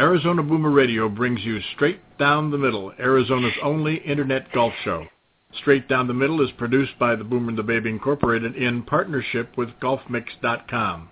Arizona 0.00 0.42
Boomer 0.42 0.70
Radio 0.70 1.10
brings 1.10 1.44
you 1.44 1.60
Straight 1.74 2.00
Down 2.16 2.50
the 2.50 2.56
Middle, 2.56 2.90
Arizona's 2.98 3.52
only 3.62 3.96
internet 3.96 4.50
golf 4.50 4.72
show. 4.82 5.04
Straight 5.58 5.88
Down 5.88 6.06
the 6.06 6.14
Middle 6.14 6.40
is 6.40 6.50
produced 6.56 6.98
by 6.98 7.14
the 7.14 7.22
Boomer 7.22 7.50
and 7.50 7.58
the 7.58 7.62
Baby 7.62 7.90
Incorporated 7.90 8.56
in 8.56 8.82
partnership 8.82 9.58
with 9.58 9.68
GolfMix.com. 9.82 11.10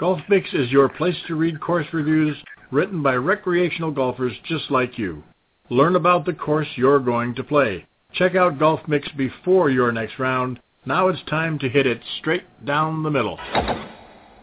GolfMix 0.00 0.52
is 0.52 0.72
your 0.72 0.88
place 0.88 1.14
to 1.28 1.36
read 1.36 1.60
course 1.60 1.86
reviews 1.92 2.36
written 2.72 3.04
by 3.04 3.14
recreational 3.14 3.92
golfers 3.92 4.34
just 4.48 4.68
like 4.68 4.98
you. 4.98 5.22
Learn 5.70 5.94
about 5.94 6.26
the 6.26 6.32
course 6.32 6.66
you're 6.74 6.98
going 6.98 7.36
to 7.36 7.44
play. 7.44 7.86
Check 8.14 8.34
out 8.34 8.58
GolfMix 8.58 9.16
before 9.16 9.70
your 9.70 9.92
next 9.92 10.18
round. 10.18 10.58
Now 10.84 11.06
it's 11.06 11.22
time 11.30 11.56
to 11.60 11.68
hit 11.68 11.86
it 11.86 12.00
straight 12.18 12.42
down 12.64 13.04
the 13.04 13.10
middle. 13.10 13.38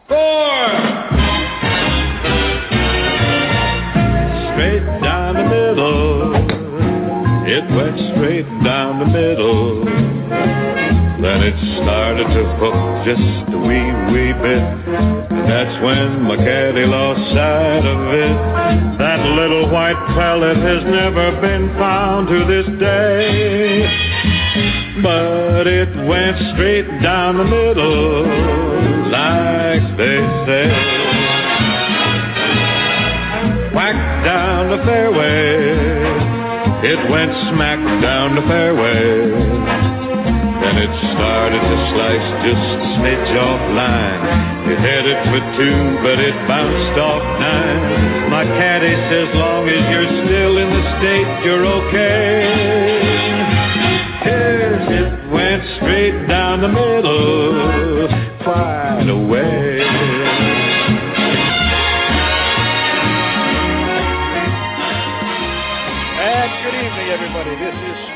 Four! 0.07 1.30
Straight 4.61 5.01
down 5.01 5.33
the 5.33 5.43
middle. 5.43 6.35
It 7.49 7.65
went 7.73 7.97
straight 8.13 8.45
down 8.63 8.99
the 8.99 9.07
middle. 9.07 9.85
Then 11.17 11.41
it 11.41 11.57
started 11.81 12.27
to 12.29 12.43
hook 12.61 12.77
just 13.01 13.53
a 13.53 13.57
wee, 13.57 13.89
wee 14.13 14.33
bit. 14.37 14.61
And 15.33 15.49
that's 15.49 15.81
when 15.81 16.21
my 16.29 16.37
caddy 16.37 16.85
lost 16.85 17.21
sight 17.33 17.85
of 17.89 18.13
it. 18.13 18.37
That 18.99 19.25
little 19.33 19.67
white 19.71 19.97
pellet 20.13 20.57
has 20.57 20.83
never 20.85 21.41
been 21.41 21.73
found 21.79 22.27
to 22.27 22.45
this 22.45 22.67
day. 22.77 23.81
But 25.01 25.65
it 25.65 25.89
went 26.05 26.37
straight 26.53 26.85
down 27.01 27.37
the 27.37 27.45
middle, 27.45 28.27
like 29.09 29.97
they 29.97 30.21
say. 30.45 31.10
The 34.71 34.83
fairway. 34.87 35.67
It 36.87 36.99
went 37.11 37.31
smack 37.51 37.83
down 37.99 38.35
the 38.39 38.41
fairway. 38.47 39.27
Then 40.63 40.75
it 40.79 40.93
started 41.11 41.59
to 41.59 41.75
slice 41.91 42.27
just 42.47 42.67
a 42.71 42.79
smidge 42.95 43.35
off 43.35 43.63
line. 43.75 44.23
It 44.71 44.79
headed 44.79 45.19
for 45.27 45.43
two, 45.59 45.79
but 45.99 46.23
it 46.23 46.31
bounced 46.47 46.97
off 47.03 47.23
nine. 47.43 48.31
My 48.31 48.45
caddy 48.45 48.95
says, 49.11 49.35
long 49.35 49.67
as 49.67 49.83
you're 49.91 50.11
still 50.23 50.55
in 50.55 50.69
the 50.71 50.83
state, 51.03 51.29
you're 51.43 51.65
okay. 51.67 53.11
Here's 54.23 54.87
it 54.87 55.31
went 55.31 55.63
straight 55.83 56.27
down 56.27 56.61
the 56.61 56.69
middle, 56.69 57.70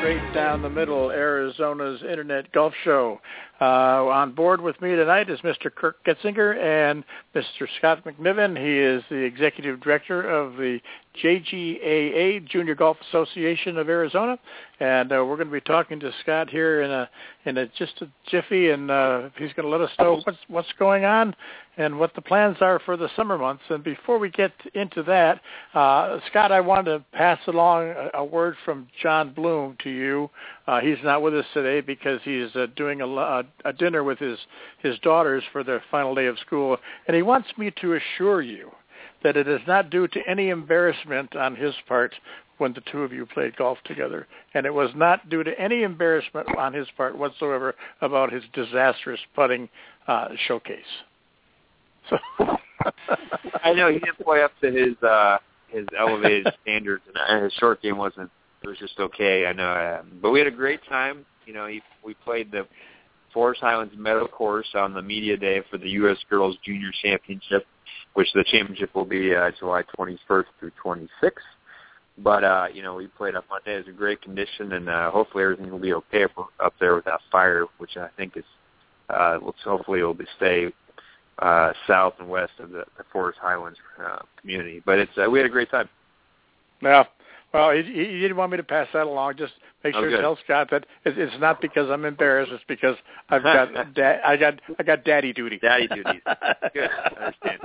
Straight 0.05 0.33
Down 0.35 0.61
the 0.61 0.69
Middle, 0.69 1.09
Arizona's 1.09 2.03
Internet 2.03 2.51
Golf 2.51 2.73
Show. 2.83 3.19
Uh, 3.59 4.05
on 4.05 4.33
board 4.33 4.61
with 4.61 4.79
me 4.79 4.95
tonight 4.95 5.31
is 5.31 5.39
Mr. 5.39 5.73
Kirk 5.73 5.97
Getzinger 6.05 6.55
and 6.61 7.03
Mr. 7.33 7.67
Scott 7.79 8.05
McNevin. 8.05 8.55
He 8.55 8.77
is 8.77 9.03
the 9.09 9.15
Executive 9.15 9.81
Director 9.81 10.21
of 10.21 10.57
the 10.57 10.79
JGAA, 11.23 12.47
Junior 12.47 12.75
Golf 12.75 12.97
Association 13.09 13.79
of 13.79 13.89
Arizona. 13.89 14.37
And 14.79 15.11
uh, 15.11 15.25
we're 15.25 15.37
going 15.37 15.47
to 15.47 15.53
be 15.53 15.61
talking 15.61 15.99
to 16.01 16.11
Scott 16.21 16.51
here 16.51 16.83
in 16.83 16.91
a 16.91 17.09
in 17.45 17.57
a 17.57 17.65
just 17.65 17.99
a 18.01 18.07
jiffy, 18.29 18.69
and 18.69 18.91
uh, 18.91 19.29
he's 19.39 19.53
going 19.53 19.65
to 19.65 19.69
let 19.69 19.81
us 19.81 19.89
know 19.97 20.21
what's 20.23 20.37
what's 20.49 20.73
going 20.77 21.05
on 21.05 21.35
and 21.77 21.99
what 21.99 22.13
the 22.15 22.21
plans 22.21 22.57
are 22.61 22.79
for 22.79 22.97
the 22.97 23.09
summer 23.15 23.37
months. 23.37 23.63
And 23.69 23.83
before 23.83 24.17
we 24.17 24.29
get 24.29 24.51
into 24.73 25.03
that, 25.03 25.41
uh, 25.73 26.19
Scott, 26.29 26.51
I 26.51 26.61
wanted 26.61 26.97
to 26.97 27.05
pass 27.11 27.39
along 27.47 27.89
a, 27.89 28.09
a 28.15 28.25
word 28.25 28.55
from 28.63 28.87
John 29.01 29.33
Bloom 29.33 29.77
to 29.83 29.89
you. 29.89 30.29
Uh, 30.67 30.79
he's 30.79 30.97
not 31.03 31.21
with 31.21 31.35
us 31.35 31.45
today 31.53 31.81
because 31.81 32.19
he's 32.23 32.55
uh, 32.55 32.67
doing 32.75 33.01
a, 33.01 33.07
a, 33.07 33.43
a 33.65 33.73
dinner 33.73 34.03
with 34.03 34.19
his 34.19 34.37
his 34.79 34.97
daughters 34.99 35.43
for 35.51 35.63
their 35.63 35.83
final 35.91 36.15
day 36.15 36.27
of 36.27 36.39
school, 36.39 36.77
and 37.07 37.15
he 37.15 37.21
wants 37.21 37.49
me 37.57 37.71
to 37.81 37.93
assure 37.93 38.41
you 38.41 38.71
that 39.23 39.37
it 39.37 39.47
is 39.47 39.61
not 39.67 39.89
due 39.89 40.07
to 40.07 40.19
any 40.27 40.49
embarrassment 40.49 41.35
on 41.35 41.55
his 41.55 41.73
part 41.87 42.13
when 42.57 42.73
the 42.73 42.81
two 42.91 43.03
of 43.03 43.11
you 43.11 43.25
played 43.25 43.55
golf 43.57 43.77
together. 43.83 44.27
And 44.53 44.65
it 44.65 44.73
was 44.73 44.91
not 44.95 45.29
due 45.29 45.43
to 45.43 45.59
any 45.59 45.83
embarrassment 45.83 46.47
on 46.57 46.73
his 46.73 46.87
part 46.95 47.17
whatsoever 47.17 47.75
about 48.01 48.31
his 48.31 48.43
disastrous 48.53 49.19
putting 49.35 49.67
uh, 50.07 50.29
showcase. 50.47 50.79
So 52.09 52.17
I 53.63 53.73
know 53.73 53.89
he 53.89 53.99
didn't 53.99 54.19
play 54.23 54.43
up 54.43 54.51
to 54.61 54.71
his 54.71 55.01
uh 55.03 55.37
his 55.67 55.87
elevated 55.97 56.47
standards, 56.61 57.03
and 57.15 57.43
his 57.43 57.53
short 57.53 57.81
game 57.81 57.97
wasn't. 57.97 58.29
It 58.63 58.67
was 58.67 58.77
just 58.77 58.99
okay. 58.99 59.45
I 59.45 59.53
know, 59.53 59.69
uh, 59.69 60.03
but 60.21 60.31
we 60.31 60.39
had 60.39 60.47
a 60.47 60.51
great 60.51 60.79
time. 60.89 61.25
You 61.45 61.53
know, 61.53 61.67
he, 61.67 61.81
we 62.03 62.15
played 62.15 62.51
the 62.51 62.67
Forest 63.33 63.61
Highlands 63.61 63.93
Meadow 63.97 64.27
Course 64.27 64.67
on 64.73 64.93
the 64.93 65.01
media 65.01 65.37
day 65.37 65.61
for 65.69 65.77
the 65.77 65.89
U.S. 65.89 66.17
Girls 66.29 66.55
Junior 66.65 66.89
Championship, 67.03 67.67
which 68.13 68.27
the 68.33 68.43
championship 68.45 68.95
will 68.95 69.05
be 69.05 69.35
uh, 69.35 69.51
July 69.59 69.83
21st 69.97 70.45
through 70.59 70.71
26th. 70.83 71.31
But 72.17 72.43
uh, 72.43 72.67
you 72.73 72.81
know, 72.81 72.95
we 72.95 73.07
played 73.07 73.35
on 73.35 73.43
Monday. 73.49 73.75
It 73.75 73.85
was 73.85 73.93
a 73.93 73.97
great 73.97 74.21
condition, 74.21 74.73
and 74.73 74.89
uh, 74.89 75.11
hopefully 75.11 75.43
everything 75.43 75.69
will 75.69 75.79
be 75.79 75.93
okay 75.93 76.25
we're 76.35 76.65
up 76.65 76.73
there 76.79 76.95
with 76.95 77.05
that 77.05 77.19
fire, 77.31 77.65
which 77.77 77.97
I 77.97 78.07
think 78.17 78.37
is. 78.37 78.45
Uh, 79.07 79.37
hopefully 79.63 79.99
it 79.99 80.03
will 80.03 80.15
be 80.15 80.25
stay 80.37 80.71
uh, 81.39 81.73
south 81.87 82.13
and 82.19 82.29
west 82.29 82.53
of 82.59 82.69
the, 82.69 82.85
the 82.97 83.03
Forest 83.11 83.39
Highlands 83.41 83.77
uh, 84.03 84.19
community. 84.39 84.81
But 84.85 84.99
it's 84.99 85.11
uh, 85.17 85.29
we 85.29 85.39
had 85.39 85.45
a 85.45 85.49
great 85.49 85.69
time. 85.71 85.89
Yeah. 86.81 87.03
Well, 87.53 87.73
you, 87.73 87.83
didn't 88.19 88.35
want 88.35 88.51
me 88.51 88.57
to 88.57 88.63
pass 88.63 88.87
that 88.93 89.07
along. 89.07 89.35
Just 89.37 89.53
make 89.81 89.95
Oh, 89.95 90.01
sure 90.01 90.09
to 90.09 90.17
tell 90.17 90.37
Scott 90.43 90.67
that 90.71 90.85
it's 91.05 91.39
not 91.39 91.61
because 91.61 91.89
I'm 91.89 92.03
embarrassed. 92.03 92.51
It's 92.51 92.63
because 92.67 92.97
I've 93.29 93.43
got 93.43 93.93
da- 93.95 94.19
I 94.25 94.35
got 94.35 94.59
I 94.77 94.83
got 94.83 95.05
daddy 95.05 95.31
duty. 95.31 95.57
Daddy 95.59 95.87
duties. 95.87 96.21
Good. 96.73 96.89
I 96.91 97.31
understand. 97.31 97.59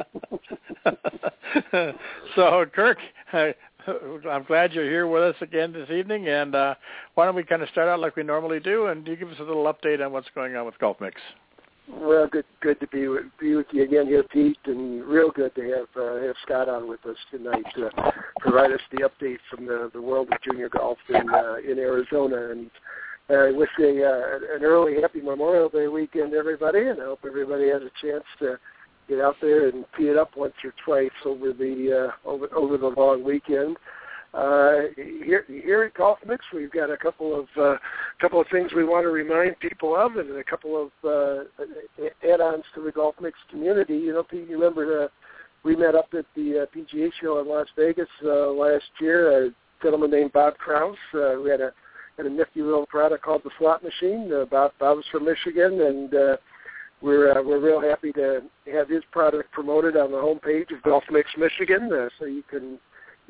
so, 2.36 2.64
Kirk, 2.72 2.98
I, 3.32 3.52
I'm 4.30 4.44
glad 4.44 4.72
you're 4.72 4.84
here 4.84 5.08
with 5.08 5.22
us 5.22 5.36
again 5.40 5.72
this 5.72 5.90
evening. 5.90 6.28
And 6.28 6.54
uh, 6.54 6.74
why 7.14 7.24
don't 7.24 7.34
we 7.34 7.42
kind 7.42 7.62
of 7.62 7.68
start 7.70 7.88
out 7.88 7.98
like 7.98 8.14
we 8.14 8.22
normally 8.22 8.60
do, 8.60 8.86
and 8.86 9.06
you 9.08 9.16
give 9.16 9.28
us 9.28 9.38
a 9.40 9.44
little 9.44 9.64
update 9.64 10.04
on 10.04 10.12
what's 10.12 10.28
going 10.34 10.54
on 10.54 10.66
with 10.66 10.78
Golf 10.78 11.00
Mix. 11.00 11.20
Well, 11.92 12.28
good 12.28 12.44
good 12.60 12.78
to 12.80 12.86
be 12.88 13.08
with, 13.08 13.24
be 13.40 13.54
with 13.54 13.66
you 13.72 13.82
again 13.82 14.06
here, 14.06 14.22
Pete, 14.22 14.58
and 14.66 15.04
real 15.04 15.30
good 15.30 15.54
to 15.54 15.62
have 15.62 16.02
uh, 16.02 16.26
have 16.26 16.36
Scott 16.44 16.68
on 16.68 16.88
with 16.88 17.04
us 17.04 17.16
tonight 17.30 17.64
to 17.74 17.90
provide 18.38 18.72
us 18.72 18.80
the 18.92 19.08
update 19.08 19.38
from 19.50 19.66
the 19.66 19.90
the 19.92 20.00
world 20.00 20.28
of 20.32 20.40
junior 20.42 20.68
golf 20.68 20.98
in 21.08 21.28
uh, 21.30 21.56
in 21.56 21.78
Arizona. 21.78 22.50
And 22.50 22.70
I 23.28 23.50
wish 23.50 23.70
a 23.80 24.04
uh, 24.04 24.56
an 24.56 24.62
early 24.62 25.00
happy 25.00 25.20
Memorial 25.20 25.68
Day 25.68 25.88
weekend, 25.88 26.32
everybody, 26.32 26.80
and 26.80 27.00
I 27.00 27.06
hope 27.06 27.20
everybody 27.26 27.68
has 27.68 27.82
a 27.82 28.06
chance 28.06 28.24
to 28.38 28.58
get 29.08 29.20
out 29.20 29.36
there 29.40 29.68
and 29.68 29.84
tee 29.96 30.04
it 30.04 30.16
up 30.16 30.36
once 30.36 30.54
or 30.64 30.72
twice 30.84 31.10
over 31.24 31.52
the 31.52 32.12
uh, 32.24 32.28
over 32.28 32.54
over 32.54 32.76
the 32.76 32.88
long 32.88 33.24
weekend. 33.24 33.76
Uh, 33.76 33.99
here, 34.34 35.44
here 35.48 35.82
at 35.82 35.94
Golf 35.94 36.18
Mix, 36.26 36.44
we've 36.54 36.70
got 36.70 36.90
a 36.90 36.96
couple 36.96 37.38
of 37.38 37.46
uh, 37.60 37.76
couple 38.20 38.40
of 38.40 38.46
things 38.50 38.72
we 38.74 38.84
want 38.84 39.04
to 39.04 39.10
remind 39.10 39.58
people 39.60 39.96
of, 39.96 40.16
and 40.16 40.30
a 40.36 40.44
couple 40.44 40.80
of 40.80 40.90
uh, 41.04 41.44
add-ons 42.22 42.64
to 42.74 42.82
the 42.82 42.92
Golf 42.92 43.16
Mix 43.20 43.36
community. 43.50 43.96
You 43.96 44.12
know, 44.12 44.24
you 44.32 44.46
remember 44.50 45.04
uh, 45.04 45.08
we 45.64 45.76
met 45.76 45.94
up 45.94 46.08
at 46.16 46.26
the 46.36 46.60
uh, 46.62 46.76
PGA 46.76 47.10
show 47.20 47.40
in 47.40 47.48
Las 47.48 47.66
Vegas 47.76 48.08
uh, 48.24 48.50
last 48.50 48.84
year. 49.00 49.46
A 49.46 49.50
gentleman 49.82 50.10
named 50.10 50.32
Bob 50.32 50.56
Kraus. 50.58 50.96
Uh, 51.14 51.40
we 51.42 51.50
had 51.50 51.60
a 51.60 51.72
had 52.16 52.26
a 52.26 52.30
nifty 52.30 52.62
little 52.62 52.86
product 52.86 53.24
called 53.24 53.42
the 53.44 53.50
Slot 53.58 53.82
Machine. 53.82 54.30
Uh, 54.32 54.44
Bob 54.44 54.72
Bob's 54.78 55.06
from 55.10 55.24
Michigan, 55.24 55.80
and 55.80 56.14
uh, 56.14 56.36
we're 57.02 57.32
uh, 57.36 57.42
we're 57.42 57.60
real 57.60 57.80
happy 57.80 58.12
to 58.12 58.42
have 58.72 58.88
his 58.88 59.02
product 59.10 59.50
promoted 59.52 59.96
on 59.96 60.10
the 60.10 60.16
homepage 60.16 60.74
of 60.74 60.82
Golf 60.82 61.04
Mix 61.10 61.30
Michigan, 61.38 61.90
uh, 61.92 62.08
so 62.18 62.26
you 62.26 62.42
can 62.48 62.78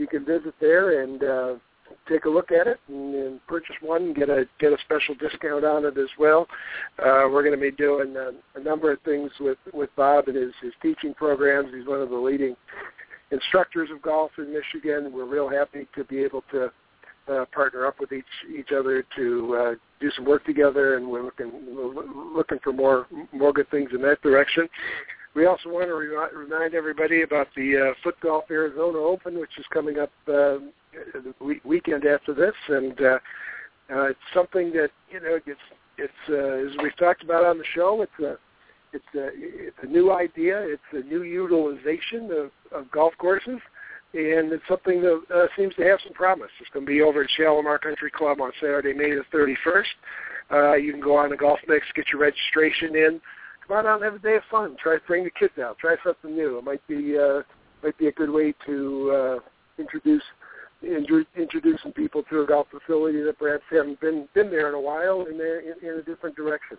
you 0.00 0.06
can 0.06 0.25
visit 0.25 0.55
there 0.60 1.03
and 1.03 1.22
uh, 1.22 1.54
take 2.09 2.24
a 2.24 2.28
look 2.28 2.51
at 2.51 2.66
it 2.66 2.80
and, 2.89 3.15
and 3.15 3.47
purchase 3.47 3.77
one 3.83 4.03
and 4.03 4.16
get 4.16 4.30
a 4.30 4.47
get 4.59 4.72
a 4.72 4.77
special 4.84 5.15
discount 5.15 5.65
on 5.65 5.84
it 5.84 5.98
as 5.98 6.09
well. 6.19 6.47
Uh, 6.98 7.28
we're 7.30 7.42
going 7.42 7.54
to 7.54 7.60
be 7.60 7.71
doing 7.71 8.16
a, 8.16 8.30
a 8.59 8.63
number 8.63 8.91
of 8.91 9.01
things 9.03 9.30
with 9.39 9.59
with 9.72 9.91
Bob 9.97 10.28
and 10.28 10.36
his 10.36 10.53
his 10.63 10.72
teaching 10.83 11.15
programs. 11.15 11.69
He's 11.74 11.86
one 11.86 12.01
of 12.01 12.10
the 12.10 12.16
leading 12.16 12.57
instructors 13.30 13.91
of 13.92 14.03
golf 14.03 14.33
in 14.39 14.53
Michigan. 14.53 15.13
We're 15.13 15.27
real 15.27 15.48
happy 15.48 15.86
to 15.95 16.04
be 16.04 16.19
able 16.19 16.42
to 16.53 16.72
uh, 17.30 17.45
partner 17.53 17.86
up 17.86 18.01
with 18.01 18.13
each 18.13 18.24
each 18.59 18.71
other 18.77 19.04
to 19.16 19.57
uh, 19.57 19.74
do 20.01 20.10
some 20.16 20.24
work 20.24 20.45
together, 20.45 20.97
and 20.97 21.09
we're 21.09 21.24
looking 21.24 21.53
we're 21.74 22.04
looking 22.34 22.59
for 22.65 22.72
more 22.72 23.07
more 23.33 23.53
good 23.53 23.71
things 23.71 23.91
in 23.95 24.03
that 24.03 24.22
direction. 24.22 24.69
We 25.34 25.47
also 25.47 25.68
want 25.68 25.86
to 25.86 25.94
re- 25.94 26.34
remind 26.34 26.74
everybody 26.74 27.22
about 27.22 27.48
the 27.54 27.91
uh, 27.91 27.94
Foot 28.03 28.16
Golf 28.21 28.44
Arizona 28.50 28.98
Open, 28.98 29.38
which 29.38 29.59
is 29.59 29.65
coming 29.72 29.98
up 29.98 30.10
uh, 30.27 30.59
the 31.15 31.34
we- 31.41 31.60
weekend 31.65 32.04
after 32.04 32.34
this, 32.34 32.54
and 32.68 33.00
uh, 33.00 33.18
uh, 33.92 34.04
it's 34.06 34.18
something 34.34 34.72
that 34.72 34.91
you 35.10 35.21
know 35.21 35.38
it's 35.47 35.60
it's 35.98 36.12
uh, 36.28 36.34
as 36.68 36.77
we've 36.82 36.97
talked 36.97 37.22
about 37.22 37.44
on 37.44 37.59
the 37.59 37.65
show. 37.74 38.03
It's 38.03 38.18
a 38.21 38.36
it's 38.92 39.04
a 39.15 39.28
it's 39.34 39.77
a 39.82 39.86
new 39.86 40.12
idea. 40.12 40.60
It's 40.62 40.82
a 40.92 41.06
new 41.06 41.22
utilization 41.22 42.30
of, 42.33 42.50
of 42.76 42.91
golf 42.91 43.12
courses. 43.18 43.60
and 44.15 44.53
it's 44.53 44.65
something 44.68 45.00
that 45.00 45.22
uh, 45.33 45.47
seems 45.56 45.74
to 45.76 45.83
have 45.83 46.00
some 46.03 46.12
promise. 46.12 46.50
It's 46.60 46.71
going 46.71 46.84
to 46.84 46.91
be 46.91 47.03
over 47.03 47.22
at 47.22 47.30
Shalimar 47.36 47.78
Country 47.78 48.10
Club 48.10 48.41
on 48.41 48.50
Saturday, 48.60 48.92
May 48.92 49.10
the 49.15 49.22
31st. 49.33 49.84
Uh, 50.53 50.74
you 50.74 50.91
can 50.91 51.00
go 51.00 51.16
on 51.16 51.30
the 51.30 51.36
Golf 51.36 51.60
Mix, 51.68 51.86
get 51.94 52.06
your 52.12 52.21
registration 52.21 52.97
in. 52.97 53.21
Come 53.71 53.87
on 53.87 53.87
and 53.87 54.03
have 54.03 54.15
a 54.17 54.19
day 54.19 54.34
of 54.34 54.43
fun. 54.51 54.77
Try 54.83 54.97
bring 55.07 55.22
the 55.22 55.31
kids 55.31 55.53
out. 55.63 55.78
Try 55.78 55.95
something 56.03 56.34
new. 56.34 56.59
It 56.59 56.65
might 56.65 56.84
be 56.89 57.17
uh, 57.17 57.43
might 57.84 57.97
be 57.99 58.09
a 58.09 58.13
good 58.13 58.28
way 58.28 58.53
to 58.67 59.11
uh, 59.13 59.39
introduce 59.81 60.22
some 61.81 61.93
people 61.93 62.25
to 62.31 62.43
a 62.43 62.47
golf 62.47 62.67
facility 62.69 63.22
that 63.22 63.39
perhaps 63.39 63.63
haven't 63.71 64.01
been 64.01 64.28
been 64.34 64.51
there 64.51 64.69
in 64.71 64.75
a 64.75 64.81
while 64.81 65.25
in, 65.27 65.34
in, 65.37 65.89
in 65.89 65.99
a 66.01 66.03
different 66.03 66.34
direction. 66.34 66.78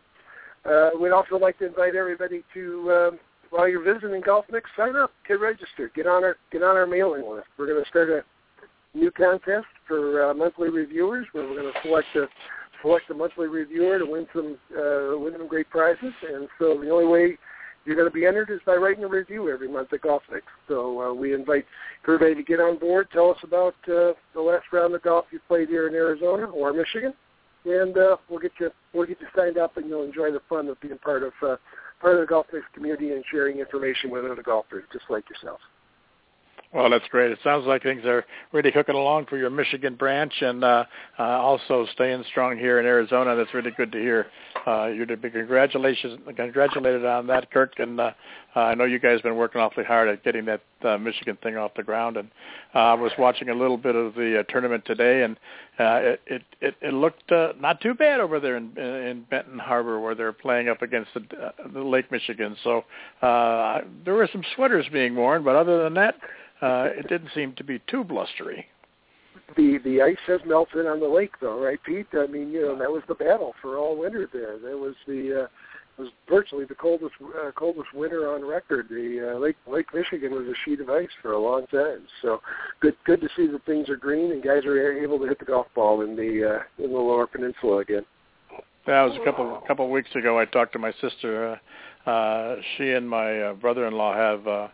Uh, 0.66 0.90
we'd 1.00 1.12
also 1.12 1.40
like 1.40 1.58
to 1.60 1.66
invite 1.66 1.96
everybody 1.96 2.44
to 2.54 2.92
um, 2.92 3.20
while 3.52 3.70
you're 3.70 3.82
visiting 3.82 4.20
Golf 4.20 4.44
Mix, 4.52 4.70
sign 4.76 4.98
up, 4.98 5.12
get 5.26 5.40
registered, 5.40 5.94
get 5.94 6.08
on 6.08 6.26
our 6.26 6.36
get 6.52 6.62
on 6.62 6.76
our 6.76 6.86
mailing 6.86 7.24
list. 7.24 7.48
We're 7.58 7.68
going 7.68 7.82
to 7.82 7.90
start 7.90 8.10
a 8.10 8.22
new 8.94 9.12
contest 9.12 9.68
for 9.88 10.30
uh, 10.30 10.34
monthly 10.34 10.68
reviewers, 10.68 11.26
where 11.32 11.48
we're 11.48 11.62
going 11.62 11.72
to 11.72 11.80
select 11.84 12.08
a 12.18 12.28
select 12.82 13.10
a 13.10 13.14
monthly 13.14 13.48
reviewer 13.48 14.00
to 14.00 14.06
win 14.06 14.28
some 14.34 14.58
uh, 14.76 15.18
win 15.18 15.34
some 15.38 15.48
great 15.48 15.70
prizes. 15.70 16.14
And 16.28 16.48
so 16.60 16.80
the 16.80 16.90
only 16.90 17.08
way 17.08 17.38
you're 17.86 17.96
going 17.96 18.08
to 18.08 18.14
be 18.14 18.26
entered 18.26 18.50
is 18.50 18.60
by 18.66 18.76
writing 18.76 19.04
a 19.04 19.08
review 19.08 19.50
every 19.50 19.68
month 19.68 19.92
at 19.94 20.02
Golf 20.02 20.22
Mix. 20.32 20.46
So 20.68 21.02
uh, 21.02 21.14
we 21.14 21.34
invite 21.34 21.66
everybody 22.04 22.36
to 22.36 22.44
get 22.44 22.60
on 22.60 22.78
board. 22.78 23.08
Tell 23.12 23.32
us 23.32 23.38
about 23.44 23.76
uh, 23.88 24.14
the 24.34 24.42
last 24.42 24.66
round 24.72 24.94
of 24.94 25.02
golf 25.02 25.26
you 25.32 25.40
played 25.48 25.70
here 25.70 25.88
in 25.88 25.96
Arizona 25.96 26.46
or 26.46 26.74
Michigan, 26.74 27.14
and 27.66 27.98
uh, 27.98 28.18
we'll 28.30 28.40
get 28.40 28.52
you 28.60 28.70
we'll 28.94 29.08
get 29.08 29.20
you 29.20 29.28
signed 29.36 29.58
up, 29.58 29.78
and 29.78 29.88
you'll 29.88 30.04
enjoy 30.04 30.32
the 30.32 30.42
fun 30.48 30.68
of 30.68 30.80
being 30.82 30.98
part 31.00 31.24
of 31.24 31.34
uh, 31.42 31.56
part 32.00 32.16
of 32.16 32.22
the 32.22 32.28
Golf 32.28 32.46
Mix 32.54 32.66
community 32.74 33.12
and 33.12 33.24
sharing 33.32 33.60
information 33.60 34.10
with 34.10 34.26
other 34.26 34.44
golfers 34.44 34.84
just 34.94 35.06
like 35.10 35.24
yourself. 35.30 35.60
Well, 36.74 36.90
that's 36.90 37.08
great. 37.10 37.32
It 37.32 37.40
sounds 37.44 37.66
like 37.68 37.84
things 37.84 38.06
are 38.06 38.26
really 38.54 38.72
cooking 38.72 38.96
along 38.96 39.26
for 39.26 39.38
your 39.38 39.50
Michigan 39.50 39.96
branch, 39.96 40.34
and 40.40 40.64
uh, 40.64 40.86
uh, 41.20 41.24
also 41.24 41.86
staying 41.94 42.24
strong 42.30 42.58
here 42.58 42.80
in 42.80 42.86
Arizona. 42.86 43.36
That's 43.36 43.54
really 43.54 43.72
good 43.72 43.92
to 43.92 43.98
hear. 43.98 44.28
Uh, 44.66 44.86
you're 44.86 45.06
to 45.06 45.18
be 45.18 45.30
congratulations, 45.30 46.22
congratulated 46.34 47.04
on 47.06 47.28
that, 47.28 47.52
Kirk. 47.52 47.74
And 47.80 48.00
uh, 48.00 48.12
I 48.56 48.74
know 48.76 48.86
you 48.86 49.00
guys 49.00 49.16
have 49.16 49.24
been 49.24 49.36
working 49.36 49.60
awfully 49.60 49.84
hard 49.84 50.08
at 50.08 50.24
getting 50.24 50.46
that 50.46 50.62
uh, 50.84 50.98
Michigan 50.98 51.38
thing 51.44 51.58
off 51.58 51.72
the 51.76 51.84
ground. 51.84 52.16
And 52.16 52.30
uh, 52.74 52.80
I 52.80 52.94
was 52.94 53.12
watching 53.20 53.50
a 53.50 53.54
little 53.54 53.78
bit 53.78 53.98
of 53.98 54.14
the 54.16 54.40
uh, 54.40 54.44
tournament 54.44 54.86
today, 54.86 55.24
and 55.24 55.36
uh, 55.78 56.00
it, 56.02 56.22
it 56.28 56.42
it 56.62 56.76
it 56.82 56.94
looked 56.94 57.30
uh, 57.34 57.52
not 57.60 57.82
too 57.82 57.94
bad 57.94 58.22
over 58.22 58.40
there 58.40 58.56
in 58.56 58.78
in 58.78 59.26
Benton 59.30 59.60
Harbor, 59.60 60.00
where 60.00 60.16
they're 60.16 60.32
playing 60.32 60.70
up 60.70 60.82
against 60.82 61.10
the, 61.16 61.22
uh, 61.38 61.52
the 61.74 61.82
Lake 61.84 62.10
Michigan. 62.14 62.56
So 62.64 62.86
uh, 63.22 63.82
there 64.06 64.14
were 64.14 64.30
some 64.32 64.44
sweaters 64.56 64.86
being 64.94 65.18
worn, 65.18 65.44
but 65.44 65.58
other 65.58 65.84
than 65.84 65.96
that 65.96 66.16
uh, 66.62 66.90
it 66.98 67.08
didn't 67.08 67.30
seem 67.34 67.54
to 67.54 67.64
be 67.64 67.80
too 67.88 68.04
blustery. 68.04 68.68
The 69.56 69.80
the 69.84 70.02
ice 70.02 70.18
has 70.28 70.40
melted 70.46 70.86
on 70.86 71.00
the 71.00 71.08
lake, 71.08 71.34
though, 71.42 71.62
right, 71.62 71.80
Pete? 71.84 72.08
I 72.14 72.28
mean, 72.28 72.52
you 72.52 72.62
know, 72.62 72.78
that 72.78 72.92
was 72.92 73.04
the 73.08 73.16
battle 73.16 73.54
for 73.62 73.78
all 73.78 73.98
winter 73.98 74.30
there. 74.32 74.58
That 74.60 74.78
was 74.78 74.96
the 75.08 75.44
uh, 75.44 75.48
was 75.98 76.10
virtually 76.30 76.66
the 76.66 76.76
coldest 76.76 77.14
uh, 77.22 77.52
coldest 77.52 77.94
winter 77.94 78.34
on 78.34 78.46
record. 78.46 78.88
The 78.90 79.34
uh, 79.34 79.40
Lake 79.40 79.58
Lake 79.68 79.88
Michigan 79.94 80.32
was 80.32 80.46
a 80.48 80.54
sheet 80.66 80.80
of 80.80 80.90
ice 80.90 81.10
for 81.22 81.34
a 81.34 81.40
long 81.40 81.68
time. 81.68 82.08
So 82.22 82.42
good 82.80 82.96
good 83.06 83.22
to 83.22 83.30
see 83.36 83.48
that 83.48 83.66
things 83.66 83.90
are 83.90 83.98
green 83.98 84.32
and 84.32 84.44
guys 84.44 84.66
are 84.66 84.98
able 84.98 85.20
to 85.20 85.26
hit 85.26 85.40
the 85.40 85.46
golf 85.46 85.68
ball 85.76 86.02
in 86.02 86.16
the 86.16 86.60
uh, 86.60 86.84
in 86.84 86.92
the 86.92 86.98
Lower 86.98 87.28
Peninsula 87.28 87.78
again. 87.78 88.06
That 88.88 89.04
was 89.04 89.18
a 89.20 89.24
couple 89.24 89.62
couple 89.68 89.86
of 89.86 89.92
weeks 89.92 90.10
ago. 90.16 90.40
I 90.40 90.46
talked 90.46 90.74
to 90.74 90.80
my 90.80 90.94
sister. 91.02 91.60
Uh, 92.06 92.10
uh, 92.10 92.56
she 92.78 92.92
and 92.92 93.10
my 93.10 93.42
uh, 93.42 93.54
brother-in-law 93.54 94.16
have. 94.16 94.48
Uh, 94.48 94.68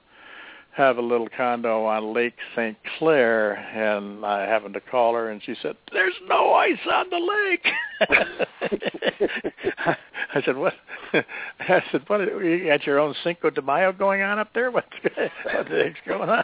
have 0.78 0.98
a 1.00 1.02
little 1.02 1.28
condo 1.36 1.86
on 1.86 2.14
Lake 2.14 2.36
St. 2.56 2.78
Clair, 2.98 3.56
and 3.56 4.24
I 4.24 4.44
happened 4.44 4.76
to 4.76 4.80
call 4.80 5.16
her, 5.16 5.32
and 5.32 5.42
she 5.44 5.56
said, 5.60 5.76
"There's 5.92 6.14
no 6.28 6.54
ice 6.54 6.78
on 6.92 7.10
the 7.10 7.18
lake." 7.18 7.68
I 10.36 10.44
said, 10.46 10.56
"What?" 10.56 10.76
I 11.60 11.84
said, 11.92 12.08
"What? 12.08 12.22
You 12.22 12.68
got 12.68 12.86
your 12.86 13.00
own 13.00 13.16
Cinco 13.24 13.50
de 13.50 13.60
Mayo 13.62 13.92
going 13.92 14.22
on 14.22 14.38
up 14.38 14.54
there? 14.54 14.70
What, 14.70 14.86
what 15.44 15.68
going 16.08 16.30
on?" 16.30 16.44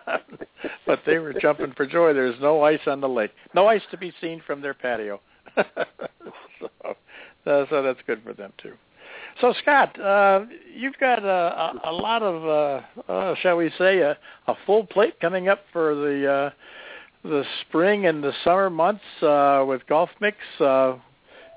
But 0.88 1.01
they 1.06 1.19
were 1.19 1.33
jumping 1.33 1.74
for 1.77 1.86
joy. 1.86 2.13
There's 2.13 2.41
no 2.41 2.63
ice 2.63 2.88
on 2.88 3.01
the 3.01 3.09
lake. 3.09 3.33
No 3.53 3.68
ice 3.68 3.83
to 3.91 3.97
be 3.97 4.12
seen 4.19 4.41
from 4.45 4.62
their 4.62 4.74
patio. 4.74 5.21
so, 5.56 6.95
so 7.69 7.83
that's 7.83 8.01
good 8.07 8.24
for 8.24 8.33
them 8.33 8.51
too. 8.57 8.74
So 9.41 9.53
Scott, 9.62 10.00
uh, 10.00 10.45
you've 10.75 10.97
got 11.00 11.24
a, 11.24 11.27
a, 11.27 11.81
a 11.85 11.91
lot 11.91 12.21
of, 12.21 12.45
uh, 13.07 13.12
uh, 13.12 13.35
shall 13.41 13.57
we 13.57 13.71
say, 13.77 14.00
a, 14.00 14.18
a 14.47 14.53
full 14.65 14.85
plate 14.85 15.19
coming 15.19 15.50
up 15.50 15.62
for 15.71 15.95
the 15.95 16.31
uh, 16.31 16.50
the 17.24 17.44
spring 17.62 18.06
and 18.06 18.24
the 18.24 18.33
summer 18.44 18.69
months 18.69 19.03
uh, 19.21 19.63
with 19.68 19.85
Golf 19.88 20.09
Mix. 20.19 20.38
Uh, 20.59 20.95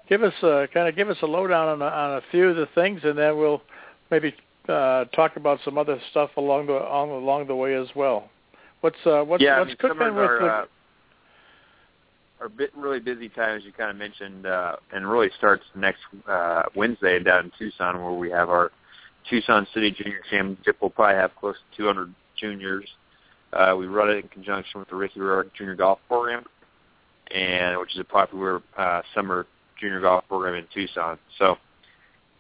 give 0.09 0.23
us 0.23 0.33
a, 0.43 0.69
kind 0.73 0.89
of 0.89 0.97
give 0.97 1.11
us 1.11 1.17
a 1.23 1.27
lowdown 1.27 1.69
on 1.69 1.83
a, 1.83 1.85
on 1.85 2.17
a 2.19 2.21
few 2.31 2.49
of 2.49 2.57
the 2.57 2.69
things, 2.75 3.01
and 3.05 3.19
then 3.19 3.37
we'll 3.37 3.63
maybe 4.11 4.35
uh, 4.69 5.05
talk 5.07 5.37
about 5.37 5.59
some 5.65 5.77
other 5.77 6.01
stuff 6.11 6.31
along 6.37 6.67
the 6.67 6.73
along, 6.73 7.11
along 7.11 7.47
the 7.47 7.57
way 7.57 7.75
as 7.75 7.89
well. 7.95 8.29
What's 8.81 8.97
uh, 9.05 9.23
what's 9.23 9.43
yeah, 9.43 9.59
what's 9.59 9.69
I 9.69 9.69
mean, 9.69 9.77
cooking 9.77 10.15
with 10.15 10.25
are, 10.25 10.39
the 10.41 10.47
uh, 10.47 10.65
are 12.41 12.49
bit 12.49 12.71
really 12.77 13.01
busy 13.01 13.29
time, 13.29 13.57
as 13.57 13.65
you 13.65 13.73
kind 13.73 13.91
of 13.91 13.97
mentioned, 13.97 14.47
uh, 14.47 14.77
and 14.93 15.09
really 15.09 15.31
starts 15.39 15.65
next 15.75 16.01
uh, 16.29 16.63
Wednesday 16.75 17.19
down 17.23 17.47
in 17.47 17.53
Tucson, 17.59 18.03
where 18.03 18.13
we 18.13 18.31
have 18.31 18.51
our 18.51 18.71
Tucson 19.29 19.67
City 19.73 19.91
Junior 19.91 20.21
Championship. 20.31 20.77
We'll 20.81 20.91
probably 20.91 21.17
have 21.17 21.35
close 21.37 21.57
to 21.73 21.77
200 21.83 22.15
juniors. 22.39 22.87
Uh, 23.53 23.75
we 23.79 23.87
run 23.87 24.11
it 24.11 24.17
in 24.17 24.29
conjunction 24.29 24.81
with 24.81 24.89
the 24.89 24.97
Ricky 24.97 25.21
Rorg 25.21 25.51
Junior 25.57 25.75
Golf 25.75 25.99
Program, 26.09 26.45
and 27.35 27.79
which 27.79 27.95
is 27.95 28.01
a 28.01 28.05
popular 28.05 28.63
uh, 28.77 29.03
summer 29.15 29.47
junior 29.81 30.01
golf 30.01 30.25
program 30.29 30.55
in 30.55 30.67
Tucson. 30.73 31.19
So, 31.39 31.57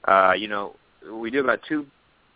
uh, 0.07 0.33
you 0.37 0.49
know, 0.49 0.75
we 1.11 1.31
do 1.31 1.41
about 1.41 1.61
two 1.69 1.87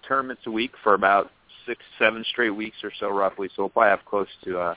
tournaments 0.06 0.42
a 0.46 0.50
week 0.50 0.72
for 0.82 0.94
about 0.94 1.30
six, 1.66 1.82
seven 1.98 2.24
straight 2.30 2.50
weeks 2.50 2.76
or 2.82 2.92
so, 2.98 3.08
roughly. 3.10 3.48
So 3.48 3.62
we'll 3.62 3.68
probably 3.70 3.90
have 3.90 4.04
close 4.04 4.28
to 4.44 4.58
uh, 4.58 4.74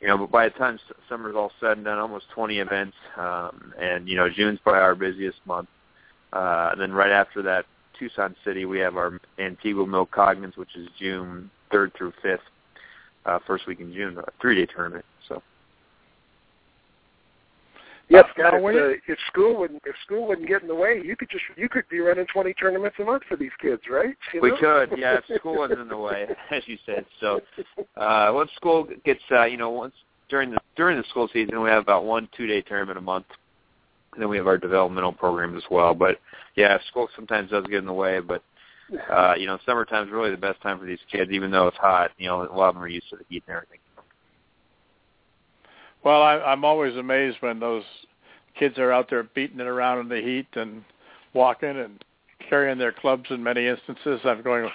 you 0.00 0.08
know, 0.08 0.18
but 0.18 0.30
by 0.30 0.48
the 0.48 0.54
time 0.58 0.78
summer's 1.08 1.36
all 1.36 1.52
said 1.60 1.76
and 1.76 1.84
done, 1.84 1.98
almost 1.98 2.26
20 2.34 2.58
events, 2.58 2.96
um, 3.16 3.74
and 3.78 4.08
you 4.08 4.16
know, 4.16 4.28
June's 4.28 4.58
probably 4.62 4.80
our 4.80 4.94
busiest 4.94 5.38
month. 5.46 5.68
Uh, 6.32 6.70
and 6.72 6.80
then 6.80 6.92
right 6.92 7.10
after 7.10 7.42
that, 7.42 7.66
Tucson 7.98 8.34
City, 8.44 8.64
we 8.64 8.78
have 8.78 8.96
our 8.96 9.20
Antigua 9.38 9.84
Milcognans, 9.84 10.56
which 10.56 10.74
is 10.74 10.88
June 10.98 11.50
3rd 11.72 11.94
through 11.94 12.12
5th, 12.24 12.38
uh, 13.26 13.38
first 13.46 13.66
week 13.66 13.80
in 13.80 13.92
June, 13.92 14.16
a 14.18 14.24
three-day 14.40 14.72
tournament. 14.72 15.04
So. 15.28 15.42
Yes, 18.10 18.24
Scott. 18.34 18.54
If, 18.54 18.62
uh, 18.64 19.00
if 19.06 19.18
school 19.28 19.56
wouldn't 19.56 19.82
if 19.86 19.94
school 20.04 20.26
wouldn't 20.26 20.48
get 20.48 20.62
in 20.62 20.68
the 20.68 20.74
way, 20.74 21.00
you 21.02 21.16
could 21.16 21.30
just 21.30 21.44
you 21.56 21.68
could 21.68 21.88
be 21.88 22.00
running 22.00 22.26
twenty 22.26 22.52
tournaments 22.52 22.96
a 23.00 23.04
month 23.04 23.22
for 23.28 23.36
these 23.36 23.52
kids, 23.62 23.82
right? 23.88 24.16
You 24.34 24.40
we 24.40 24.50
know? 24.50 24.56
could, 24.88 24.92
yeah. 24.98 25.18
If 25.26 25.38
school 25.38 25.56
wasn't 25.56 25.78
in 25.78 25.88
the 25.88 25.96
way, 25.96 26.26
as 26.50 26.62
you 26.66 26.76
said. 26.84 27.06
So 27.20 27.40
uh, 27.96 28.32
once 28.34 28.50
school 28.56 28.88
gets, 29.04 29.20
uh, 29.30 29.44
you 29.44 29.56
know, 29.56 29.70
once 29.70 29.94
during 30.28 30.50
the 30.50 30.58
during 30.74 30.98
the 30.98 31.04
school 31.08 31.28
season, 31.32 31.62
we 31.62 31.70
have 31.70 31.82
about 31.82 32.04
one 32.04 32.28
two 32.36 32.48
day 32.48 32.62
tournament 32.62 32.98
a 32.98 33.02
month. 33.02 33.26
And 34.12 34.20
then 34.20 34.28
we 34.28 34.36
have 34.38 34.48
our 34.48 34.58
developmental 34.58 35.12
programs 35.12 35.56
as 35.56 35.70
well. 35.70 35.94
But 35.94 36.18
yeah, 36.56 36.78
school 36.88 37.08
sometimes 37.14 37.50
does 37.50 37.64
get 37.66 37.76
in 37.76 37.86
the 37.86 37.92
way, 37.92 38.18
but 38.18 38.42
uh, 39.08 39.34
you 39.36 39.46
know, 39.46 39.56
summertime 39.64 40.04
is 40.04 40.12
really 40.12 40.32
the 40.32 40.36
best 40.36 40.60
time 40.62 40.80
for 40.80 40.84
these 40.84 40.98
kids, 41.12 41.30
even 41.30 41.52
though 41.52 41.68
it's 41.68 41.76
hot. 41.76 42.10
You 42.18 42.26
know, 42.26 42.42
a 42.42 42.56
lot 42.56 42.70
of 42.70 42.74
them 42.74 42.82
are 42.82 42.88
used 42.88 43.08
to 43.10 43.16
the 43.16 43.24
heat 43.28 43.44
and 43.46 43.54
everything. 43.54 43.78
Well, 46.04 46.22
I, 46.22 46.38
I'm 46.38 46.64
always 46.64 46.96
amazed 46.96 47.38
when 47.40 47.60
those 47.60 47.84
kids 48.58 48.78
are 48.78 48.92
out 48.92 49.10
there 49.10 49.22
beating 49.22 49.60
it 49.60 49.66
around 49.66 50.00
in 50.00 50.08
the 50.08 50.20
heat 50.20 50.46
and 50.54 50.84
walking 51.34 51.76
and 51.76 52.02
carrying 52.48 52.78
their 52.78 52.92
clubs 52.92 53.26
in 53.30 53.42
many 53.42 53.66
instances. 53.66 54.20
I'm 54.24 54.42
going, 54.42 54.68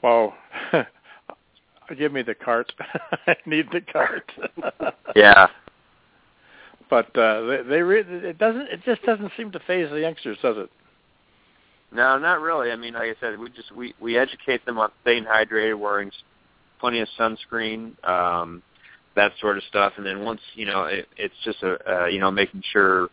whoa, 0.00 0.34
give 1.98 2.12
me 2.12 2.22
the 2.22 2.34
cart. 2.34 2.72
I 3.26 3.36
need 3.46 3.66
the 3.72 3.80
cart. 3.80 4.30
yeah. 5.16 5.48
But 6.90 7.16
uh, 7.16 7.46
they, 7.46 7.62
they 7.62 7.82
re- 7.82 8.04
it 8.06 8.38
doesn't. 8.38 8.68
It 8.68 8.80
just 8.84 9.02
doesn't 9.02 9.32
seem 9.36 9.50
to 9.52 9.60
phase 9.60 9.90
the 9.90 10.00
youngsters, 10.00 10.38
does 10.42 10.56
it? 10.58 10.70
No, 11.92 12.18
not 12.18 12.40
really. 12.40 12.70
I 12.70 12.76
mean, 12.76 12.94
like 12.94 13.16
I 13.16 13.20
said, 13.20 13.38
we 13.38 13.48
just 13.50 13.74
we 13.74 13.94
we 14.00 14.18
educate 14.18 14.64
them 14.66 14.78
on 14.78 14.90
staying 15.02 15.24
hydrated, 15.24 15.78
wearing 15.78 16.10
plenty 16.78 17.00
of 17.00 17.08
sunscreen. 17.18 17.92
Um, 18.06 18.62
that 19.16 19.32
sort 19.40 19.56
of 19.56 19.64
stuff. 19.64 19.94
And 19.96 20.06
then 20.06 20.24
once 20.24 20.40
you 20.54 20.66
know, 20.66 20.84
it, 20.84 21.08
it's 21.16 21.34
just 21.44 21.62
a 21.62 22.02
uh, 22.02 22.06
you 22.06 22.20
know 22.20 22.30
making 22.30 22.62
sure 22.72 23.08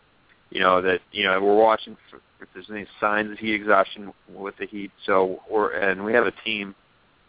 you 0.50 0.60
know 0.60 0.82
that 0.82 1.00
you 1.12 1.24
know 1.24 1.40
we're 1.40 1.56
watching 1.56 1.96
for, 2.10 2.16
if 2.40 2.48
there's 2.54 2.66
any 2.70 2.86
signs 3.00 3.30
of 3.30 3.38
heat 3.38 3.54
exhaustion 3.54 4.12
with 4.28 4.56
the 4.58 4.66
heat. 4.66 4.90
So 5.06 5.40
we're 5.50 5.72
and 5.72 6.04
we 6.04 6.12
have 6.12 6.26
a 6.26 6.32
team 6.44 6.74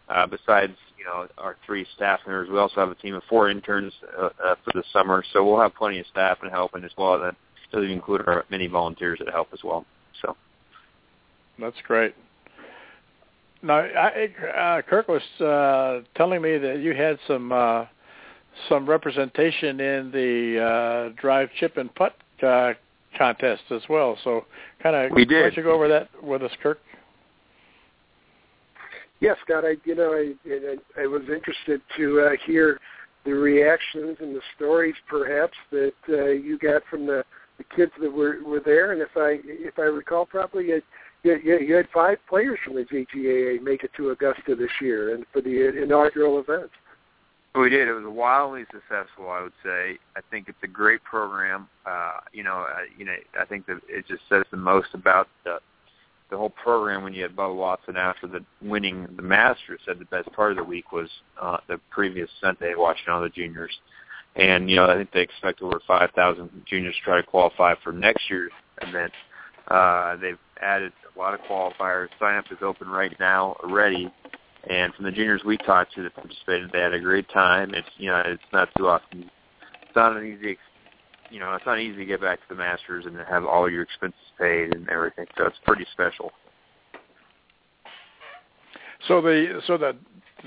uh, 0.09 0.27
besides 0.27 0.73
you 0.97 1.05
know 1.05 1.27
our 1.37 1.57
three 1.65 1.85
staff 1.95 2.19
members. 2.25 2.49
We 2.49 2.57
also 2.57 2.75
have 2.75 2.89
a 2.89 2.95
team 2.95 3.15
of 3.15 3.23
four 3.29 3.49
interns 3.49 3.93
uh, 4.17 4.29
uh, 4.43 4.55
for 4.63 4.71
the 4.73 4.83
summer. 4.91 5.23
So 5.33 5.45
we'll 5.45 5.61
have 5.61 5.75
plenty 5.75 5.99
of 5.99 6.05
staff 6.07 6.39
and 6.41 6.51
helping 6.51 6.83
as 6.83 6.91
well. 6.97 7.19
That 7.19 7.35
doesn't 7.71 7.89
include 7.89 8.27
our 8.27 8.45
many 8.49 8.67
volunteers 8.67 9.19
that 9.19 9.29
help 9.29 9.49
as 9.53 9.59
well. 9.63 9.85
So 10.21 10.35
that's 11.59 11.77
great. 11.85 12.15
Now, 13.61 13.77
I, 13.77 14.29
uh, 14.57 14.81
Kirk 14.81 15.07
was 15.07 15.21
uh, 15.39 16.05
telling 16.15 16.41
me 16.41 16.57
that 16.57 16.79
you 16.79 16.93
had 16.93 17.17
some 17.27 17.51
uh, 17.53 17.85
some 18.69 18.87
representation 18.87 19.79
in 19.79 20.11
the 20.11 21.11
uh, 21.11 21.21
drive, 21.21 21.49
chip, 21.59 21.77
and 21.77 21.93
putt 21.95 22.15
uh, 22.45 22.73
contest 23.17 23.63
as 23.71 23.81
well. 23.89 24.17
So, 24.23 24.45
kind 24.81 24.95
of, 24.95 25.11
we 25.11 25.25
did. 25.25 25.35
Why 25.35 25.41
don't 25.41 25.57
you 25.57 25.63
go 25.63 25.73
over 25.73 25.87
that 25.87 26.09
with 26.23 26.43
us, 26.43 26.51
Kirk? 26.61 26.79
Yes, 29.19 29.37
Scott. 29.45 29.63
I, 29.65 29.75
you 29.85 29.95
know, 29.95 30.11
I, 30.11 30.33
I, 30.49 31.03
I 31.03 31.07
was 31.07 31.21
interested 31.33 31.81
to 31.97 32.19
uh, 32.19 32.29
hear 32.45 32.79
the 33.25 33.31
reactions 33.31 34.17
and 34.19 34.35
the 34.35 34.41
stories, 34.55 34.95
perhaps 35.07 35.57
that 35.71 35.93
uh, 36.09 36.25
you 36.25 36.57
got 36.57 36.81
from 36.89 37.05
the, 37.05 37.23
the 37.57 37.63
kids 37.75 37.91
that 38.01 38.11
were 38.11 38.43
were 38.45 38.59
there. 38.59 38.91
And 38.91 39.01
if 39.01 39.15
I 39.15 39.39
if 39.43 39.79
I 39.79 39.83
recall 39.83 40.25
properly, 40.25 40.67
you, 40.67 40.81
you, 41.23 41.59
you 41.59 41.75
had 41.75 41.87
five 41.93 42.17
players 42.27 42.59
from 42.65 42.75
the 42.75 42.83
JGAA 42.83 43.61
make 43.61 43.83
it 43.83 43.91
to 43.97 44.09
Augusta 44.09 44.55
this 44.55 44.71
year, 44.81 45.15
and 45.15 45.25
for 45.31 45.41
the 45.41 45.81
inaugural 45.81 46.39
event. 46.39 46.69
We 47.55 47.69
did. 47.69 47.87
It 47.87 47.93
was 47.93 48.05
wildly 48.07 48.63
successful, 48.71 49.29
I 49.29 49.43
would 49.43 49.53
say. 49.63 49.97
I 50.15 50.21
think 50.31 50.49
it's 50.49 50.57
a 50.63 50.67
great 50.67 51.03
program. 51.03 51.67
Uh, 51.85 52.13
you 52.31 52.43
know, 52.43 52.65
uh, 52.67 52.81
you 52.97 53.05
know, 53.05 53.13
I 53.39 53.45
think 53.45 53.67
that 53.67 53.79
it 53.87 54.07
just 54.07 54.23
says 54.27 54.43
the 54.49 54.57
most 54.57 54.87
about 54.93 55.27
the 55.43 55.59
the 56.33 56.37
whole 56.37 56.49
program 56.49 57.03
when 57.03 57.13
you 57.13 57.21
had 57.21 57.35
Bubba 57.35 57.55
Watson 57.55 57.95
after 57.95 58.25
the 58.25 58.43
winning 58.61 59.07
the 59.15 59.21
Masters 59.21 59.79
said 59.85 59.99
the 59.99 60.05
best 60.05 60.31
part 60.33 60.49
of 60.49 60.57
the 60.57 60.63
week 60.63 60.91
was 60.91 61.07
uh, 61.39 61.57
the 61.67 61.79
previous 61.91 62.27
Sunday 62.41 62.73
watching 62.75 63.09
all 63.09 63.21
the 63.21 63.29
juniors. 63.29 63.71
And, 64.35 64.67
you 64.67 64.75
know, 64.75 64.85
I 64.89 64.95
think 64.95 65.11
they 65.11 65.21
expect 65.21 65.61
over 65.61 65.79
5,000 65.85 66.49
juniors 66.67 66.95
to 66.95 67.01
try 67.01 67.21
to 67.21 67.27
qualify 67.27 67.75
for 67.83 67.93
next 67.93 68.31
year's 68.31 68.51
event. 68.81 69.13
Uh, 69.67 70.15
they've 70.17 70.39
added 70.59 70.91
a 71.15 71.19
lot 71.19 71.35
of 71.35 71.39
qualifiers. 71.41 72.07
Sign 72.19 72.37
up 72.37 72.45
is 72.51 72.57
open 72.63 72.87
right 72.87 73.15
now 73.19 73.55
already. 73.63 74.11
And 74.69 74.93
from 74.93 75.05
the 75.05 75.11
juniors 75.11 75.43
we 75.45 75.57
talked 75.57 75.93
to 75.95 76.03
that 76.03 76.15
participated, 76.15 76.69
they 76.71 76.79
had 76.79 76.93
a 76.93 76.99
great 76.99 77.29
time. 77.29 77.73
It's, 77.73 77.87
you 77.97 78.09
know, 78.09 78.23
it's 78.25 78.41
not 78.53 78.69
too 78.77 78.87
often. 78.87 79.29
It's 79.81 79.95
not 79.95 80.15
an 80.15 80.25
easy 80.25 80.57
you 81.33 81.39
know, 81.39 81.55
it's 81.55 81.65
not 81.65 81.79
easy 81.79 81.97
to 81.97 82.05
get 82.05 82.21
back 82.21 82.39
to 82.41 82.45
the 82.49 82.55
Masters 82.55 83.05
and 83.07 83.17
have 83.27 83.43
all 83.43 83.67
your 83.67 83.81
expenses 83.81 84.19
paid 84.39 84.75
and 84.75 84.87
everything. 84.87 85.25
So 85.35 85.47
it's 85.47 85.57
pretty 85.65 85.85
special. 85.91 86.31
So 89.07 89.19
the 89.19 89.59
so 89.65 89.77
the 89.77 89.95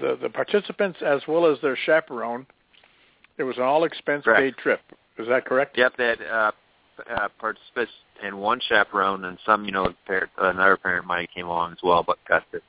the, 0.00 0.16
the 0.22 0.28
participants 0.28 1.00
as 1.04 1.22
well 1.26 1.44
as 1.50 1.58
their 1.60 1.76
chaperone, 1.76 2.46
it 3.36 3.42
was 3.42 3.56
an 3.56 3.64
all 3.64 3.82
expense 3.82 4.24
paid 4.24 4.56
trip. 4.58 4.80
Is 5.18 5.26
that 5.28 5.44
correct? 5.44 5.76
Yep, 5.76 5.92
they 5.98 6.06
had 6.06 6.22
uh, 6.22 6.52
uh, 7.10 7.28
participants 7.38 7.92
and 8.22 8.38
one 8.38 8.60
chaperone, 8.68 9.24
and 9.24 9.38
some, 9.44 9.64
you 9.64 9.72
know, 9.72 9.92
parent, 10.06 10.30
another 10.38 10.76
parent 10.76 11.06
might 11.06 11.20
have 11.20 11.30
came 11.34 11.46
along 11.46 11.72
as 11.72 11.78
well, 11.82 12.02
but 12.02 12.18
got 12.28 12.50
to 12.52 12.60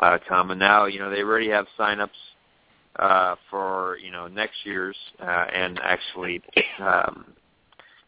uh, 0.00 0.18
come. 0.28 0.50
And 0.50 0.58
now, 0.58 0.86
you 0.86 0.98
know, 0.98 1.10
they 1.10 1.22
already 1.22 1.48
have 1.50 1.66
sign-ups 1.76 2.18
uh, 2.96 3.36
for 3.50 3.98
you 4.02 4.10
know 4.10 4.26
next 4.26 4.56
year's, 4.64 4.96
uh, 5.20 5.46
and 5.54 5.78
actually, 5.82 6.42
um, 6.80 7.26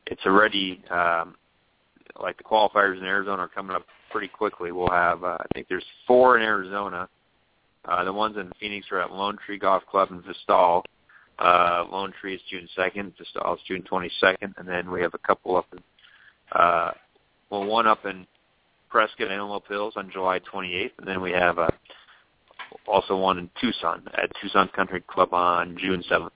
it's 0.07 0.23
already 0.27 0.83
um, 0.91 1.37
like 2.21 2.37
the 2.37 2.45
qualifiers 2.45 2.99
in 2.99 3.05
Arizona 3.05 3.43
are 3.43 3.49
coming 3.49 3.77
up 3.77 3.87
pretty 4.11 4.29
quickly. 4.29 4.73
We'll 4.73 4.91
have 4.91 5.23
uh, 5.23 5.39
I 5.41 5.47
think 5.55 5.69
there's 5.69 5.85
four 6.07 6.37
in 6.37 6.43
Arizona. 6.43 7.09
Uh, 7.85 8.05
the 8.05 8.13
ones 8.13 8.37
in 8.37 8.51
Phoenix 8.61 8.87
are 8.93 9.01
at 9.01 9.11
Lone 9.11 9.37
Tree 9.45 9.59
Golf 9.59 9.85
Club 9.87 10.11
in 10.11 10.23
Vistal. 10.23 10.83
Uh, 11.39 11.85
Lone 11.91 12.13
Tree 12.21 12.35
is 12.35 12.41
June 12.49 12.69
2nd, 12.79 13.15
Vistal 13.17 13.55
is 13.55 13.61
June 13.67 13.83
22nd, 13.91 14.57
and 14.57 14.69
then 14.69 14.91
we 14.91 15.01
have 15.01 15.15
a 15.15 15.19
couple 15.19 15.57
up 15.57 15.67
in, 15.73 15.81
uh, 16.53 16.93
well, 17.51 17.65
one 17.65 17.89
up 17.89 18.05
in 18.05 18.25
Prescott 18.93 19.23
and 19.23 19.33
Antelope 19.33 19.67
Hills 19.69 19.95
on 19.97 20.11
July 20.13 20.39
28th, 20.41 20.91
and 20.99 21.09
then 21.09 21.23
we 21.23 21.33
have 21.33 21.59
uh, 21.59 21.71
also 22.87 23.17
one 23.17 23.39
in 23.39 23.49
Tucson 23.59 24.07
at 24.23 24.31
Tucson 24.41 24.69
Country 24.77 25.03
Club 25.09 25.33
on 25.33 25.79
June 25.81 26.05
7th. 26.11 26.31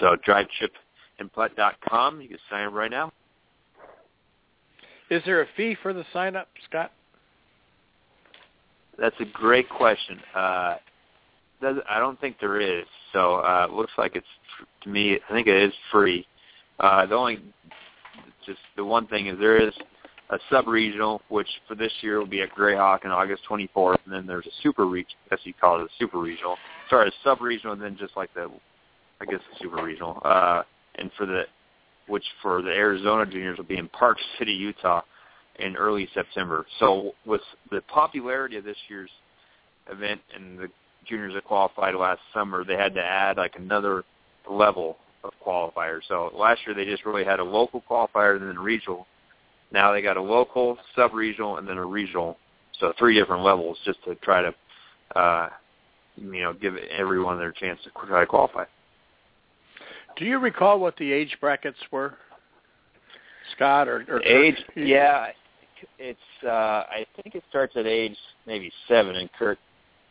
So 0.00 0.16
drive 0.24 0.46
chip 0.58 0.72
and 1.18 1.30
putt.com. 1.30 2.22
You 2.22 2.28
can 2.28 2.38
sign 2.48 2.66
up 2.66 2.72
right 2.72 2.90
now. 2.90 3.12
Is 5.10 5.22
there 5.26 5.42
a 5.42 5.46
fee 5.54 5.76
for 5.82 5.92
the 5.92 6.04
sign 6.12 6.34
up, 6.34 6.48
Scott? 6.68 6.92
That's 8.98 9.16
a 9.20 9.26
great 9.26 9.68
question. 9.68 10.18
Uh, 10.34 10.76
I 11.62 11.98
don't 11.98 12.18
think 12.20 12.36
there 12.40 12.60
is. 12.60 12.86
So 13.12 13.36
uh, 13.36 13.66
it 13.68 13.74
looks 13.74 13.92
like 13.98 14.16
it's 14.16 14.26
to 14.82 14.88
me. 14.88 15.18
I 15.28 15.32
think 15.32 15.46
it 15.46 15.62
is 15.62 15.72
free. 15.92 16.26
Uh, 16.80 17.04
the 17.04 17.14
only 17.14 17.40
just 18.46 18.60
the 18.76 18.84
one 18.84 19.06
thing 19.08 19.26
is 19.26 19.38
there 19.38 19.60
is 19.60 19.74
a 20.30 20.38
sub 20.50 20.68
regional, 20.68 21.22
which 21.28 21.48
for 21.66 21.74
this 21.74 21.92
year 22.02 22.18
will 22.18 22.26
be 22.26 22.42
at 22.42 22.50
Grayhawk 22.54 23.04
on 23.04 23.10
August 23.10 23.42
24th, 23.48 23.98
and 24.04 24.12
then 24.12 24.26
there's 24.26 24.46
a 24.46 24.62
super 24.62 24.86
regional. 24.86 25.16
As 25.32 25.38
you 25.44 25.54
call 25.54 25.80
it, 25.80 25.84
a 25.84 25.88
super 25.98 26.18
regional. 26.18 26.56
Sorry, 26.90 27.08
a 27.08 27.12
sub 27.24 27.40
regional, 27.40 27.72
and 27.72 27.82
then 27.82 27.96
just 27.98 28.16
like 28.16 28.32
the, 28.34 28.50
I 29.20 29.24
guess 29.24 29.40
the 29.52 29.58
super 29.60 29.82
regional. 29.82 30.20
Uh, 30.24 30.62
and 30.96 31.10
for 31.16 31.26
the 31.26 31.44
which 32.08 32.24
for 32.42 32.62
the 32.62 32.70
Arizona 32.70 33.30
juniors 33.30 33.58
will 33.58 33.64
be 33.64 33.76
in 33.76 33.88
Park 33.88 34.16
City, 34.38 34.52
Utah 34.52 35.02
in 35.58 35.76
early 35.76 36.08
September. 36.14 36.66
So 36.78 37.12
with 37.26 37.42
the 37.70 37.82
popularity 37.82 38.56
of 38.56 38.64
this 38.64 38.76
year's 38.88 39.10
event 39.90 40.20
and 40.34 40.58
the 40.58 40.68
juniors 41.06 41.34
that 41.34 41.44
qualified 41.44 41.94
last 41.94 42.20
summer, 42.32 42.64
they 42.64 42.76
had 42.76 42.94
to 42.94 43.02
add 43.02 43.36
like 43.36 43.54
another 43.56 44.04
level 44.50 44.96
of 45.24 45.32
qualifiers. 45.44 46.00
So 46.08 46.30
last 46.34 46.60
year 46.66 46.74
they 46.74 46.84
just 46.84 47.04
really 47.04 47.24
had 47.24 47.40
a 47.40 47.44
local 47.44 47.82
qualifier 47.88 48.36
and 48.36 48.48
then 48.48 48.56
a 48.56 48.60
regional. 48.60 49.06
Now 49.72 49.92
they 49.92 50.02
got 50.02 50.16
a 50.16 50.22
local, 50.22 50.78
sub-regional, 50.96 51.58
and 51.58 51.68
then 51.68 51.76
a 51.76 51.84
regional. 51.84 52.38
So 52.80 52.92
three 52.98 53.18
different 53.18 53.42
levels 53.42 53.76
just 53.84 54.02
to 54.04 54.14
try 54.16 54.40
to, 54.40 54.54
uh, 55.18 55.48
you 56.16 56.42
know, 56.42 56.52
give 56.52 56.76
everyone 56.76 57.38
their 57.38 57.52
chance 57.52 57.80
to 57.84 57.90
try 58.06 58.20
to 58.20 58.26
qualify. 58.26 58.64
Do 60.16 60.24
you 60.24 60.38
recall 60.38 60.78
what 60.80 60.96
the 60.96 61.12
age 61.12 61.36
brackets 61.40 61.78
were, 61.90 62.14
Scott 63.54 63.88
or, 63.88 64.04
or 64.08 64.22
age? 64.22 64.56
Yeah, 64.74 65.28
it's. 65.98 66.18
uh 66.44 66.48
I 66.48 67.06
think 67.22 67.34
it 67.34 67.42
starts 67.48 67.76
at 67.76 67.86
age 67.86 68.16
maybe 68.46 68.72
seven. 68.88 69.16
And 69.16 69.30
Kurt, 69.38 69.58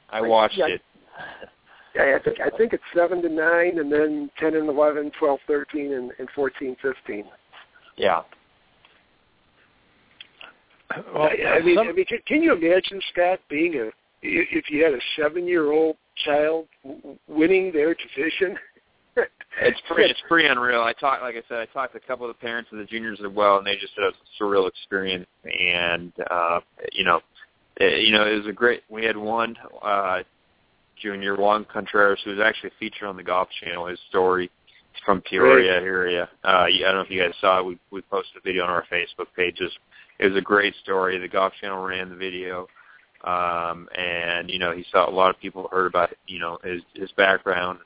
I 0.09 0.21
watched 0.21 0.57
yeah, 0.57 0.67
it. 0.67 0.81
Yeah, 1.95 2.15
I 2.15 2.23
think 2.23 2.39
I 2.39 2.57
think 2.57 2.73
it's 2.73 2.83
seven 2.95 3.21
to 3.21 3.29
nine, 3.29 3.79
and 3.79 3.91
then 3.91 4.29
ten 4.39 4.55
and 4.55 4.69
eleven, 4.69 5.11
twelve, 5.17 5.39
thirteen, 5.47 5.93
and, 5.93 6.11
and 6.19 6.29
fourteen, 6.35 6.75
fifteen. 6.81 7.25
Yeah. 7.95 8.21
Well, 11.13 11.23
I, 11.23 11.57
I 11.57 11.61
mean, 11.61 11.75
some, 11.75 11.89
I 11.89 11.91
mean, 11.91 12.05
can, 12.05 12.19
can 12.25 12.41
you 12.41 12.53
imagine 12.53 13.01
Scott 13.11 13.39
being 13.49 13.75
a 13.75 13.89
if 14.21 14.69
you 14.69 14.83
had 14.83 14.93
a 14.93 14.99
seven-year-old 15.19 15.95
child 16.25 16.67
winning 17.27 17.71
their 17.71 17.95
division? 17.95 18.57
it's 19.61 19.79
pretty 19.89 20.09
it's 20.09 20.21
pretty 20.27 20.47
unreal. 20.47 20.81
I 20.81 20.93
talked 20.93 21.21
like 21.21 21.35
I 21.35 21.41
said, 21.49 21.59
I 21.59 21.65
talked 21.67 21.93
to 21.93 21.99
a 21.99 22.07
couple 22.07 22.29
of 22.29 22.35
the 22.35 22.41
parents 22.41 22.69
of 22.71 22.79
the 22.79 22.85
juniors 22.85 23.19
as 23.23 23.31
well, 23.31 23.57
and 23.57 23.65
they 23.65 23.75
just 23.75 23.95
said 23.95 24.03
it 24.03 24.13
was 24.13 24.15
a 24.15 24.43
surreal 24.43 24.67
experience. 24.67 25.27
And 25.43 26.13
uh, 26.29 26.59
you 26.93 27.03
know, 27.03 27.19
it, 27.77 28.05
you 28.05 28.13
know, 28.13 28.25
it 28.27 28.35
was 28.37 28.47
a 28.47 28.53
great. 28.53 28.83
We 28.89 29.05
had 29.05 29.17
one 29.17 29.55
uh, 29.83 30.19
junior, 31.01 31.35
Juan 31.35 31.65
Contreras, 31.71 32.19
who 32.23 32.31
was 32.31 32.39
actually 32.39 32.71
featured 32.79 33.07
on 33.07 33.17
the 33.17 33.23
Golf 33.23 33.49
Channel. 33.63 33.87
His 33.87 33.99
story 34.09 34.51
from 35.05 35.21
Peoria 35.21 35.73
area. 35.73 36.29
Uh, 36.43 36.47
I 36.47 36.69
don't 36.81 36.95
know 36.95 37.01
if 37.01 37.09
you 37.09 37.21
guys 37.21 37.33
saw 37.41 37.59
it. 37.59 37.65
We 37.65 37.79
we 37.91 38.01
posted 38.01 38.37
a 38.37 38.41
video 38.41 38.63
on 38.63 38.69
our 38.69 38.85
Facebook 38.91 39.27
pages. 39.35 39.71
It 40.19 40.27
was 40.27 40.37
a 40.37 40.41
great 40.41 40.73
story. 40.83 41.17
The 41.17 41.27
Golf 41.27 41.53
Channel 41.61 41.83
ran 41.83 42.09
the 42.09 42.15
video. 42.15 42.67
Um, 43.23 43.89
and 43.97 44.49
you 44.49 44.59
know, 44.59 44.71
he 44.71 44.85
saw 44.91 45.09
a 45.09 45.11
lot 45.11 45.29
of 45.29 45.39
people 45.39 45.67
heard 45.71 45.87
about 45.87 46.11
you 46.27 46.39
know 46.39 46.59
his 46.63 46.81
his 46.93 47.11
background 47.13 47.79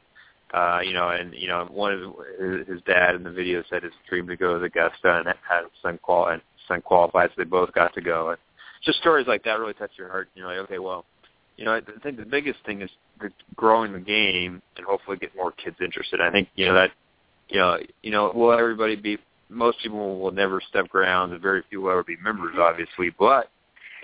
uh, 0.53 0.79
you 0.83 0.93
know, 0.93 1.09
and 1.09 1.33
you 1.33 1.47
know, 1.47 1.65
one 1.71 1.93
of 1.93 1.99
his, 2.39 2.67
his 2.67 2.81
dad 2.81 3.15
in 3.15 3.23
the 3.23 3.31
video 3.31 3.63
said 3.69 3.83
his 3.83 3.93
dream 4.09 4.27
to 4.27 4.35
go 4.35 4.59
to 4.59 4.65
Augusta 4.65 5.17
and 5.17 5.27
had 5.27 5.63
son 5.81 5.97
qual 6.01 6.27
and 6.27 6.41
son 6.67 6.81
qualified, 6.81 7.29
so 7.29 7.35
they 7.37 7.45
both 7.45 7.71
got 7.73 7.93
to 7.93 8.01
go. 8.01 8.29
And 8.29 8.37
just 8.83 8.99
stories 8.99 9.27
like 9.27 9.43
that 9.43 9.59
really 9.59 9.73
touch 9.73 9.91
your 9.97 10.09
heart. 10.09 10.27
You're 10.35 10.47
like, 10.47 10.57
okay, 10.69 10.79
well, 10.79 11.05
you 11.55 11.63
know, 11.63 11.73
I 11.73 11.81
think 12.03 12.17
the 12.17 12.25
biggest 12.25 12.59
thing 12.65 12.81
is 12.81 12.89
growing 13.55 13.93
the 13.93 13.99
game 13.99 14.61
and 14.75 14.85
hopefully 14.85 15.17
get 15.17 15.33
more 15.35 15.51
kids 15.51 15.77
interested. 15.81 16.19
I 16.19 16.31
think 16.31 16.49
you 16.55 16.65
know 16.65 16.73
that, 16.73 16.91
you 17.47 17.59
know, 17.59 17.77
you 18.01 18.11
know, 18.11 18.31
will 18.35 18.51
everybody 18.51 18.97
be? 18.97 19.17
Most 19.51 19.79
people 19.83 20.19
will 20.19 20.31
never 20.31 20.61
step 20.69 20.87
grounds, 20.89 21.33
and 21.33 21.41
very 21.41 21.63
few 21.69 21.81
will 21.81 21.91
ever 21.91 22.03
be 22.03 22.17
members, 22.23 22.55
obviously, 22.59 23.09
but 23.19 23.49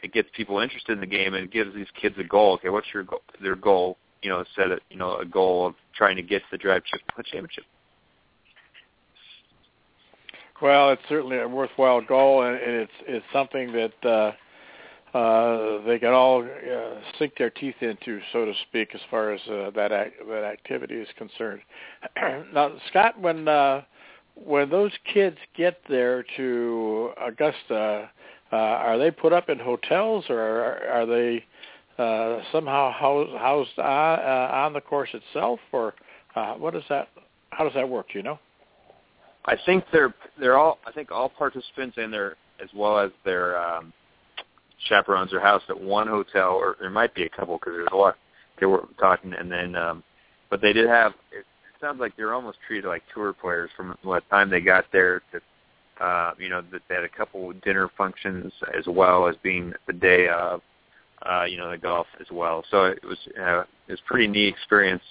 it 0.04 0.14
gets 0.14 0.30
people 0.36 0.60
interested 0.60 0.94
in 0.94 1.00
the 1.00 1.08
game 1.08 1.34
and 1.34 1.46
it 1.46 1.52
gives 1.52 1.74
these 1.74 1.88
kids 2.00 2.16
a 2.20 2.24
goal. 2.24 2.54
Okay, 2.56 2.70
what's 2.70 2.88
your 2.94 3.04
goal? 3.04 3.22
Their 3.42 3.56
goal 3.56 3.98
you 4.22 4.30
know, 4.30 4.44
set 4.56 4.72
a 4.72 4.80
you 4.90 4.98
know 4.98 5.18
a 5.18 5.26
goal 5.26 5.68
of 5.68 5.76
trying 5.96 6.16
to 6.16 6.22
get 6.22 6.40
to 6.40 6.48
the 6.52 6.58
drive 6.58 6.84
chip 6.86 7.02
championship. 7.26 7.64
Well, 10.62 10.90
it's 10.92 11.02
certainly 11.08 11.38
a 11.38 11.48
worthwhile 11.48 12.02
goal, 12.02 12.44
and 12.44 12.58
it's 12.58 12.92
it's 13.08 13.26
something 13.32 13.72
that 13.74 13.94
uh, 15.14 15.18
uh, 15.18 15.86
they 15.86 16.00
can 16.00 16.14
all 16.14 16.44
uh, 16.44 17.00
sink 17.20 17.34
their 17.38 17.52
teeth 17.52 17.76
into, 17.82 18.20
so 18.34 18.46
to 18.46 18.54
speak, 18.68 18.90
as 18.96 19.02
far 19.12 19.32
as 19.32 19.42
uh, 19.48 19.70
that 19.76 19.92
act, 19.92 20.16
that 20.28 20.44
activity 20.44 20.96
is 20.96 21.08
concerned. 21.18 21.62
now, 22.54 22.72
Scott, 22.90 23.20
when 23.20 23.48
uh, 23.48 23.84
when 24.46 24.70
those 24.70 24.92
kids 25.14 25.38
get 25.56 25.80
there 25.90 26.24
to 26.38 27.12
Augusta, 27.22 28.10
uh, 28.52 28.56
are 28.56 28.98
they 28.98 29.12
put 29.12 29.34
up 29.34 29.50
in 29.50 29.60
hotels, 29.60 30.26
or 30.30 30.40
are, 30.40 30.88
are 30.90 31.06
they 31.06 31.46
uh, 31.98 32.42
somehow 32.52 32.92
housed, 32.92 33.32
housed 33.38 33.80
on, 33.80 34.20
uh, 34.20 34.50
on 34.54 34.74
the 34.74 34.82
course 34.82 35.10
itself, 35.14 35.60
or 35.72 35.96
uh, 36.36 36.54
what 36.54 36.76
is 36.76 36.84
that? 36.90 37.10
how 37.58 37.64
does 37.64 37.74
that 37.74 37.88
work? 37.88 38.08
Do 38.12 38.20
you 38.20 38.24
know? 38.24 38.40
I 39.46 39.56
think 39.66 39.86
they're 39.92 40.14
they're 40.40 40.58
all 40.58 40.78
I 40.86 40.92
think 40.92 41.12
all 41.12 41.30
participants 41.30 41.98
and 41.98 42.14
their 42.14 42.36
as 42.62 42.70
well 42.76 43.00
as 43.00 43.12
their 43.24 43.60
um, 43.60 43.94
chaperones 44.88 45.34
are 45.34 45.40
housed 45.40 45.66
at 45.70 45.80
one 45.80 46.08
hotel, 46.08 46.52
or 46.52 46.76
there 46.80 46.90
might 46.90 47.16
be 47.16 47.24
a 47.24 47.30
couple 47.30 47.58
because 47.58 47.74
there's 47.74 47.88
a 47.92 47.96
lot 47.96 48.16
they 48.60 48.66
were 48.66 48.88
talking, 49.00 49.34
and 49.34 49.52
then 49.52 49.76
um, 49.76 50.04
but 50.50 50.62
they 50.62 50.74
did 50.74 50.88
have. 50.88 51.14
Sounds 51.82 52.00
like 52.00 52.16
they're 52.18 52.34
almost 52.34 52.58
treated 52.66 52.88
like 52.88 53.04
tour 53.14 53.34
players 53.34 53.70
from 53.76 53.96
what 54.04 54.28
time 54.30 54.50
they 54.50 54.62
got 54.62 54.86
there 54.92 55.22
to. 55.32 55.42
Uh, 56.04 56.34
you 56.38 56.48
know, 56.48 56.62
that 56.72 56.84
they 56.88 56.94
had 56.94 57.04
a 57.04 57.10
couple 57.10 57.52
dinner 57.64 57.90
functions 57.98 58.54
as 58.78 58.86
well 58.86 59.28
as 59.28 59.36
being 59.42 59.74
the 59.88 59.94
day 59.94 60.28
of, 60.28 60.62
uh, 61.28 61.44
you 61.44 61.58
know, 61.58 61.72
the 61.72 61.78
golf 61.78 62.06
as 62.22 62.28
well. 62.32 62.64
So 62.70 62.86
it 62.86 63.04
was 63.04 63.18
uh, 63.40 63.62
it 63.88 63.94
was 63.94 64.00
pretty 64.06 64.28
neat 64.28 64.54
experience 64.54 65.02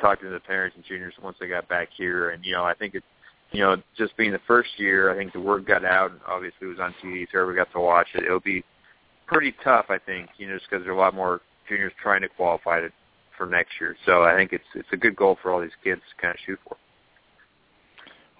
talking 0.00 0.28
to 0.28 0.32
the 0.32 0.38
parents 0.38 0.76
and 0.76 0.84
juniors 0.84 1.14
once 1.20 1.36
they 1.40 1.48
got 1.48 1.68
back 1.68 1.88
here. 1.96 2.30
And 2.30 2.44
you 2.44 2.52
know, 2.52 2.64
I 2.64 2.74
think 2.74 2.94
it, 2.94 3.02
you 3.50 3.60
know, 3.60 3.76
just 3.98 4.16
being 4.16 4.30
the 4.30 4.40
first 4.46 4.70
year, 4.76 5.12
I 5.12 5.16
think 5.16 5.32
the 5.32 5.40
word 5.40 5.66
got 5.66 5.84
out. 5.84 6.12
and 6.12 6.20
Obviously, 6.28 6.68
it 6.68 6.70
was 6.70 6.78
on 6.78 6.94
TV, 7.02 7.26
so 7.32 7.40
everybody 7.40 7.64
got 7.66 7.72
to 7.72 7.84
watch 7.84 8.06
it. 8.14 8.24
It'll 8.24 8.38
be 8.38 8.62
pretty 9.26 9.54
tough, 9.62 9.86
I 9.88 9.98
think, 9.98 10.28
you 10.38 10.48
know, 10.48 10.56
just 10.56 10.68
because 10.70 10.84
there's 10.84 10.96
a 10.96 10.98
lot 10.98 11.14
more 11.14 11.40
juniors 11.68 11.92
trying 12.02 12.20
to 12.22 12.28
qualify 12.28 12.80
to, 12.80 12.90
for 13.40 13.46
next 13.46 13.72
year. 13.80 13.96
So 14.04 14.22
I 14.22 14.36
think 14.36 14.52
it's 14.52 14.64
it's 14.74 14.88
a 14.92 14.98
good 14.98 15.16
goal 15.16 15.38
for 15.40 15.50
all 15.50 15.62
these 15.62 15.70
kids 15.82 16.02
to 16.10 16.22
kind 16.22 16.34
of 16.34 16.40
shoot 16.44 16.58
for. 16.68 16.76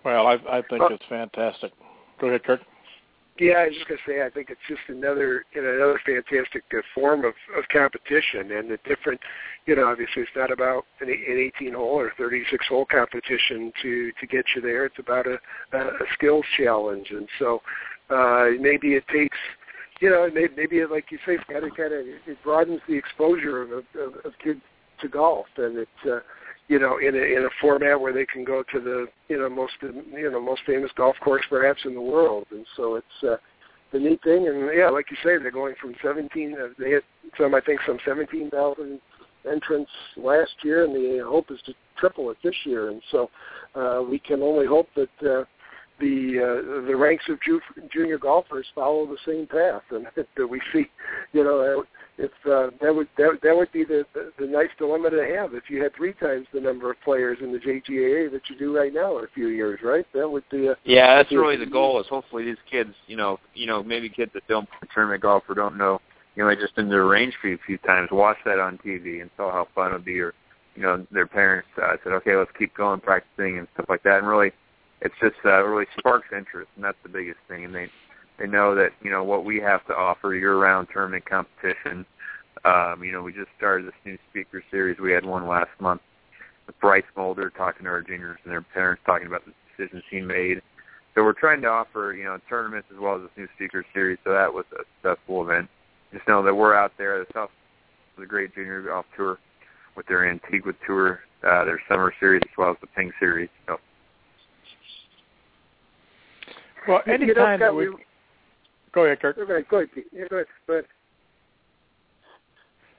Well, 0.05 0.27
I, 0.27 0.35
I 0.59 0.63
think 0.69 0.83
it's 0.91 1.05
fantastic. 1.09 1.73
Go 2.21 2.29
ahead, 2.29 2.45
Kurt. 2.45 2.61
Yeah, 3.39 3.55
I 3.55 3.69
was 3.69 3.75
just 3.75 3.89
gonna 3.89 4.01
say 4.07 4.23
I 4.23 4.29
think 4.29 4.51
it's 4.51 4.61
just 4.69 4.83
another 4.89 5.47
you 5.55 5.63
know 5.63 5.71
another 5.75 6.01
fantastic 6.05 6.65
uh, 6.77 6.83
form 6.95 7.25
of 7.25 7.33
of 7.57 7.65
competition 7.73 8.53
and 8.53 8.71
the 8.71 8.79
different 8.87 9.21
you 9.65 9.75
know 9.75 9.87
obviously 9.87 10.23
it's 10.23 10.31
not 10.37 10.53
about 10.53 10.85
an, 11.01 11.09
an 11.09 11.51
18 11.57 11.73
hole 11.73 11.99
or 11.99 12.13
36 12.19 12.67
hole 12.69 12.85
competition 12.85 13.73
to 13.81 14.13
to 14.21 14.27
get 14.27 14.45
you 14.55 14.61
there. 14.61 14.85
It's 14.85 14.99
about 14.99 15.27
a 15.27 15.39
a 15.73 16.05
skills 16.13 16.45
challenge 16.59 17.11
and 17.11 17.27
so 17.39 17.63
uh 18.11 18.51
maybe 18.61 18.93
it 18.93 19.05
takes 19.09 19.39
you 20.01 20.11
know 20.11 20.29
maybe, 20.35 20.53
maybe 20.55 20.79
it, 20.81 20.91
like 20.91 21.07
you 21.11 21.19
say 21.25 21.39
Scott 21.49 21.65
it 21.65 21.75
kind 21.75 21.95
of 21.95 22.01
it 22.05 22.39
broadens 22.45 22.83
the 22.87 22.97
exposure 22.97 23.63
of, 23.63 23.71
of, 23.71 24.15
of 24.27 24.33
kids 24.45 24.61
to 25.01 25.09
golf 25.09 25.47
and 25.57 25.79
it 25.79 25.89
uh 26.11 26.21
you 26.71 26.79
know, 26.79 26.99
in 26.99 27.17
a 27.17 27.19
in 27.19 27.45
a 27.45 27.51
format 27.61 28.01
where 28.01 28.13
they 28.13 28.25
can 28.25 28.45
go 28.45 28.63
to 28.73 28.81
the 28.81 29.09
you 29.29 29.37
know 29.37 29.51
most 29.51 29.73
you 29.83 30.31
know 30.31 30.41
most 30.41 30.63
famous 30.65 30.91
golf 30.97 31.17
course 31.21 31.43
perhaps 31.51 31.81
in 31.85 31.95
the 31.95 32.01
world, 32.01 32.47
and 32.53 32.65
so 32.77 32.95
it's 32.95 33.25
uh, 33.29 33.37
the 33.93 33.99
neat 33.99 34.23
thing. 34.23 34.47
And 34.47 34.71
yeah, 34.73 34.89
like 34.89 35.11
you 35.11 35.17
say, 35.17 35.37
they're 35.37 35.51
going 35.51 35.75
from 35.81 35.95
17. 36.01 36.55
Uh, 36.55 36.69
they 36.79 36.93
had 36.93 37.03
some, 37.37 37.57
I 37.57 37.61
think, 37.61 37.81
some 37.85 37.99
17,000 38.05 39.01
entrants 39.51 39.91
last 40.17 40.53
year, 40.63 40.85
and 40.85 40.95
the 40.95 41.25
hope 41.27 41.51
is 41.51 41.59
to 41.67 41.75
triple 41.99 42.31
it 42.31 42.37
this 42.45 42.55
year. 42.65 42.91
And 42.91 43.03
so 43.11 43.31
uh, 43.75 44.03
we 44.09 44.21
can 44.21 44.41
only 44.41 44.67
hope 44.67 44.87
that 44.95 45.29
uh, 45.29 45.45
the 45.99 46.39
uh, 46.39 46.87
the 46.87 46.95
ranks 46.95 47.25
of 47.29 47.41
ju- 47.43 47.61
junior 47.93 48.17
golfers 48.17 48.67
follow 48.77 49.07
the 49.07 49.19
same 49.27 49.49
path, 49.49 49.83
and 49.91 50.07
that 50.37 50.47
we 50.47 50.61
see, 50.73 50.85
you 51.33 51.43
know. 51.43 51.85
If 52.19 52.31
uh, 52.45 52.71
that 52.83 52.95
would 52.95 53.09
that, 53.17 53.39
that 53.43 53.57
would 53.57 53.73
be 53.73 53.85
the, 53.85 54.05
the 54.15 54.33
the 54.39 54.47
nice 54.47 54.69
dilemma 54.79 55.11
to 55.11 55.37
have 55.37 55.55
if 55.55 55.65
you 55.71 55.83
had 55.83 55.95
three 55.95 56.13
times 56.13 56.47
the 56.53 56.61
number 56.61 56.91
of 56.91 57.01
players 57.03 57.39
in 57.41 57.53
the 57.53 57.59
JGAA 57.59 58.31
that 58.33 58.43
you 58.49 58.59
do 58.59 58.77
right 58.77 58.93
now 58.93 59.19
in 59.19 59.25
a 59.25 59.29
few 59.35 59.49
years, 59.49 59.81
right? 59.83 60.07
That 60.13 60.29
would 60.29 60.45
be 60.51 60.67
a 60.67 60.77
yeah. 60.85 61.17
That's 61.17 61.33
really 61.33 61.57
the 61.57 61.67
goal. 61.67 62.01
Is 62.01 62.07
hopefully 62.09 62.45
these 62.45 62.59
kids, 62.71 62.95
you 63.07 63.17
know, 63.17 63.39
you 63.55 63.67
know, 63.67 63.83
maybe 63.83 64.09
kids 64.09 64.33
that 64.35 64.47
don't 64.49 64.69
play 64.69 64.89
tournament 64.93 65.23
golf 65.23 65.45
or 65.49 65.55
don't 65.55 65.79
know, 65.79 66.01
you 66.35 66.45
know, 66.45 66.55
just 66.55 66.77
in 66.77 66.89
their 66.89 67.07
range 67.07 67.35
for 67.41 67.53
a 67.53 67.59
few 67.67 67.79
times, 67.79 68.09
watch 68.13 68.39
that 68.45 68.59
on 68.59 68.79
TV 68.79 69.23
and 69.23 69.31
saw 69.37 69.51
how 69.51 69.67
fun 69.75 69.93
it 69.93 69.95
would 69.95 70.05
be, 70.05 70.21
or 70.21 70.35
you 70.75 70.83
know, 70.83 71.07
their 71.11 71.27
parents 71.27 71.69
uh, 71.83 71.97
said, 72.03 72.13
okay, 72.13 72.37
let's 72.37 72.51
keep 72.59 72.75
going 72.75 73.01
practicing 73.01 73.59
and 73.59 73.69
stuff 73.75 73.87
like 73.89 74.03
that, 74.03 74.19
and 74.19 74.29
really, 74.29 74.53
it's 75.01 75.15
just 75.21 75.37
uh, 75.45 75.63
really 75.65 75.87
sparks 75.99 76.29
interest, 76.37 76.71
and 76.77 76.85
that's 76.85 76.99
the 77.03 77.09
biggest 77.09 77.39
thing, 77.49 77.65
and 77.65 77.75
they 77.75 77.89
they 78.41 78.47
know 78.47 78.75
that 78.75 78.91
you 79.03 79.11
know 79.11 79.23
what 79.23 79.45
we 79.45 79.59
have 79.59 79.87
to 79.87 79.95
offer 79.95 80.35
year-round 80.35 80.89
tournament 80.93 81.25
competition. 81.29 82.07
Um, 82.65 83.05
you 83.05 83.13
know, 83.13 83.23
we 83.23 83.33
just 83.33 83.51
started 83.57 83.87
this 83.87 83.95
new 84.05 84.19
speaker 84.31 84.65
series. 84.71 84.99
We 84.99 85.13
had 85.13 85.25
one 85.25 85.47
last 85.47 85.71
month 85.79 86.01
with 86.67 86.79
Bryce 86.81 87.05
Mulder 87.17 87.51
talking 87.51 87.85
to 87.85 87.91
our 87.91 88.03
juniors 88.03 88.39
and 88.43 88.53
their 88.53 88.63
parents 88.63 89.03
talking 89.07 89.27
about 89.27 89.43
the 89.45 89.53
decisions 89.77 90.03
he 90.11 90.21
made. 90.21 90.63
So 91.15 91.23
we're 91.23 91.35
trying 91.35 91.61
to 91.63 91.69
offer 91.69 92.15
you 92.15 92.25
know 92.25 92.39
tournaments 92.49 92.89
as 92.93 92.99
well 92.99 93.17
as 93.17 93.23
this 93.23 93.31
new 93.37 93.49
speaker 93.57 93.85
series. 93.93 94.19
So 94.25 94.33
that 94.33 94.53
was 94.53 94.65
a 94.73 94.85
successful 94.97 95.43
event. 95.43 95.69
Just 96.13 96.27
know 96.27 96.43
that 96.43 96.55
we're 96.55 96.75
out 96.75 96.93
there. 96.99 97.19
The 97.21 97.27
South 97.35 97.51
the 98.19 98.27
Great 98.27 98.55
Junior 98.55 98.83
Golf 98.83 99.07
Tour 99.17 99.39
with 99.97 100.07
their 100.07 100.29
Antigua 100.29 100.73
Tour, 100.87 101.21
uh, 101.43 101.65
their 101.65 101.81
summer 101.89 102.13
series 102.21 102.43
as 102.45 102.59
well 102.59 102.71
as 102.71 102.77
the 102.81 102.87
Ping 102.89 103.11
series. 103.19 103.49
So. 103.67 103.79
Well, 106.87 107.01
anytime 107.07 107.61
that 107.61 107.75
we, 107.75 107.89
we 107.89 107.97
Go 108.93 109.05
ahead, 109.05 109.21
Kirk. 109.21 109.37
Go 109.37 109.43
ahead, 109.43 109.65
go 109.69 109.77
ahead, 109.79 109.89
Pete. 109.95 110.07
Yeah, 110.13 110.25
go 110.29 110.37
ahead. 110.37 110.47
Go 110.67 110.73
ahead. 110.75 110.85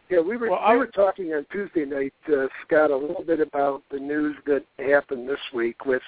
Yeah, 0.09 0.19
we 0.19 0.35
were 0.35 0.49
well, 0.49 0.59
we 0.69 0.75
were 0.77 0.87
talking 0.87 1.33
on 1.33 1.45
Tuesday 1.53 1.85
night, 1.85 2.13
uh, 2.27 2.47
Scott, 2.65 2.91
a 2.91 2.97
little 2.97 3.23
bit 3.23 3.39
about 3.39 3.81
the 3.91 3.99
news 3.99 4.35
that 4.45 4.65
happened 4.77 5.27
this 5.29 5.39
week 5.53 5.85
with 5.85 6.01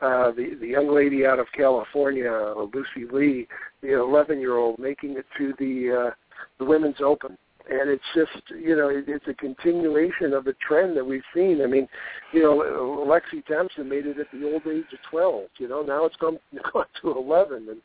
uh, 0.00 0.30
the 0.30 0.56
the 0.60 0.68
young 0.68 0.94
lady 0.94 1.26
out 1.26 1.40
of 1.40 1.46
California, 1.52 2.54
Lucy 2.72 3.10
Li, 3.12 3.48
the 3.82 4.00
11 4.00 4.38
year 4.38 4.56
old, 4.56 4.78
making 4.78 5.16
it 5.16 5.26
to 5.36 5.52
the 5.58 6.06
uh, 6.06 6.14
the 6.60 6.64
Women's 6.64 7.00
Open, 7.00 7.36
and 7.68 7.90
it's 7.90 8.04
just 8.14 8.42
you 8.50 8.76
know 8.76 8.88
it, 8.88 9.04
it's 9.08 9.26
a 9.26 9.34
continuation 9.34 10.32
of 10.32 10.46
a 10.46 10.52
trend 10.54 10.96
that 10.96 11.04
we've 11.04 11.22
seen. 11.34 11.60
I 11.62 11.66
mean, 11.66 11.88
you 12.32 12.42
know, 12.42 13.04
Lexi 13.04 13.44
Thompson 13.46 13.88
made 13.88 14.06
it 14.06 14.18
at 14.18 14.26
the 14.32 14.44
old 14.44 14.62
age 14.66 14.92
of 14.92 14.98
12. 15.10 15.44
You 15.58 15.68
know, 15.68 15.82
now 15.82 16.04
it's 16.04 16.16
gone 16.16 16.38
gone 16.72 16.86
to 17.02 17.10
11, 17.10 17.68
and 17.68 17.80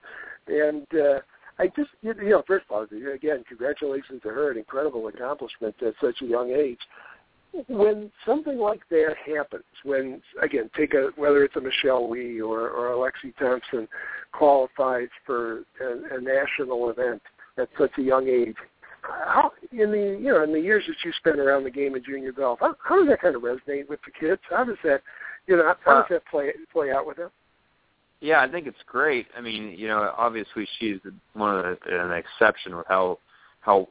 and 0.47 0.87
uh, 0.93 1.19
I 1.57 1.67
just, 1.67 1.89
you 2.01 2.13
know, 2.13 2.43
first 2.45 2.65
of 2.69 2.75
all, 2.75 2.83
again, 3.13 3.43
congratulations 3.47 4.21
to 4.23 4.29
her, 4.29 4.51
an 4.51 4.57
incredible 4.57 5.07
accomplishment 5.07 5.75
at 5.81 5.93
such 6.01 6.21
a 6.21 6.25
young 6.25 6.51
age. 6.51 6.79
When 7.69 8.11
something 8.25 8.57
like 8.57 8.81
that 8.89 9.15
happens, 9.25 9.63
when 9.83 10.21
again, 10.41 10.69
take 10.75 10.93
a 10.93 11.11
whether 11.15 11.45
it's 11.45 11.55
a 11.55 11.61
Michelle 11.61 12.07
Wie 12.07 12.41
or 12.41 12.69
or 12.69 12.91
a 12.91 12.95
Lexi 12.97 13.33
Thompson 13.37 13.87
qualifies 14.33 15.07
for 15.25 15.59
a, 15.79 16.17
a 16.17 16.21
national 16.21 16.89
event 16.89 17.21
at 17.57 17.69
such 17.77 17.91
a 17.97 18.01
young 18.01 18.27
age, 18.27 18.57
how 19.01 19.53
in 19.71 19.91
the 19.91 20.19
you 20.21 20.33
know 20.33 20.43
in 20.43 20.51
the 20.51 20.59
years 20.59 20.83
that 20.87 20.95
you 21.05 21.13
spent 21.17 21.39
around 21.39 21.63
the 21.63 21.71
game 21.71 21.95
of 21.95 22.03
junior 22.03 22.33
golf, 22.33 22.59
how, 22.59 22.75
how 22.83 22.99
does 22.99 23.07
that 23.07 23.21
kind 23.21 23.37
of 23.37 23.43
resonate 23.43 23.87
with 23.87 23.99
the 24.05 24.11
kids? 24.11 24.41
How 24.49 24.65
does 24.65 24.77
that, 24.83 25.01
you 25.47 25.55
know, 25.55 25.63
how, 25.63 25.75
how 25.85 26.01
does 26.01 26.05
uh, 26.11 26.13
that 26.15 26.25
play 26.25 26.51
play 26.73 26.91
out 26.91 27.07
with 27.07 27.15
them? 27.15 27.29
Yeah, 28.25 28.41
I 28.41 28.49
think 28.49 28.65
it's 28.65 28.77
great. 28.87 29.27
I 29.37 29.41
mean, 29.41 29.75
you 29.77 29.87
know, 29.87 30.11
obviously 30.17 30.67
she's 30.79 30.97
one 31.33 31.57
of 31.59 31.77
the, 31.85 32.03
an 32.03 32.11
exception 32.11 32.75
with 32.75 32.87
how 32.87 33.19
how 33.61 33.87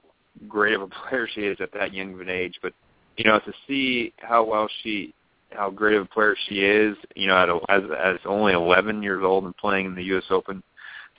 great 0.49 0.75
of 0.75 0.83
a 0.83 0.89
player 1.09 1.29
she 1.33 1.43
is 1.43 1.57
at 1.61 1.73
that 1.75 1.95
young 1.95 2.15
of 2.15 2.21
an 2.21 2.29
age. 2.29 2.59
But 2.61 2.73
you 3.17 3.25
know, 3.27 3.39
to 3.39 3.53
see 3.69 4.13
how 4.19 4.43
well 4.43 4.69
she, 4.83 5.15
how 5.51 5.71
great 5.71 5.97
of 5.97 6.07
a 6.07 6.09
player 6.09 6.35
she 6.49 6.65
is, 6.65 6.97
you 7.15 7.29
know, 7.29 7.37
at 7.37 7.49
a, 7.49 7.61
as 7.69 7.83
as 7.97 8.17
only 8.25 8.55
11 8.55 9.05
years 9.05 9.23
old 9.25 9.45
and 9.45 9.57
playing 9.57 9.87
in 9.87 9.95
the 9.95 10.03
U.S. 10.03 10.25
Open 10.31 10.65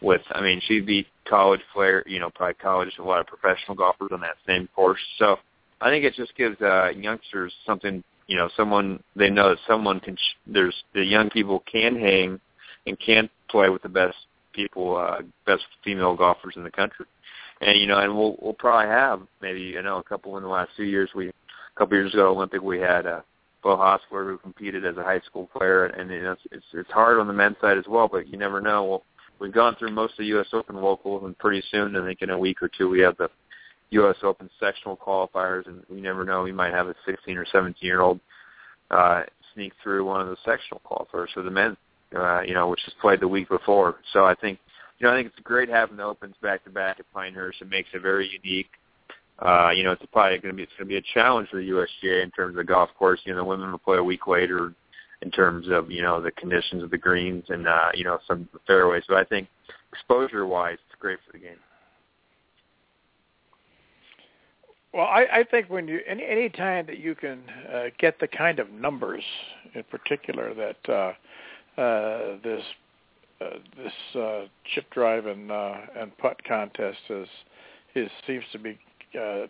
with, 0.02 0.22
I 0.32 0.42
mean, 0.42 0.60
she 0.68 0.82
beat 0.82 1.08
college 1.26 1.62
player, 1.74 2.04
you 2.06 2.20
know, 2.20 2.30
probably 2.30 2.56
college, 2.56 2.90
a 3.00 3.02
lot 3.02 3.22
of 3.22 3.28
professional 3.28 3.78
golfers 3.78 4.10
on 4.12 4.20
that 4.20 4.36
same 4.46 4.68
course. 4.76 5.00
So 5.20 5.38
I 5.80 5.90
think 5.90 6.04
it 6.04 6.16
just 6.16 6.36
gives 6.36 6.60
uh, 6.62 6.90
youngsters 6.90 7.54
something, 7.66 8.04
you 8.28 8.36
know, 8.36 8.50
someone 8.58 9.02
they 9.16 9.30
know 9.30 9.52
that 9.52 9.60
someone 9.66 10.02
can. 10.02 10.18
Sh- 10.18 10.38
there's 10.48 10.76
the 10.94 11.06
young 11.06 11.30
people 11.30 11.64
can 11.72 11.96
hang 11.96 12.42
and 12.86 13.00
can 13.00 13.30
play 13.50 13.70
with 13.70 13.82
the 13.82 13.90
best 13.90 14.16
people, 14.54 14.96
uh, 14.96 15.22
best 15.46 15.64
female 15.84 16.16
golfers 16.16 16.54
in 16.56 16.64
the 16.64 16.72
country. 16.72 17.06
And 17.62 17.80
you 17.80 17.88
know, 17.88 18.00
and 18.00 18.16
we'll 18.16 18.38
we'll 18.42 18.54
probably 18.54 18.90
have 18.90 19.22
maybe 19.42 19.62
you 19.62 19.82
know 19.82 19.98
a 19.98 20.04
couple 20.04 20.38
in 20.38 20.44
the 20.44 20.50
last 20.50 20.72
few 20.76 20.86
years. 20.86 21.10
We 21.16 21.30
a 21.30 21.34
couple 21.78 21.98
years 21.98 22.14
ago 22.14 22.32
Olympic 22.32 22.62
we 22.62 22.80
had 22.80 23.06
uh, 23.06 23.22
Beau 23.64 23.78
Hossler 23.78 24.28
who 24.28 24.38
competed 24.38 24.86
as 24.86 24.98
a 24.98 25.04
high 25.04 25.22
school 25.22 25.48
player, 25.48 25.86
and 25.86 26.10
you 26.10 26.22
know, 26.22 26.36
it's, 26.52 26.66
it's 26.74 26.92
hard 26.92 27.20
on 27.20 27.28
the 27.28 27.34
men's 27.34 27.56
side 27.62 27.78
as 27.78 27.86
well. 27.88 28.08
But 28.10 28.28
you 28.28 28.38
never 28.38 28.60
know. 28.60 28.84
Well, 28.84 29.04
we've 29.40 29.54
gone 29.54 29.76
through 29.78 29.92
most 29.92 30.12
of 30.14 30.18
the 30.20 30.26
U.S. 30.28 30.48
Open 30.54 30.76
locals, 30.76 31.24
and 31.24 31.38
pretty 31.38 31.64
soon, 31.72 31.96
I 31.96 32.06
think 32.06 32.22
in 32.22 32.30
a 32.30 32.38
week 32.38 32.62
or 32.62 32.70
two, 32.70 32.90
we 32.90 33.00
have 33.00 33.18
the 33.18 33.30
U.S. 33.92 34.18
Open 34.22 34.50
sectional 34.60 34.98
qualifiers, 34.98 35.66
and 35.68 35.82
we 35.90 36.02
never 36.02 36.26
know. 36.26 36.44
We 36.44 36.52
might 36.52 36.74
have 36.74 36.88
a 36.88 36.96
16 37.06 37.38
or 37.38 37.46
17 37.50 37.76
year 37.82 38.02
old 38.02 38.20
uh, 38.92 39.24
sneak 39.54 39.72
through 39.82 40.04
one 40.04 40.20
of 40.20 40.28
the 40.28 40.38
sectional 40.44 40.82
qualifiers 40.86 41.32
for 41.34 41.42
the 41.42 41.52
men 41.52 41.78
uh, 42.16 42.42
you 42.42 42.54
know, 42.54 42.70
which 42.70 42.82
was 42.86 42.94
played 43.02 43.20
the 43.20 43.28
week 43.28 43.50
before. 43.50 43.96
So 44.14 44.26
I 44.26 44.36
think, 44.36 44.60
you 45.00 45.08
know, 45.08 45.14
I 45.14 45.18
think 45.18 45.28
it's 45.28 45.40
great 45.44 45.70
having 45.70 45.98
the 45.98 46.04
opens 46.04 46.36
back 46.42 46.64
to 46.64 46.70
back 46.70 47.00
at 47.00 47.12
Pinehurst. 47.14 47.62
It 47.62 47.70
makes 47.70 47.90
it 47.94 48.02
very 48.02 48.30
unique. 48.44 48.70
Uh, 49.40 49.70
you 49.76 49.84
know, 49.84 49.92
it's 49.92 50.04
probably 50.14 50.38
going 50.38 50.54
to 50.54 50.58
be 50.58 50.64
it's 50.64 50.72
going 50.78 50.88
to 50.88 50.94
be 50.94 50.98
a 50.98 51.14
challenge 51.14 51.50
for 51.50 51.58
the 51.58 51.70
USGA 51.70 52.24
in 52.24 52.32
terms 52.32 52.52
of 52.52 52.56
the 52.56 52.64
golf 52.64 52.90
course. 52.98 53.20
You 53.26 53.34
know, 53.34 53.40
the 53.40 53.46
women 53.46 53.72
will 53.72 53.80
play 53.80 53.98
a 53.98 54.04
week 54.04 54.28
later 54.28 54.74
in 55.22 55.32
terms 55.32 55.68
of 55.70 55.92
you 55.92 56.02
know 56.02 56.22
the 56.22 56.32
conditions 56.32 56.84
of 56.84 56.92
the 56.92 56.98
greens 56.98 57.44
and 57.50 57.68
uh, 57.68 57.90
you 57.94 58.06
know 58.06 58.18
some 58.28 58.48
fairways. 58.66 59.04
But 59.08 59.18
I 59.18 59.24
think 59.26 59.50
exposure 59.92 60.46
wise, 60.46 60.78
it's 60.90 61.00
great 61.00 61.20
for 61.26 61.34
the 61.34 61.40
game. 61.40 61.58
Well, 64.94 65.08
I, 65.08 65.26
I 65.40 65.44
think 65.44 65.70
when 65.70 65.90
you 65.90 66.00
any 66.08 66.24
any 66.26 66.48
time 66.48 66.86
that 66.86 67.00
you 67.00 67.16
can 67.16 67.42
uh, 67.74 67.86
get 68.00 68.18
the 68.22 68.30
kind 68.30 68.60
of 68.60 68.72
numbers, 68.72 69.24
in 69.74 69.84
particular, 69.84 70.54
that 70.54 70.90
uh, 70.90 71.14
uh, 71.78 72.38
this 72.44 72.64
uh, 73.42 73.58
this 73.78 74.22
uh, 74.22 74.42
chip 74.74 74.90
drive 74.92 75.26
and 75.26 75.52
uh, 75.52 75.76
and 76.00 76.18
putt 76.18 76.44
contest 76.44 77.00
is 77.10 77.28
is 77.96 78.10
seems 78.26 78.44
to 78.52 78.60
be 78.60 78.78
uh, 79.20 79.46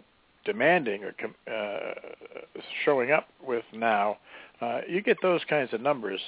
demanding 0.46 1.04
or 1.04 1.14
com- 1.20 1.36
uh, 1.52 1.94
showing 2.86 3.12
up 3.12 3.28
with 3.46 3.66
now, 3.74 4.18
uh, 4.62 4.82
you 4.88 5.02
get 5.02 5.18
those 5.22 5.42
kinds 5.50 5.74
of 5.74 5.82
numbers. 5.82 6.22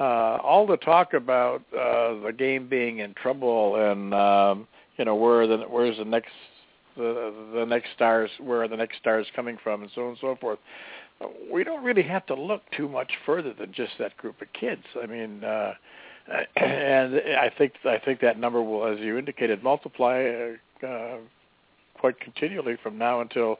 Uh, 0.00 0.38
all 0.42 0.66
the 0.66 0.78
talk 0.78 1.12
about 1.12 1.62
uh, 1.72 2.18
the 2.24 2.34
game 2.36 2.66
being 2.66 2.98
in 2.98 3.14
trouble 3.14 3.76
and 3.76 4.14
um, 4.14 4.66
you 4.96 5.04
know 5.04 5.14
where 5.14 5.46
the 5.46 5.58
where's 5.58 5.98
the 5.98 6.04
next 6.04 6.32
the 6.96 7.32
the 7.54 7.64
next 7.64 7.88
stars 7.94 8.30
where 8.38 8.62
are 8.62 8.68
the 8.68 8.76
next 8.76 8.98
stars 8.98 9.26
coming 9.34 9.58
from 9.62 9.82
and 9.82 9.90
so 9.94 10.02
on 10.02 10.08
and 10.10 10.18
so 10.20 10.36
forth. 10.40 10.58
We 11.52 11.62
don't 11.62 11.84
really 11.84 12.02
have 12.02 12.26
to 12.26 12.34
look 12.34 12.62
too 12.76 12.88
much 12.88 13.12
further 13.24 13.52
than 13.52 13.72
just 13.72 13.92
that 13.98 14.16
group 14.16 14.42
of 14.42 14.48
kids. 14.52 14.82
I 15.00 15.06
mean, 15.06 15.44
uh, 15.44 15.74
and 16.56 17.16
I 17.16 17.50
think 17.56 17.74
I 17.84 17.98
think 17.98 18.20
that 18.20 18.38
number 18.38 18.62
will, 18.62 18.86
as 18.86 18.98
you 18.98 19.18
indicated, 19.18 19.62
multiply 19.62 20.52
uh, 20.86 21.16
quite 21.98 22.18
continually 22.20 22.76
from 22.82 22.98
now 22.98 23.20
until 23.20 23.58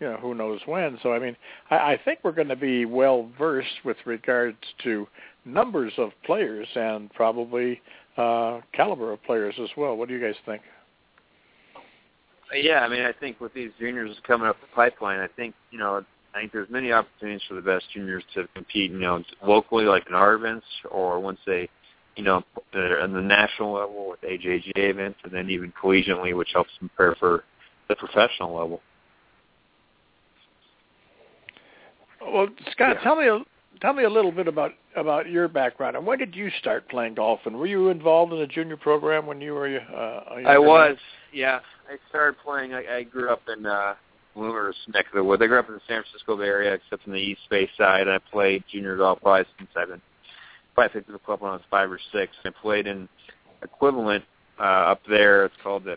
you 0.00 0.06
know 0.06 0.16
who 0.16 0.34
knows 0.34 0.60
when. 0.66 0.98
So 1.02 1.12
I 1.12 1.18
mean, 1.18 1.36
I, 1.70 1.76
I 1.76 2.00
think 2.04 2.20
we're 2.22 2.32
going 2.32 2.48
to 2.48 2.56
be 2.56 2.84
well 2.84 3.30
versed 3.38 3.84
with 3.84 3.96
regards 4.04 4.58
to 4.84 5.06
numbers 5.44 5.92
of 5.98 6.10
players 6.24 6.68
and 6.74 7.12
probably 7.14 7.80
uh, 8.16 8.60
caliber 8.72 9.12
of 9.12 9.22
players 9.24 9.54
as 9.62 9.70
well. 9.76 9.96
What 9.96 10.08
do 10.08 10.14
you 10.14 10.20
guys 10.20 10.36
think? 10.44 10.62
Yeah, 12.54 12.80
I 12.80 12.88
mean, 12.88 13.02
I 13.02 13.12
think 13.12 13.40
with 13.40 13.52
these 13.52 13.70
juniors 13.78 14.16
coming 14.26 14.48
up 14.48 14.56
the 14.60 14.74
pipeline, 14.74 15.20
I 15.20 15.28
think 15.28 15.54
you 15.70 15.78
know, 15.78 16.04
I 16.34 16.40
think 16.40 16.52
there's 16.52 16.70
many 16.70 16.92
opportunities 16.92 17.42
for 17.48 17.54
the 17.54 17.62
best 17.62 17.84
juniors 17.92 18.24
to 18.34 18.48
compete. 18.54 18.90
You 18.90 18.98
know, 18.98 19.22
locally 19.42 19.84
like 19.84 20.06
in 20.08 20.14
our 20.14 20.34
events, 20.34 20.66
or 20.90 21.20
once 21.20 21.38
they, 21.46 21.68
you 22.16 22.24
know, 22.24 22.42
on 22.74 23.12
the 23.12 23.20
national 23.20 23.72
level 23.72 24.10
with 24.10 24.20
AJGA 24.22 24.72
events, 24.76 25.18
and 25.24 25.32
then 25.32 25.50
even 25.50 25.72
collegiately, 25.72 26.34
which 26.34 26.50
helps 26.54 26.70
them 26.80 26.90
prepare 26.96 27.16
for 27.16 27.44
the 27.88 27.96
professional 27.96 28.56
level. 28.56 28.80
Well, 32.20 32.48
Scott, 32.72 32.96
yeah. 32.96 33.02
tell 33.02 33.16
me 33.16 33.28
a, 33.28 33.40
tell 33.80 33.92
me 33.92 34.04
a 34.04 34.10
little 34.10 34.32
bit 34.32 34.48
about 34.48 34.72
about 34.96 35.28
your 35.28 35.48
background 35.48 35.96
and 35.96 36.06
when 36.06 36.18
did 36.18 36.34
you 36.34 36.50
start 36.58 36.88
playing 36.88 37.14
golf? 37.14 37.40
And 37.44 37.56
were 37.56 37.66
you 37.66 37.88
involved 37.88 38.32
in 38.32 38.38
the 38.38 38.46
junior 38.46 38.76
program 38.76 39.26
when 39.26 39.40
you 39.40 39.54
were? 39.54 39.78
Uh, 39.78 40.34
I 40.46 40.58
was. 40.58 40.96
Yeah, 41.32 41.60
I 41.88 41.96
started 42.08 42.36
playing. 42.44 42.74
I, 42.74 42.96
I 42.96 43.02
grew 43.02 43.30
up 43.30 43.42
in 43.54 43.66
uh, 43.66 43.94
Bloomers 44.34 44.76
neck 44.94 45.06
of 45.06 45.14
the 45.14 45.24
woods. 45.24 45.42
I 45.42 45.46
grew 45.46 45.58
up 45.58 45.68
in 45.68 45.74
the 45.74 45.80
San 45.88 46.02
Francisco 46.02 46.36
Bay 46.36 46.44
Area, 46.44 46.74
except 46.74 47.06
in 47.06 47.12
the 47.12 47.18
East 47.18 47.42
Bay 47.50 47.68
side. 47.76 48.08
I 48.08 48.18
played 48.30 48.64
junior 48.70 48.96
golf 48.96 49.20
probably 49.20 49.44
since 49.58 49.70
I've 49.76 49.88
been 49.88 50.00
probably 50.74 51.00
picked 51.00 51.10
the 51.10 51.18
club 51.18 51.40
when 51.40 51.50
I 51.50 51.54
was 51.54 51.62
five 51.70 51.90
or 51.90 51.98
six. 52.12 52.32
I 52.44 52.50
played 52.62 52.86
in 52.86 53.08
equivalent 53.62 54.24
uh, 54.60 54.62
up 54.62 55.00
there. 55.08 55.44
It's 55.44 55.54
called 55.62 55.84
the 55.84 55.96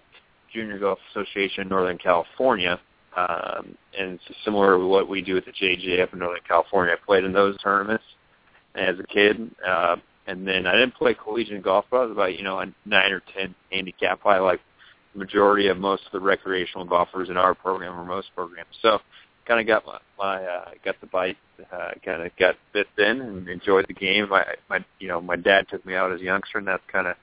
Junior 0.54 0.80
Golf 0.80 1.00
Association 1.12 1.70
Northern 1.70 1.98
California, 1.98 2.80
um, 3.16 3.76
and 3.98 4.12
it's 4.14 4.24
similar 4.46 4.78
to 4.78 4.86
what 4.86 5.10
we 5.10 5.22
do 5.22 5.38
at 5.38 5.46
the 5.46 5.52
JGA 5.52 6.04
up 6.04 6.14
in 6.14 6.20
Northern 6.20 6.42
California. 6.48 6.94
I 6.94 7.06
played 7.06 7.24
in 7.24 7.34
those 7.34 7.58
tournaments 7.62 8.04
as 8.76 8.98
a 9.00 9.04
kid, 9.04 9.52
uh, 9.68 9.98
and 10.28 10.48
then 10.48 10.66
I 10.66 10.74
didn't 10.74 10.96
play 10.96 11.14
collegiate 11.14 11.64
golf. 11.64 11.86
But 11.92 11.98
I 11.98 12.04
was 12.04 12.12
about 12.12 12.38
you 12.38 12.44
know 12.44 12.60
a 12.60 12.66
nine 12.86 13.12
or 13.12 13.22
ten 13.36 13.54
handicap, 13.72 14.22
probably 14.22 14.46
like 14.46 14.62
the 15.14 15.20
majority 15.20 15.68
of 15.68 15.78
most 15.78 16.04
of 16.06 16.12
the 16.14 16.20
recreational 16.20 16.86
golfers 16.86 17.30
in 17.30 17.38
our 17.38 17.54
program 17.54 18.00
or 18.00 18.06
most 18.06 18.30
programs. 18.34 18.70
So 18.82 19.00
kind 19.46 19.60
of 19.60 19.68
got 19.68 19.86
my, 19.86 20.00
my 20.18 20.44
uh, 20.46 20.70
got 20.86 20.96
the 21.02 21.08
bite, 21.08 21.38
uh, 21.72 21.92
kind 22.06 22.22
of 22.22 22.32
got 22.38 22.56
bit 22.74 22.88
in 22.98 23.22
and 23.22 23.48
enjoyed 23.50 23.86
the 23.88 23.94
game. 23.94 24.30
My 24.30 24.46
my 24.70 24.84
you 25.00 25.10
know 25.10 25.20
my 25.20 25.36
dad 25.36 25.68
took 25.70 25.86
me 25.86 25.96
out 25.96 26.12
as 26.12 26.22
a 26.22 26.24
youngster, 26.24 26.60
and 26.60 26.68
that's 26.68 26.84
kind 26.92 27.08
of 27.08 27.16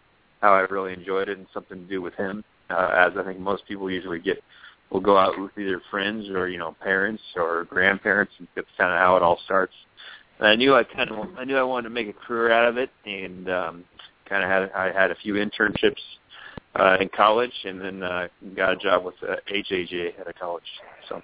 how 0.42 0.52
I 0.52 0.60
really 0.60 0.92
enjoyed 0.92 1.28
it, 1.28 1.38
and 1.38 1.46
something 1.54 1.78
to 1.78 1.88
do 1.88 2.02
with 2.02 2.14
him 2.14 2.44
uh, 2.70 2.90
as 2.94 3.12
I 3.18 3.24
think 3.24 3.40
most 3.40 3.66
people 3.66 3.90
usually 3.90 4.18
get 4.18 4.42
will 4.90 5.00
go 5.00 5.16
out 5.16 5.38
with 5.38 5.56
either 5.58 5.80
friends 5.90 6.28
or 6.28 6.48
you 6.48 6.58
know 6.58 6.74
parents 6.82 7.22
or 7.36 7.64
grandparents, 7.64 8.32
and 8.38 8.48
that's 8.54 8.68
kind 8.76 8.92
of 8.92 8.98
how 8.98 9.16
it 9.16 9.22
all 9.22 9.38
starts. 9.44 9.74
And 10.38 10.48
I 10.48 10.54
knew 10.54 10.74
I 10.74 10.84
kind 10.84 11.10
of 11.10 11.28
I 11.36 11.44
knew 11.44 11.56
I 11.56 11.62
wanted 11.62 11.88
to 11.88 11.94
make 11.94 12.08
a 12.08 12.12
career 12.12 12.50
out 12.50 12.68
of 12.68 12.76
it, 12.76 12.90
and 13.04 13.50
um, 13.50 13.84
kind 14.28 14.42
of 14.42 14.50
had 14.50 14.70
I 14.72 14.92
had 14.92 15.10
a 15.10 15.16
few 15.16 15.34
internships 15.34 16.00
uh, 16.76 16.96
in 17.00 17.08
college, 17.08 17.52
and 17.64 17.80
then 17.80 18.02
uh, 18.02 18.28
got 18.54 18.72
a 18.72 18.76
job 18.76 19.04
with 19.04 19.14
uh, 19.22 19.36
HAJ 19.50 20.18
at 20.20 20.28
a 20.28 20.32
college. 20.32 20.62
So. 21.08 21.22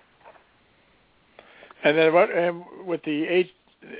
And 1.85 1.99
then 1.99 2.13
what 2.15 2.37
um, 2.37 2.65
with 2.87 3.03
the 3.05 3.25
H, 3.25 3.51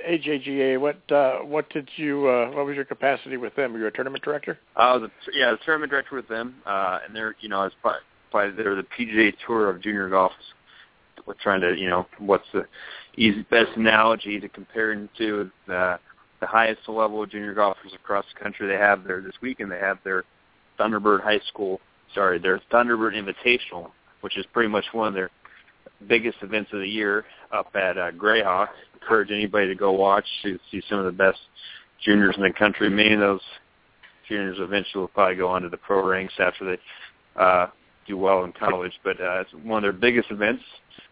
AJGA? 0.09 0.79
What 0.79 1.11
uh, 1.11 1.39
what 1.39 1.69
did 1.69 1.89
you? 1.95 2.27
Uh, 2.27 2.51
what 2.51 2.65
was 2.65 2.75
your 2.75 2.85
capacity 2.85 3.37
with 3.37 3.55
them? 3.55 3.73
Were 3.73 3.79
you 3.79 3.87
a 3.87 3.91
tournament 3.91 4.23
director? 4.23 4.59
I 4.75 4.95
was 4.95 5.09
yeah, 5.33 5.51
the 5.51 5.57
tournament 5.65 5.91
director 5.91 6.15
with 6.15 6.27
them, 6.27 6.55
uh, 6.65 6.99
and 7.05 7.15
they're 7.15 7.35
you 7.41 7.49
know 7.49 7.61
as 7.61 7.71
part 7.81 8.01
by 8.31 8.49
they're 8.49 8.75
the 8.75 8.85
PGA 8.97 9.33
Tour 9.45 9.69
of 9.69 9.81
junior 9.81 10.09
golf. 10.09 10.31
We're 11.25 11.33
trying 11.35 11.61
to 11.61 11.75
you 11.75 11.89
know 11.89 12.05
what's 12.19 12.45
the 12.53 12.65
easy 13.17 13.43
best 13.43 13.71
analogy 13.75 14.39
to 14.39 14.49
compare 14.49 14.93
to 15.17 15.51
the 15.67 15.99
the 16.41 16.47
highest 16.47 16.81
level 16.87 17.23
of 17.23 17.31
junior 17.31 17.53
golfers 17.53 17.93
across 17.95 18.25
the 18.33 18.43
country. 18.43 18.67
They 18.67 18.75
have 18.75 19.03
their 19.03 19.21
this 19.21 19.33
weekend 19.41 19.71
they 19.71 19.79
have 19.79 19.97
their 20.03 20.23
Thunderbird 20.79 21.23
High 21.23 21.39
School, 21.47 21.79
sorry, 22.13 22.39
their 22.39 22.61
Thunderbird 22.71 23.13
Invitational, 23.13 23.91
which 24.21 24.37
is 24.37 24.45
pretty 24.53 24.69
much 24.69 24.85
one 24.91 25.07
of 25.07 25.13
their 25.13 25.29
biggest 26.07 26.37
events 26.41 26.71
of 26.73 26.79
the 26.79 26.87
year 26.87 27.25
up 27.51 27.73
at 27.75 27.97
uh, 27.97 28.11
Grayhawk. 28.11 28.67
Encourage 29.01 29.31
anybody 29.31 29.67
to 29.67 29.75
go 29.75 29.91
watch 29.91 30.25
to 30.43 30.59
see 30.71 30.81
some 30.89 30.99
of 30.99 31.05
the 31.05 31.11
best 31.11 31.39
juniors 32.03 32.35
in 32.35 32.43
the 32.43 32.51
country. 32.51 32.89
Many 32.89 33.13
of 33.13 33.19
those 33.19 33.41
juniors 34.27 34.57
eventually 34.59 35.01
will 35.01 35.07
probably 35.09 35.35
go 35.35 35.47
on 35.47 35.61
to 35.61 35.69
the 35.69 35.77
pro 35.77 36.05
ranks 36.05 36.33
after 36.39 36.65
they 36.65 37.41
uh, 37.41 37.67
do 38.07 38.17
well 38.17 38.43
in 38.43 38.51
college. 38.53 38.93
But 39.03 39.19
uh, 39.19 39.41
it's 39.41 39.53
one 39.63 39.77
of 39.77 39.83
their 39.83 39.99
biggest 39.99 40.31
events 40.31 40.63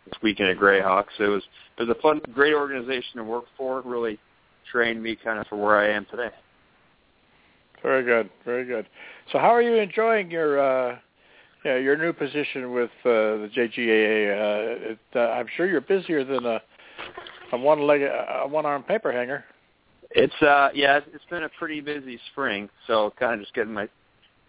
this 0.05 0.13
weekend 0.21 0.49
at 0.49 0.57
Grayhawk. 0.57 1.05
So 1.17 1.23
it 1.25 1.27
was 1.27 1.43
it 1.77 1.87
was 1.87 1.95
a 1.97 2.01
fun, 2.01 2.21
great 2.33 2.53
organization 2.53 3.17
to 3.17 3.23
work 3.23 3.45
for. 3.57 3.81
Really 3.81 4.19
trained 4.71 5.01
me 5.01 5.17
kind 5.21 5.39
of 5.39 5.47
for 5.47 5.57
where 5.57 5.77
I 5.77 5.89
am 5.89 6.05
today. 6.09 6.29
Very 7.81 8.03
good, 8.03 8.29
very 8.45 8.65
good. 8.65 8.87
So 9.31 9.39
how 9.39 9.49
are 9.49 9.61
you 9.61 9.75
enjoying 9.75 10.31
your 10.31 10.59
uh, 10.59 10.97
yeah, 11.65 11.77
your 11.77 11.97
new 11.97 12.13
position 12.13 12.73
with 12.73 12.91
uh, 13.05 13.43
the 13.43 13.49
JGAA? 13.55 14.31
Uh, 14.31 14.91
it, 14.91 14.99
uh, 15.15 15.19
I'm 15.19 15.47
sure 15.55 15.67
you're 15.67 15.81
busier 15.81 16.23
than 16.23 16.45
a, 16.45 16.61
a 17.51 17.57
one-leg, 17.57 18.01
a 18.01 18.47
one-arm 18.47 18.83
paper 18.83 19.11
hanger. 19.11 19.45
It's 20.11 20.41
uh, 20.41 20.69
yeah, 20.73 20.99
it's 21.13 21.25
been 21.29 21.43
a 21.43 21.49
pretty 21.57 21.81
busy 21.81 22.19
spring. 22.31 22.69
So 22.87 23.13
kind 23.17 23.33
of 23.33 23.39
just 23.39 23.53
getting 23.53 23.73
my 23.73 23.89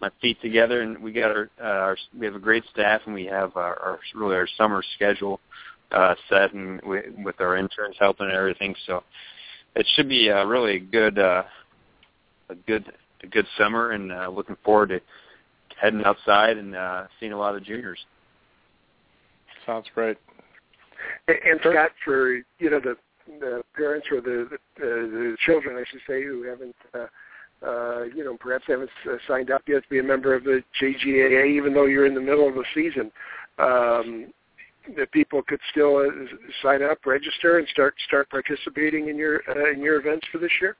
my 0.05 0.11
feet 0.21 0.39
together, 0.41 0.81
and 0.81 1.01
we 1.01 1.11
got 1.11 1.31
our, 1.31 1.49
uh, 1.59 1.63
our 1.63 1.97
we 2.17 2.25
have 2.27 2.35
a 2.35 2.39
great 2.39 2.63
staff, 2.71 3.01
and 3.05 3.13
we 3.13 3.25
have 3.25 3.55
our, 3.57 3.79
our 3.79 3.99
really 4.13 4.35
our 4.35 4.47
summer 4.55 4.83
schedule 4.95 5.39
uh, 5.91 6.13
set, 6.29 6.53
and 6.53 6.79
we, 6.83 6.99
with 7.23 7.39
our 7.41 7.57
interns 7.57 7.95
helping 7.99 8.27
and 8.27 8.35
everything. 8.35 8.75
So 8.85 9.03
it 9.75 9.87
should 9.95 10.07
be 10.07 10.27
a 10.27 10.45
really 10.45 10.79
good 10.79 11.17
uh, 11.17 11.43
a 12.49 12.55
good 12.55 12.91
a 13.23 13.27
good 13.27 13.47
summer, 13.57 13.91
and 13.91 14.11
uh, 14.11 14.29
looking 14.29 14.57
forward 14.63 14.89
to 14.89 15.01
heading 15.81 16.03
outside 16.05 16.57
and 16.57 16.75
uh, 16.75 17.05
seeing 17.19 17.33
a 17.33 17.37
lot 17.37 17.55
of 17.55 17.63
juniors. 17.63 17.99
Sounds 19.65 19.87
great. 19.95 20.17
And, 21.27 21.37
and 21.49 21.59
Scott, 21.61 21.91
for 22.03 22.35
you 22.35 22.69
know 22.69 22.79
the 22.79 22.95
the 23.39 23.63
parents 23.75 24.05
or 24.11 24.21
the 24.21 24.47
the, 24.77 24.83
the 24.83 25.37
children, 25.47 25.77
I 25.77 25.83
should 25.89 26.01
say, 26.07 26.23
who 26.23 26.43
haven't. 26.43 26.75
Uh, 26.93 27.07
uh, 27.65 28.03
you 28.03 28.23
know, 28.23 28.37
perhaps 28.39 28.65
haven't 28.67 28.89
uh, 29.09 29.15
signed 29.27 29.51
up 29.51 29.63
yet 29.67 29.83
to 29.83 29.89
be 29.89 29.99
a 29.99 30.03
member 30.03 30.33
of 30.33 30.43
the 30.43 30.63
JGAA, 30.81 31.55
even 31.55 31.73
though 31.73 31.85
you're 31.85 32.05
in 32.05 32.13
the 32.13 32.21
middle 32.21 32.47
of 32.47 32.55
the 32.55 32.65
season. 32.73 33.11
Um, 33.57 34.33
that 34.97 35.11
people 35.11 35.41
could 35.41 35.59
still 35.71 35.97
uh, 35.97 36.25
sign 36.61 36.83
up, 36.83 36.99
register, 37.05 37.57
and 37.57 37.67
start 37.69 37.95
start 38.07 38.29
participating 38.29 39.09
in 39.09 39.17
your 39.17 39.41
uh, 39.49 39.71
in 39.71 39.81
your 39.81 39.99
events 39.99 40.27
for 40.31 40.37
this 40.37 40.51
year. 40.61 40.75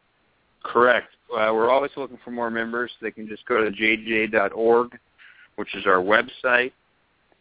Correct. 0.64 1.08
Uh, 1.32 1.52
we're 1.54 1.70
always 1.70 1.92
looking 1.98 2.20
for 2.24 2.32
more 2.32 2.52
members. 2.52 2.92
They 3.02 3.12
can 3.12 3.28
just 3.28 3.46
go 3.46 3.64
to 3.64 3.72
jga.org, 3.72 4.98
which 5.56 5.76
is 5.76 5.86
our 5.86 5.98
website, 5.98 6.72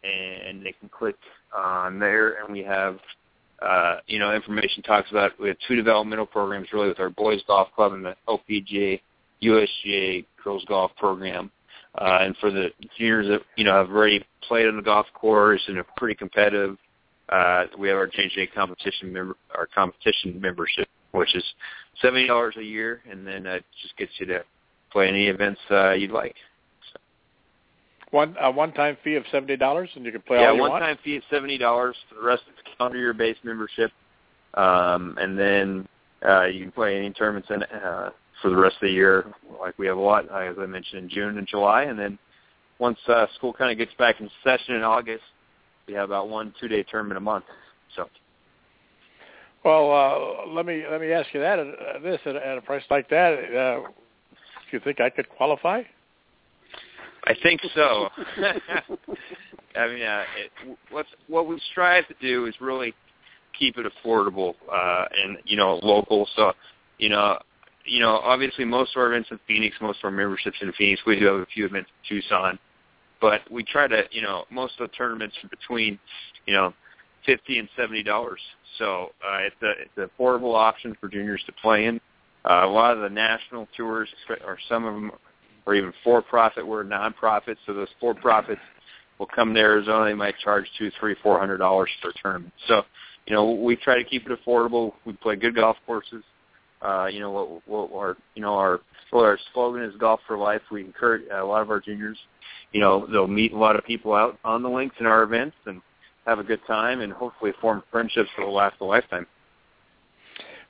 and 0.03 0.65
they 0.65 0.73
can 0.79 0.89
click 0.89 1.15
on 1.55 1.99
there, 1.99 2.43
and 2.43 2.51
we 2.51 2.63
have, 2.63 2.99
uh, 3.61 3.97
you 4.07 4.19
know, 4.19 4.33
information 4.33 4.83
talks 4.83 5.09
about 5.11 5.39
we 5.39 5.47
have 5.47 5.57
two 5.67 5.75
developmental 5.75 6.25
programs 6.25 6.67
really 6.73 6.87
with 6.87 6.99
our 6.99 7.09
boys 7.09 7.41
golf 7.47 7.69
club 7.75 7.93
and 7.93 8.05
the 8.05 8.15
LPGA 8.27 8.99
USGA 9.47 10.25
girls 10.43 10.65
golf 10.65 10.91
program. 10.97 11.51
Uh, 11.97 12.19
and 12.21 12.35
for 12.37 12.51
the 12.51 12.69
juniors 12.97 13.27
that 13.27 13.41
you 13.55 13.63
know 13.63 13.73
have 13.73 13.89
already 13.89 14.25
played 14.47 14.67
on 14.67 14.75
the 14.75 14.81
golf 14.81 15.07
course 15.13 15.61
and 15.67 15.77
are 15.77 15.85
pretty 15.95 16.15
competitive, 16.15 16.77
uh, 17.29 17.65
we 17.79 17.87
have 17.87 17.97
our 17.97 18.07
JGA 18.07 18.53
competition 18.53 19.13
member, 19.13 19.35
our 19.55 19.67
competition 19.67 20.39
membership 20.41 20.87
which 21.15 21.35
is 21.35 21.43
seventy 22.01 22.27
dollars 22.27 22.55
a 22.57 22.63
year, 22.63 23.01
and 23.09 23.25
then 23.25 23.43
that 23.43 23.63
just 23.81 23.95
gets 23.97 24.11
you 24.19 24.25
to 24.27 24.43
play 24.91 25.07
any 25.07 25.27
events 25.27 25.59
uh, 25.71 25.91
you'd 25.91 26.11
like. 26.11 26.35
So. 26.93 26.99
One 28.11 28.35
a 28.39 28.51
one-time 28.51 28.97
fee 29.03 29.15
of 29.15 29.23
seventy 29.31 29.57
dollars, 29.57 29.89
and 29.95 30.05
you 30.05 30.11
can 30.11 30.21
play 30.21 30.41
yeah, 30.41 30.49
all 30.49 30.55
you 30.55 30.61
one-time 30.61 30.97
fee 31.03 31.15
is 31.15 31.23
seventy 31.29 31.57
dollars 31.57 31.95
for 32.09 32.15
the 32.15 32.25
rest 32.25 32.43
of 32.47 32.55
the 32.55 32.69
calendar 32.77 32.99
year 32.99 33.13
base 33.13 33.37
membership, 33.43 33.91
um, 34.55 35.17
and 35.19 35.37
then 35.37 35.87
uh, 36.27 36.45
you 36.45 36.61
can 36.61 36.71
play 36.71 36.97
any 36.97 37.11
tournaments 37.11 37.49
in, 37.49 37.63
uh, 37.63 38.09
for 38.45 38.51
the 38.51 38.55
rest 38.55 38.75
of 38.75 38.81
the 38.81 38.91
year. 38.91 39.25
Like 39.59 39.73
we 39.79 39.87
have 39.87 39.97
a 39.97 40.01
lot, 40.01 40.25
as 40.25 40.55
I 40.59 40.67
mentioned, 40.67 41.03
in 41.03 41.09
June 41.09 41.39
and 41.39 41.47
July, 41.47 41.83
and 41.83 41.97
then 41.97 42.19
once 42.77 42.99
uh, 43.07 43.25
school 43.35 43.51
kind 43.51 43.71
of 43.71 43.77
gets 43.79 43.97
back 43.97 44.21
in 44.21 44.29
session 44.43 44.75
in 44.75 44.83
August, 44.83 45.23
we 45.87 45.95
have 45.95 46.09
about 46.09 46.29
one 46.29 46.53
two-day 46.61 46.83
tournament 46.83 47.17
a 47.17 47.21
month. 47.21 47.45
So. 47.95 48.07
Well, 49.63 49.91
uh, 49.91 50.53
let 50.53 50.67
me 50.67 50.83
let 50.89 51.01
me 51.01 51.11
ask 51.11 51.33
you 51.33 51.39
that 51.39 51.57
uh, 51.57 51.99
this 52.03 52.19
at, 52.27 52.35
at 52.35 52.59
a 52.59 52.61
price 52.61 52.83
like 52.91 53.09
that, 53.09 53.33
uh, 53.33 53.87
do 53.87 54.37
you 54.71 54.79
think 54.83 55.01
I 55.01 55.09
could 55.09 55.27
qualify? 55.27 55.81
I 57.23 57.33
think 57.41 57.61
so. 57.73 58.09
I 59.75 59.87
mean, 59.87 60.03
uh, 60.03 60.23
it, 60.37 60.77
what's 60.91 61.09
what 61.27 61.47
we 61.47 61.59
strive 61.71 62.07
to 62.09 62.15
do 62.21 62.45
is 62.45 62.53
really 62.61 62.93
keep 63.57 63.79
it 63.79 63.87
affordable 63.91 64.53
uh, 64.71 65.05
and 65.23 65.39
you 65.45 65.57
know 65.57 65.79
local. 65.81 66.27
So, 66.35 66.53
you 66.99 67.09
know, 67.09 67.39
you 67.85 67.99
know, 67.99 68.17
obviously 68.17 68.65
most 68.65 68.95
of 68.95 69.01
our 69.01 69.13
events 69.13 69.29
in 69.31 69.39
Phoenix, 69.47 69.75
most 69.81 69.99
of 69.99 70.05
our 70.05 70.11
memberships 70.11 70.57
in 70.61 70.71
Phoenix. 70.73 71.01
We 71.05 71.19
do 71.19 71.25
have 71.25 71.35
a 71.35 71.45
few 71.45 71.65
events 71.65 71.89
in 72.09 72.17
Tucson, 72.17 72.59
but 73.21 73.41
we 73.51 73.63
try 73.63 73.87
to, 73.87 74.03
you 74.11 74.21
know, 74.21 74.45
most 74.51 74.73
of 74.79 74.89
the 74.89 74.95
tournaments 74.95 75.35
are 75.43 75.49
between, 75.49 75.99
you 76.45 76.53
know, 76.53 76.73
fifty 77.25 77.59
and 77.59 77.69
seventy 77.75 78.03
dollars. 78.03 78.39
So 78.77 79.11
uh, 79.25 79.37
it's 79.39 79.55
a 79.63 79.71
it's 79.81 79.97
an 79.97 80.09
affordable 80.09 80.55
option 80.55 80.95
for 80.99 81.07
juniors 81.09 81.43
to 81.45 81.53
play 81.61 81.85
in. 81.85 81.99
Uh, 82.47 82.61
a 82.63 82.67
lot 82.67 82.95
of 82.95 83.01
the 83.01 83.09
national 83.09 83.67
tours, 83.75 84.09
or 84.45 84.57
some 84.69 84.85
of 84.85 84.93
them, 84.93 85.11
are 85.65 85.73
even 85.73 85.91
for-profit. 86.03 86.65
We're 86.65 86.83
non-profit, 86.83 87.57
so 87.65 87.73
those 87.73 87.87
for-profits 87.99 88.61
will 89.17 89.25
come 89.25 89.53
to 89.55 89.59
Arizona. 89.59 90.05
They 90.05 90.13
might 90.13 90.37
charge 90.43 90.65
two, 90.77 90.91
three, 90.99 91.15
four 91.23 91.39
hundred 91.39 91.57
dollars 91.57 91.89
for 92.01 92.09
a 92.09 92.13
tournament. 92.21 92.53
So, 92.67 92.83
you 93.25 93.33
know, 93.33 93.51
we 93.51 93.75
try 93.75 93.97
to 93.97 94.03
keep 94.03 94.27
it 94.29 94.39
affordable. 94.39 94.93
We 95.05 95.13
play 95.13 95.37
good 95.37 95.55
golf 95.55 95.77
courses. 95.87 96.23
Uh, 96.81 97.07
you 97.11 97.19
know, 97.19 97.61
what, 97.65 97.89
what 97.89 97.99
our 97.99 98.17
you 98.35 98.41
know 98.41 98.55
our 98.55 98.81
well, 99.11 99.23
our 99.23 99.39
slogan 99.53 99.83
is 99.83 99.95
golf 99.97 100.19
for 100.27 100.37
life. 100.37 100.61
We 100.71 100.81
encourage 100.81 101.23
uh, 101.31 101.43
a 101.43 101.45
lot 101.45 101.61
of 101.61 101.69
our 101.69 101.79
juniors. 101.79 102.17
You 102.71 102.81
know, 102.81 103.07
they'll 103.07 103.27
meet 103.27 103.53
a 103.53 103.57
lot 103.57 103.75
of 103.75 103.85
people 103.85 104.13
out 104.13 104.37
on 104.43 104.61
the 104.61 104.69
links 104.69 104.95
in 104.99 105.05
our 105.05 105.23
events 105.23 105.55
and 105.65 105.81
have 106.25 106.39
a 106.39 106.43
good 106.43 106.59
time 106.67 107.01
and 107.01 107.13
hopefully 107.13 107.53
form 107.61 107.83
friendships 107.91 108.29
that 108.37 108.45
will 108.45 108.53
last 108.53 108.75
a 108.81 108.85
lifetime. 108.85 109.25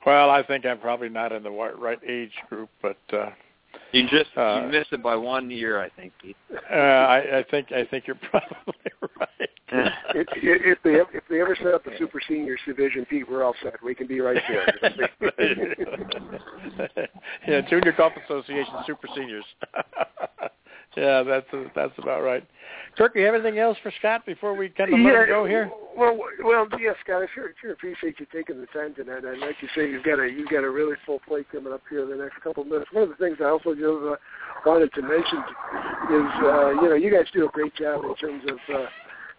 Well, 0.04 0.30
I 0.30 0.44
think 0.44 0.64
I'm 0.64 0.78
probably 0.78 1.08
not 1.08 1.32
in 1.32 1.42
the 1.42 1.50
right 1.50 1.98
age 2.06 2.30
group, 2.48 2.70
but 2.80 2.98
uh, 3.12 3.30
you 3.92 4.08
just 4.08 4.36
uh, 4.36 4.62
you 4.64 4.72
missed 4.72 4.92
it 4.92 5.02
by 5.02 5.16
one 5.16 5.50
year, 5.50 5.80
I 5.80 5.88
think. 5.90 6.12
Pete. 6.20 6.36
Uh, 6.70 6.74
I, 6.74 7.38
I 7.38 7.44
think 7.50 7.72
I 7.72 7.84
think 7.84 8.06
you're 8.06 8.16
probably 8.30 8.74
right. 9.18 9.50
if, 10.14 10.26
if 10.44 10.78
they 10.82 10.94
if 11.16 11.24
they 11.28 11.40
ever 11.40 11.56
set 11.56 11.74
up 11.74 11.86
a 11.86 11.96
super 11.98 12.20
seniors 12.28 12.60
division, 12.66 13.04
Pete, 13.06 13.28
we're 13.28 13.44
all 13.44 13.54
set. 13.62 13.74
We 13.82 13.94
can 13.94 14.06
be 14.06 14.20
right 14.20 14.42
there. 14.48 14.66
yeah, 17.48 17.60
Junior 17.68 17.92
Golf 17.96 18.12
Association 18.24 18.74
Super 18.86 19.08
Seniors. 19.14 19.44
Yeah, 20.96 21.22
that's 21.22 21.46
that's 21.74 21.92
about 21.98 22.22
right. 22.22 22.46
Kirk, 22.96 23.12
you 23.14 23.24
have 23.26 23.34
anything 23.34 23.58
else 23.58 23.76
for 23.82 23.92
Scott 23.98 24.24
before 24.24 24.54
we 24.54 24.70
kind 24.70 24.92
of 24.92 24.98
let 25.00 25.12
yeah, 25.12 25.22
him 25.22 25.28
go 25.28 25.44
here? 25.44 25.70
Well, 25.96 26.18
well, 26.42 26.66
yeah, 26.80 26.92
Scott, 27.04 27.22
I 27.22 27.26
sure 27.34 27.52
sure 27.60 27.72
appreciate 27.72 28.18
you 28.18 28.26
taking 28.32 28.60
the 28.60 28.66
time 28.68 28.94
tonight. 28.94 29.24
And 29.24 29.40
like 29.40 29.56
you 29.60 29.68
say, 29.76 29.90
you've 29.90 30.04
got 30.04 30.18
a 30.18 30.26
you've 30.26 30.48
got 30.48 30.64
a 30.64 30.70
really 30.70 30.96
full 31.04 31.20
plate 31.28 31.46
coming 31.52 31.72
up 31.72 31.82
here 31.90 32.02
in 32.04 32.10
the 32.10 32.16
next 32.16 32.40
couple 32.42 32.62
of 32.62 32.68
minutes. 32.68 32.88
One 32.92 33.04
of 33.04 33.10
the 33.10 33.16
things 33.16 33.36
I 33.40 33.44
also 33.44 33.74
just 33.74 33.84
uh, 33.84 34.16
wanted 34.64 34.92
to 34.94 35.02
mention 35.02 35.38
is 36.10 36.30
uh, 36.40 36.70
you 36.80 36.88
know 36.88 36.96
you 36.96 37.12
guys 37.12 37.26
do 37.32 37.46
a 37.46 37.50
great 37.50 37.74
job 37.76 38.04
in 38.04 38.14
terms 38.16 38.44
of. 38.48 38.58
Uh, 38.74 38.86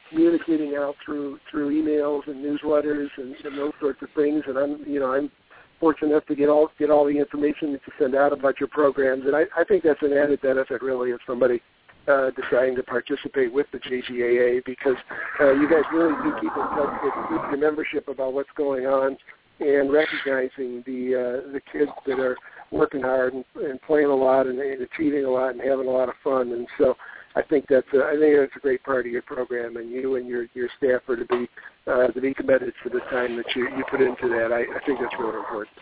communicating 0.10 0.74
out 0.78 0.96
through 1.04 1.38
through 1.52 1.70
emails 1.70 2.26
and 2.28 2.38
newsletters 2.38 3.10
and, 3.17 3.36
and 3.43 3.58
those 3.58 3.74
sorts 3.82 4.02
of 4.02 4.08
things 4.15 4.41
and 4.48 4.58
I'm 4.58 4.82
you 4.88 5.02
know 5.02 5.12
I'm 5.12 5.30
fortunate 5.79 6.11
enough 6.11 6.25
to 6.25 6.35
get 6.35 6.49
all 6.49 6.69
get 6.79 6.89
all 6.89 7.05
the 7.05 7.17
information 7.17 7.71
that 7.73 7.81
you 7.85 7.93
send 7.99 8.15
out 8.15 8.33
about 8.33 8.59
your 8.59 8.69
programs 8.69 9.25
and 9.25 9.35
I, 9.35 9.43
I 9.55 9.63
think 9.63 9.83
that's 9.83 10.01
an 10.01 10.13
added 10.13 10.41
benefit 10.41 10.81
really 10.81 11.11
of 11.11 11.19
somebody 11.27 11.61
uh, 12.07 12.31
deciding 12.31 12.75
to 12.75 12.83
participate 12.83 13.51
with 13.51 13.67
the 13.73 13.79
JGAA 13.79 14.63
because 14.65 14.95
uh, 15.41 15.51
you 15.51 15.69
guys 15.69 15.83
really 15.93 16.13
do 16.23 16.33
keep 16.39 16.51
in 16.51 16.67
touch 16.75 16.93
with, 17.03 17.13
with 17.31 17.41
your 17.51 17.57
membership 17.57 18.07
about 18.07 18.33
what's 18.33 18.49
going 18.55 18.85
on 18.85 19.17
and 19.59 19.91
recognizing 19.91 20.83
the 20.85 21.15
uh, 21.15 21.51
the 21.51 21.61
kids 21.71 21.91
that 22.05 22.19
are 22.19 22.37
working 22.71 23.01
hard 23.01 23.33
and, 23.33 23.45
and 23.55 23.81
playing 23.81 24.07
a 24.07 24.15
lot 24.15 24.47
and, 24.47 24.59
and 24.59 24.81
achieving 24.81 25.25
a 25.25 25.29
lot 25.29 25.49
and 25.49 25.61
having 25.61 25.87
a 25.87 25.91
lot 25.91 26.09
of 26.09 26.15
fun 26.23 26.51
and 26.53 26.67
so 26.77 26.95
I 27.38 27.43
think 27.43 27.65
that's 27.69 27.88
a, 27.93 28.04
I 28.04 28.17
think 28.17 28.36
that's 28.36 28.56
a 28.56 28.60
great 28.60 28.84
part 28.84 29.06
of 29.06 29.12
your 29.12 29.21
program, 29.21 29.78
and 29.78 29.91
you 29.91 30.15
and 30.15 30.28
your 30.28 30.47
your 30.56 30.69
staff 30.78 31.08
are 31.08 31.17
to 31.17 31.26
be 31.26 31.47
uh, 31.86 32.08
to 32.08 32.19
be 32.19 32.34
committed 32.34 32.73
for 32.82 32.89
the 32.89 33.00
time 33.12 33.38
that 33.38 33.45
you 33.56 33.69
you 33.78 33.84
put 33.91 34.02
into 34.02 34.28
that. 34.30 34.52
I, 34.52 34.62
I 34.62 34.84
think 34.86 35.00
that's 35.00 35.13
really 35.19 35.38
important. 35.38 35.78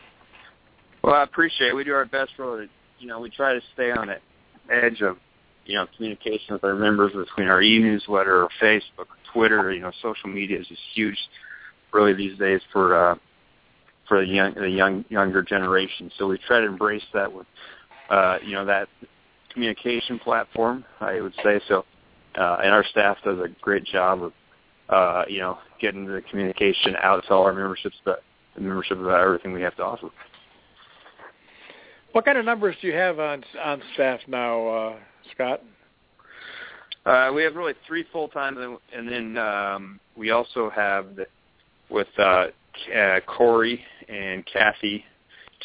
Well, 1.02 1.15
I 1.15 1.24
appreciate 1.24 1.70
it. 1.70 1.76
We 1.76 1.86
do 1.86 1.94
our 1.94 2.04
best 2.06 2.32
for 2.36 2.63
it. 2.63 2.70
You 3.00 3.08
know, 3.08 3.22
we 3.22 3.30
try 3.30 3.54
to 3.54 3.62
stay 3.74 3.91
on 3.91 4.08
the 4.08 4.18
edge 4.74 5.02
of 5.02 5.15
you 5.65 5.76
know 5.76 5.88
communication 5.96 6.56
with 6.56 6.63
our 6.65 6.76
members 6.76 7.13
between 7.13 7.48
our 7.48 7.62
e-newsletter, 7.62 8.44
or 8.44 8.50
Facebook, 8.62 8.82
or 8.98 9.08
Twitter. 9.32 9.72
You 9.72 9.80
know, 9.80 9.94
social 10.02 10.30
media 10.30 10.60
is 10.60 10.68
just 10.68 10.82
huge, 10.94 11.18
really 11.94 12.13
these 12.13 12.38
days 12.38 12.60
for 12.74 13.12
uh, 13.12 13.15
for 14.10 14.26
the 14.26 14.28
young 14.30 14.56
the 14.56 14.70
young 14.70 15.06
younger 15.08 15.41
generation. 15.41 16.12
So 16.18 16.28
we 16.28 16.38
try 16.48 16.60
to 16.60 16.68
embrace 16.68 17.06
that 17.13 17.32
with 17.32 17.48
uh, 18.10 18.39
you 18.44 18.56
know 18.56 18.65
that 18.65 18.89
communication 19.56 20.20
platform, 20.20 20.86
I 21.00 21.22
would 21.22 21.34
say 21.44 21.60
so. 21.68 21.86
Uh, 22.38 22.58
and 22.63 22.74
our 22.74 22.84
staff 22.91 23.18
does 23.24 23.39
a 23.39 23.48
great 23.62 23.86
job 23.86 24.22
of, 24.22 24.34
uh, 24.89 25.24
you 25.28 25.39
know, 25.39 25.58
getting 25.82 26.06
the 26.06 26.22
communication 26.30 26.96
out 27.02 27.24
to 27.26 27.34
all 27.34 27.44
our 27.46 27.54
memberships, 27.54 27.96
but 28.04 28.22
the 28.54 28.62
membership 28.62 29.00
about 29.00 29.22
everything 29.22 29.54
we 29.54 29.62
have 29.62 29.76
to 29.78 29.84
offer. 29.84 30.10
What 32.12 32.26
kind 32.26 32.38
of 32.38 32.46
numbers 32.46 32.76
do 32.82 32.88
you 32.88 32.94
have 32.94 33.20
on 33.20 33.44
on 33.62 33.82
staff 33.94 34.20
now, 34.28 34.68
uh, 34.68 34.96
Scott? 35.34 35.62
Uh, 37.06 37.32
we 37.34 37.44
have 37.44 37.56
really 37.56 37.74
three 37.88 38.06
full 38.12 38.28
time, 38.30 38.58
and 38.94 39.08
then 39.08 39.38
um, 39.38 40.00
we 40.18 40.32
also 40.32 40.70
have 40.70 41.15
the, 41.15 41.28
with 41.89 42.08
uh, 42.18 42.48
uh, 42.96 43.20
Corey 43.28 43.84
and 44.08 44.46
Kathy, 44.46 45.04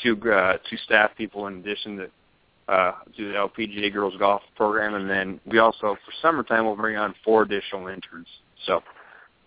two 0.03 0.17
uh, 0.31 0.59
two 0.69 0.77
staff 0.85 1.11
people 1.17 1.47
in 1.47 1.59
addition 1.59 1.97
to 1.99 2.11
uh, 2.71 2.93
do 3.17 3.33
the 3.33 3.39
LPGA 3.39 3.93
girls 3.93 4.15
golf 4.19 4.43
program, 4.57 4.95
and 4.95 5.11
then 5.11 5.41
we 5.47 5.59
also 5.59 5.97
for 6.05 6.13
summertime 6.23 6.65
we'll 6.65 6.77
bring 6.77 6.97
on 6.97 7.15
four 7.25 7.43
additional 7.43 7.89
interns. 7.89 8.29
So 8.67 8.81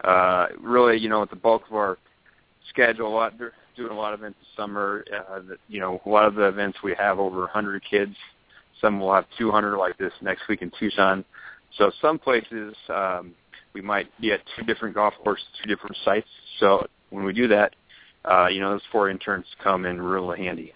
uh, 0.04 0.48
really, 0.60 0.98
you 0.98 1.08
know, 1.08 1.22
with 1.22 1.30
the 1.30 1.38
bulk 1.38 1.64
of 1.70 1.76
our 1.76 1.98
schedule, 2.70 3.08
a 3.08 3.16
lot 3.16 3.34
doing 3.76 3.92
a 3.92 3.96
lot 3.96 4.14
of 4.14 4.20
events 4.20 4.40
this 4.40 4.50
summer. 4.58 5.06
Uh, 5.12 5.40
that, 5.48 5.58
you 5.68 5.80
know, 5.80 6.02
a 6.06 6.10
lot 6.10 6.26
of 6.26 6.36
the 6.36 6.44
events 6.44 6.80
we 6.84 6.94
have 6.98 7.20
over 7.20 7.40
100 7.40 7.82
kids. 7.90 8.16
Some 8.82 9.00
will 9.00 9.14
have 9.14 9.26
200 9.38 9.78
like 9.78 9.98
this 9.98 10.12
next 10.22 10.42
week 10.50 10.62
in 10.62 10.72
Tucson. 10.78 11.24
So 11.78 11.92
some 12.02 12.20
places 12.20 12.76
um, 12.90 13.34
we 13.74 13.82
might 13.82 14.08
be 14.20 14.34
at 14.34 14.42
two 14.56 14.64
different 14.64 14.96
golf 14.96 15.14
courses, 15.24 15.46
two 15.64 15.74
different 15.74 15.98
sites. 16.04 16.28
So 16.60 16.86
when 17.10 17.24
we 17.24 17.34
do 17.34 17.48
that, 17.48 17.74
uh, 18.30 18.48
you 18.48 18.60
know, 18.60 18.72
those 18.72 18.82
four 18.92 19.10
interns 19.10 19.46
come 19.64 19.86
in 19.86 20.02
really 20.02 20.40
handy. 20.40 20.74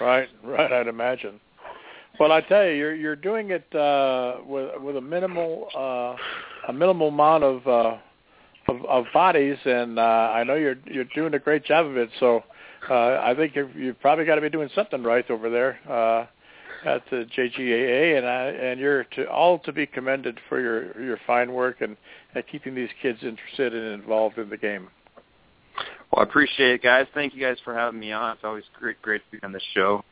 Right, 0.00 0.28
right. 0.42 0.72
I'd 0.72 0.88
imagine. 0.88 1.40
Well, 2.20 2.32
I 2.32 2.40
tell 2.42 2.64
you, 2.64 2.72
you're 2.72 2.94
you're 2.94 3.16
doing 3.16 3.50
it 3.50 3.74
uh, 3.74 4.36
with 4.44 4.80
with 4.80 4.96
a 4.96 5.00
minimal 5.00 5.68
uh, 5.76 6.16
a 6.68 6.72
minimal 6.72 7.08
amount 7.08 7.44
of, 7.44 7.66
uh, 7.66 7.96
of 8.68 8.84
of 8.84 9.04
bodies, 9.12 9.56
and 9.64 9.98
uh, 9.98 10.02
I 10.02 10.44
know 10.44 10.54
you're 10.54 10.76
you're 10.86 11.04
doing 11.14 11.34
a 11.34 11.38
great 11.38 11.64
job 11.64 11.86
of 11.86 11.96
it. 11.96 12.10
So 12.20 12.44
uh, 12.90 13.20
I 13.22 13.34
think 13.34 13.56
you've, 13.56 13.74
you've 13.76 14.00
probably 14.00 14.24
got 14.24 14.36
to 14.36 14.40
be 14.40 14.50
doing 14.50 14.68
something 14.74 15.02
right 15.02 15.28
over 15.30 15.48
there 15.48 15.78
uh, 15.88 16.26
at 16.88 17.02
the 17.10 17.26
JGAA, 17.36 18.18
and 18.18 18.26
I, 18.26 18.44
and 18.48 18.80
you're 18.80 19.04
to, 19.04 19.30
all 19.30 19.58
to 19.60 19.72
be 19.72 19.86
commended 19.86 20.38
for 20.48 20.60
your 20.60 21.00
your 21.02 21.18
fine 21.26 21.52
work 21.52 21.80
and, 21.80 21.96
and 22.34 22.44
keeping 22.50 22.74
these 22.74 22.90
kids 23.00 23.20
interested 23.22 23.74
and 23.74 24.00
involved 24.00 24.38
in 24.38 24.50
the 24.50 24.56
game. 24.56 24.88
Well, 26.12 26.20
I 26.20 26.28
appreciate 26.28 26.74
it, 26.74 26.82
guys. 26.82 27.06
Thank 27.14 27.34
you 27.34 27.40
guys 27.40 27.56
for 27.64 27.74
having 27.74 27.98
me 27.98 28.12
on. 28.12 28.34
It's 28.34 28.44
always 28.44 28.64
great, 28.78 29.00
great 29.00 29.22
to 29.30 29.38
be 29.38 29.42
on 29.42 29.52
this 29.52 29.62
show. 29.72 30.04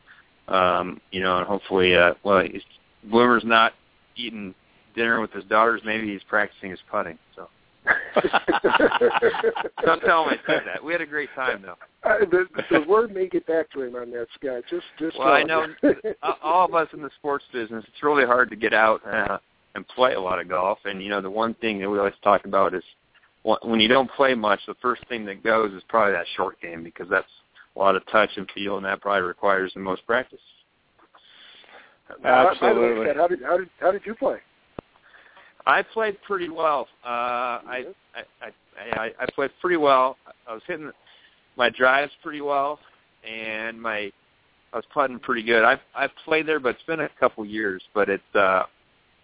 Um, 0.49 1.01
you 1.11 1.21
know, 1.21 1.39
and 1.39 1.47
hopefully, 1.47 1.95
uh, 1.95 2.15
well, 2.25 2.43
he's, 2.43 2.63
Bloomer's 3.05 3.45
not 3.45 3.75
eating 4.17 4.55
dinner 4.97 5.21
with 5.21 5.33
his 5.33 5.45
daughters. 5.45 5.83
Maybe 5.85 6.11
he's 6.11 6.23
practicing 6.29 6.71
his 6.71 6.81
putting. 6.91 7.19
So. 7.37 7.49
Don't 9.85 10.01
tell 10.01 10.25
him 10.25 10.31
I 10.31 10.39
said 10.47 10.63
that. 10.67 10.83
We 10.83 10.93
had 10.93 11.01
a 11.01 11.07
great 11.07 11.31
time, 11.35 11.63
though. 11.63 11.77
Uh, 12.03 12.19
the, 12.31 12.47
the 12.71 12.81
word 12.89 13.15
may 13.15 13.29
get 13.29 13.47
back 13.47 13.71
to 13.73 13.83
him 13.83 13.95
on 13.95 14.11
that, 14.11 14.27
Scott. 14.35 14.65
Just, 14.71 14.87
just. 14.99 15.19
Well, 15.19 15.29
I 15.29 15.43
know 15.43 15.67
all 16.43 16.67
of 16.67 16.75
us 16.75 16.89
in 16.93 17.03
the 17.03 17.11
sports 17.19 17.45
business. 17.53 17.85
It's 17.87 18.03
really 18.03 18.25
hard 18.25 18.51
to 18.51 18.57
get 18.57 18.73
out 18.73 19.01
uh, 19.07 19.39
and 19.75 19.87
play 19.89 20.15
a 20.15 20.21
lot 20.21 20.41
of 20.41 20.49
golf. 20.49 20.79
And 20.85 21.03
you 21.03 21.11
know, 21.11 21.21
the 21.21 21.31
one 21.31 21.55
thing 21.55 21.79
that 21.81 21.91
we 21.91 21.99
always 21.99 22.15
talk 22.23 22.45
about 22.47 22.75
is 22.75 22.85
when 23.43 23.81
you 23.81 23.89
don't 23.89 24.11
play 24.11 24.35
much, 24.35 24.61
the 24.67 24.75
first 24.83 25.07
thing 25.09 25.25
that 25.27 25.43
goes 25.43 25.73
is 25.73 25.83
probably 25.89 26.13
that 26.13 26.27
short 26.37 26.61
game 26.61 26.85
because 26.85 27.09
that's 27.09 27.27
a 27.75 27.79
lot 27.79 27.97
of 27.97 28.03
touch 28.11 28.31
and 28.37 28.49
feel, 28.55 28.77
and 28.77 28.85
that 28.85 29.01
probably 29.01 29.23
requires 29.23 29.73
the 29.75 29.81
most 29.81 30.07
practice. 30.07 30.41
Absolutely. 32.25 33.15
How 33.15 33.29
did 33.29 33.41
how 33.43 33.57
did 33.57 33.71
how 33.81 33.93
did 33.93 34.03
you 34.05 34.15
play? 34.15 34.39
I 35.67 35.83
played 35.83 36.21
pretty 36.23 36.49
well. 36.49 36.89
Uh, 37.05 37.09
I, 37.09 37.85
I 38.15 38.51
I 38.93 39.11
I 39.21 39.27
played 39.35 39.51
pretty 39.61 39.77
well. 39.77 40.17
I 40.49 40.55
was 40.55 40.63
hitting 40.67 40.91
my 41.57 41.71
drives 41.71 42.13
pretty 42.23 42.41
well, 42.41 42.79
and 43.25 43.81
my 43.81 44.11
I 44.73 44.77
was 44.77 44.85
putting 44.93 45.19
pretty 45.19 45.43
good. 45.43 45.65
I've 45.65 45.81
I've 45.95 46.11
played 46.25 46.47
there, 46.47 46.61
but 46.61 46.71
it's 46.71 46.85
been 46.85 47.01
a 47.01 47.09
couple 47.19 47.45
years. 47.45 47.83
But 47.95 48.09
it's 48.09 48.35
uh, 48.35 48.65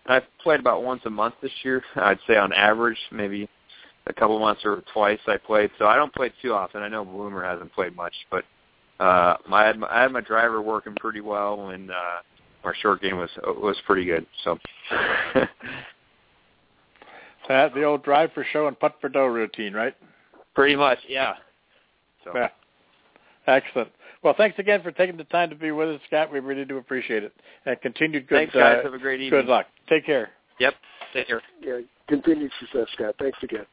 I've 0.06 0.24
played 0.42 0.60
about 0.60 0.82
once 0.84 1.02
a 1.06 1.10
month 1.10 1.34
this 1.42 1.52
year. 1.62 1.82
I'd 1.96 2.18
say 2.26 2.36
on 2.36 2.52
average, 2.52 2.98
maybe 3.10 3.48
a 4.06 4.12
couple 4.12 4.38
months 4.38 4.62
or 4.64 4.82
twice 4.92 5.18
I 5.26 5.36
played. 5.36 5.70
So 5.78 5.86
I 5.86 5.96
don't 5.96 6.14
play 6.14 6.32
too 6.42 6.52
often. 6.52 6.82
I 6.82 6.88
know 6.88 7.04
Bloomer 7.04 7.44
hasn't 7.44 7.72
played 7.72 7.96
much, 7.96 8.14
but 8.30 8.44
uh, 9.00 9.36
I 9.52 9.64
had 9.66 9.78
my, 9.78 9.88
I 9.88 10.02
had 10.02 10.12
my 10.12 10.20
driver 10.20 10.62
working 10.62 10.94
pretty 10.98 11.20
well, 11.20 11.70
and 11.70 11.90
uh, 11.90 12.22
our 12.64 12.74
short 12.74 13.02
game 13.02 13.18
was 13.18 13.30
was 13.46 13.76
pretty 13.86 14.04
good. 14.04 14.26
So. 14.44 14.58
That 17.48 17.74
the 17.74 17.84
old 17.84 18.02
drive 18.02 18.32
for 18.32 18.44
show 18.52 18.66
and 18.66 18.78
putt 18.78 18.96
for 19.00 19.08
dough 19.08 19.26
routine, 19.26 19.72
right? 19.72 19.94
Pretty 20.54 20.76
much, 20.76 20.98
yeah. 21.08 21.34
So. 22.24 22.32
Yeah. 22.34 22.48
Excellent. 23.46 23.90
Well, 24.22 24.34
thanks 24.36 24.58
again 24.58 24.82
for 24.82 24.90
taking 24.90 25.16
the 25.16 25.24
time 25.24 25.50
to 25.50 25.56
be 25.56 25.70
with 25.70 25.88
us, 25.88 26.00
Scott. 26.08 26.32
We 26.32 26.40
really 26.40 26.64
do 26.64 26.78
appreciate 26.78 27.22
it. 27.22 27.32
And 27.64 27.80
continued 27.80 28.26
good. 28.26 28.36
Thanks, 28.36 28.54
guys. 28.54 28.78
Uh, 28.80 28.84
Have 28.84 28.94
a 28.94 28.98
great 28.98 29.20
evening. 29.20 29.42
Good 29.42 29.48
luck. 29.48 29.66
Take 29.88 30.04
care. 30.04 30.30
Yep. 30.58 30.74
Take 31.12 31.28
care. 31.28 31.42
Yeah, 31.62 31.80
continued 32.08 32.50
success, 32.58 32.88
Scott. 32.94 33.14
Thanks 33.18 33.38
again. 33.42 33.66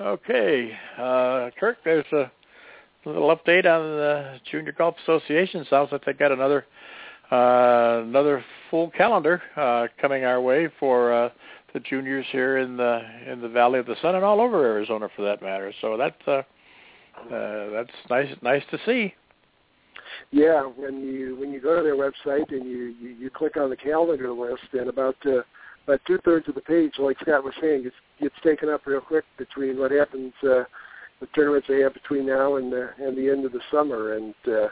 Okay, 0.00 0.72
uh, 0.98 1.50
Kirk. 1.58 1.78
There's 1.84 2.04
a 2.12 2.30
little 3.04 3.34
update 3.34 3.64
on 3.64 3.82
the 3.82 4.40
Junior 4.50 4.72
Golf 4.72 4.96
Association. 5.04 5.64
Sounds 5.70 5.92
like 5.92 6.04
they 6.04 6.14
got 6.14 6.32
another 6.32 6.64
uh, 7.30 8.02
another 8.02 8.44
full 8.70 8.90
calendar 8.90 9.40
uh, 9.56 9.86
coming 10.00 10.24
our 10.24 10.40
way 10.40 10.68
for 10.80 11.12
uh, 11.12 11.28
the 11.72 11.80
juniors 11.80 12.26
here 12.32 12.58
in 12.58 12.76
the 12.76 13.02
in 13.30 13.40
the 13.40 13.48
Valley 13.48 13.78
of 13.78 13.86
the 13.86 13.94
Sun 14.02 14.16
and 14.16 14.24
all 14.24 14.40
over 14.40 14.64
Arizona, 14.64 15.08
for 15.14 15.22
that 15.22 15.40
matter. 15.40 15.72
So 15.80 15.96
that's 15.96 16.16
uh, 16.26 16.42
uh, 17.32 17.70
that's 17.70 17.92
nice 18.10 18.34
nice 18.42 18.62
to 18.72 18.78
see. 18.84 19.14
Yeah, 20.32 20.62
when 20.62 21.02
you 21.02 21.36
when 21.36 21.52
you 21.52 21.60
go 21.60 21.76
to 21.76 21.82
their 21.82 21.96
website 21.96 22.50
and 22.50 22.68
you 22.68 22.94
you, 23.00 23.10
you 23.10 23.30
click 23.30 23.56
on 23.56 23.70
the 23.70 23.76
calendar 23.76 24.32
list, 24.32 24.64
and 24.72 24.88
about 24.88 25.16
uh, 25.24 25.42
about 25.84 26.00
two 26.06 26.18
thirds 26.24 26.48
of 26.48 26.54
the 26.54 26.60
page, 26.60 26.92
like 26.98 27.16
Scott 27.20 27.44
was 27.44 27.54
saying, 27.60 27.84
gets 27.84 27.94
gets 28.20 28.34
taken 28.42 28.68
up 28.68 28.86
real 28.86 29.00
quick 29.00 29.24
between 29.38 29.78
what 29.78 29.90
happens 29.90 30.32
uh, 30.42 30.64
the 31.20 31.26
tournaments 31.34 31.68
they 31.68 31.80
have 31.80 31.94
between 31.94 32.26
now 32.26 32.56
and 32.56 32.72
the 32.72 32.90
and 32.98 33.16
the 33.16 33.30
end 33.30 33.44
of 33.44 33.52
the 33.52 33.60
summer, 33.70 34.14
and 34.14 34.34
uh, 34.46 34.68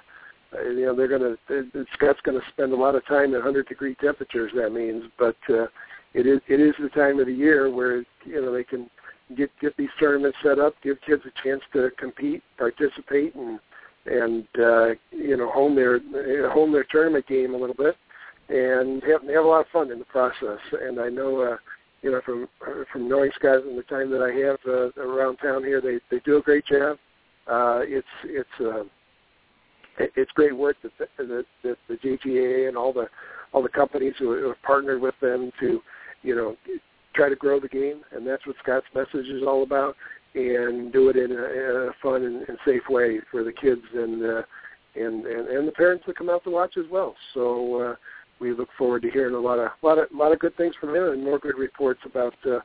you 0.71 0.87
know 0.87 0.95
they're 0.95 1.09
to 1.19 1.87
Scott's 1.95 2.21
to 2.25 2.41
spend 2.53 2.73
a 2.73 2.77
lot 2.77 2.95
of 2.95 3.07
time 3.07 3.35
at 3.35 3.43
100 3.43 3.69
degree 3.69 3.95
temperatures. 4.01 4.53
That 4.55 4.73
means, 4.73 5.05
but 5.19 5.37
uh, 5.49 5.67
it 6.15 6.27
is 6.27 6.41
it 6.49 6.61
is 6.61 6.75
the 6.81 6.89
time 6.91 7.19
of 7.21 7.27
the 7.27 7.33
year 7.33 7.71
where 7.71 8.05
you 8.25 8.41
know 8.41 8.53
they 8.53 8.65
can 8.65 8.89
get 9.37 9.51
get 9.61 9.77
these 9.77 9.89
tournaments 9.99 10.39
set 10.43 10.59
up, 10.59 10.75
give 10.83 10.99
kids 11.07 11.23
a 11.27 11.43
chance 11.43 11.63
to 11.73 11.91
compete, 11.99 12.43
participate, 12.59 13.35
and 13.35 13.59
and 14.07 14.47
uh, 14.59 14.89
you 15.11 15.37
know 15.37 15.51
hone 15.51 15.75
their 15.75 16.01
hone 16.51 16.73
their 16.73 16.87
tournament 16.91 17.27
game 17.27 17.55
a 17.55 17.59
little 17.59 17.77
bit, 17.77 17.97
and 18.49 19.03
have 19.05 19.23
have 19.23 19.45
a 19.45 19.49
lot 19.49 19.61
of 19.61 19.67
fun 19.73 19.91
in 19.91 19.99
the 19.99 20.05
process. 20.07 20.61
And 20.81 21.01
I 21.01 21.09
know. 21.09 21.41
Uh, 21.41 21.57
you 22.03 22.11
know, 22.11 22.21
from 22.25 22.49
from 22.93 23.09
knowing 23.09 23.31
Scott 23.37 23.65
and 23.65 23.79
the 23.79 23.85
time 23.85 24.11
that 24.11 24.21
I 24.21 24.33
have 24.47 24.59
uh, 24.67 24.91
around 25.01 25.37
town 25.37 25.63
here, 25.63 25.81
they 25.81 26.01
they 26.11 26.21
do 26.25 26.37
a 26.37 26.43
great 26.43 26.67
job. 26.67 26.99
Uh, 27.47 27.81
it's 27.85 28.07
it's 28.25 28.49
uh, 28.61 28.83
it's 29.99 30.31
great 30.33 30.57
work 30.57 30.77
that 30.83 30.93
the, 31.17 31.45
that 31.63 31.77
the 31.89 31.95
JGAA 31.95 32.69
and 32.69 32.77
all 32.77 32.93
the 32.93 33.07
all 33.53 33.63
the 33.63 33.69
companies 33.69 34.15
who 34.19 34.33
have 34.49 34.63
partnered 34.63 35.01
with 35.01 35.15
them 35.21 35.53
to, 35.61 35.81
you 36.23 36.35
know, 36.35 36.57
try 37.15 37.29
to 37.29 37.37
grow 37.37 37.61
the 37.61 37.69
game, 37.69 38.01
and 38.13 38.27
that's 38.27 38.47
what 38.47 38.57
Scott's 38.63 38.87
message 38.95 39.27
is 39.29 39.43
all 39.47 39.63
about, 39.63 39.95
and 40.35 40.91
do 40.93 41.11
it 41.11 41.17
in 41.17 41.31
a, 41.31 41.35
in 41.35 41.89
a 41.89 41.91
fun 42.03 42.25
and, 42.25 42.49
and 42.49 42.57
safe 42.65 42.83
way 42.89 43.21
for 43.31 43.45
the 43.45 43.53
kids 43.53 43.83
and 43.95 44.25
uh, 44.25 44.43
and, 44.95 45.27
and 45.27 45.49
and 45.49 45.69
the 45.69 45.73
parents 45.73 46.05
that 46.07 46.17
come 46.17 46.31
out 46.31 46.45
to 46.45 46.51
watch 46.51 46.77
as 46.77 46.87
well. 46.91 47.15
So 47.35 47.81
uh, 47.81 47.95
we 48.43 48.53
look 48.53 48.69
forward 48.77 49.03
to 49.03 49.11
hearing 49.11 49.35
a 49.35 49.39
lot 49.39 49.59
of 49.59 49.71
lot 49.83 49.99
of 49.99 50.09
lot 50.13 50.33
of 50.33 50.39
good 50.41 50.57
things 50.57 50.75
from 50.81 50.95
him 50.95 51.05
and 51.05 51.25
more 51.25 51.39
good 51.39 51.57
reports 51.57 52.01
about 52.05 52.35
uh, 52.45 52.59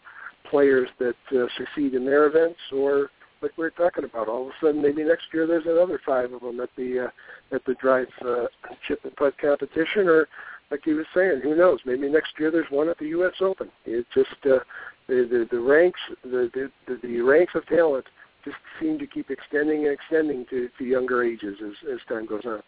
players 0.49 0.89
that 0.99 1.15
uh, 1.31 1.45
succeed 1.57 1.93
in 1.93 2.03
their 2.03 2.25
events 2.25 2.59
or 2.73 3.09
like 3.41 3.55
we 3.57 3.63
were 3.63 3.69
talking 3.71 4.03
about. 4.03 4.27
All 4.27 4.43
of 4.43 4.47
a 4.47 4.51
sudden, 4.59 4.81
maybe 4.81 5.03
next 5.03 5.25
year 5.33 5.45
there's 5.45 5.65
another 5.65 6.01
five 6.05 6.33
of 6.33 6.41
them 6.41 6.59
at 6.59 6.69
the 6.75 7.05
uh, 7.05 7.55
at 7.55 7.63
the 7.65 7.75
drive 7.75 8.07
uh, 8.25 8.45
chip 8.87 8.99
and 9.03 9.15
putt 9.15 9.37
competition, 9.39 10.07
or 10.07 10.27
like 10.71 10.81
he 10.83 10.93
was 10.93 11.05
saying, 11.13 11.41
who 11.43 11.55
knows? 11.55 11.79
Maybe 11.85 12.09
next 12.09 12.33
year 12.39 12.51
there's 12.51 12.69
one 12.71 12.89
at 12.89 12.97
the 12.97 13.07
U.S. 13.07 13.33
Open. 13.39 13.69
It 13.85 14.05
just 14.13 14.29
uh, 14.45 14.59
the, 15.07 15.27
the 15.29 15.47
the 15.51 15.59
ranks 15.59 15.99
the, 16.23 16.49
the 16.87 16.99
the 17.03 17.21
ranks 17.21 17.53
of 17.55 17.65
talent 17.67 18.05
just 18.43 18.57
seem 18.79 18.97
to 18.97 19.07
keep 19.07 19.29
extending 19.29 19.85
and 19.85 19.93
extending 19.93 20.45
to, 20.49 20.69
to 20.77 20.83
younger 20.83 21.23
ages 21.23 21.57
as 21.63 21.73
as 21.93 21.99
time 22.09 22.25
goes 22.25 22.45
on. 22.45 22.61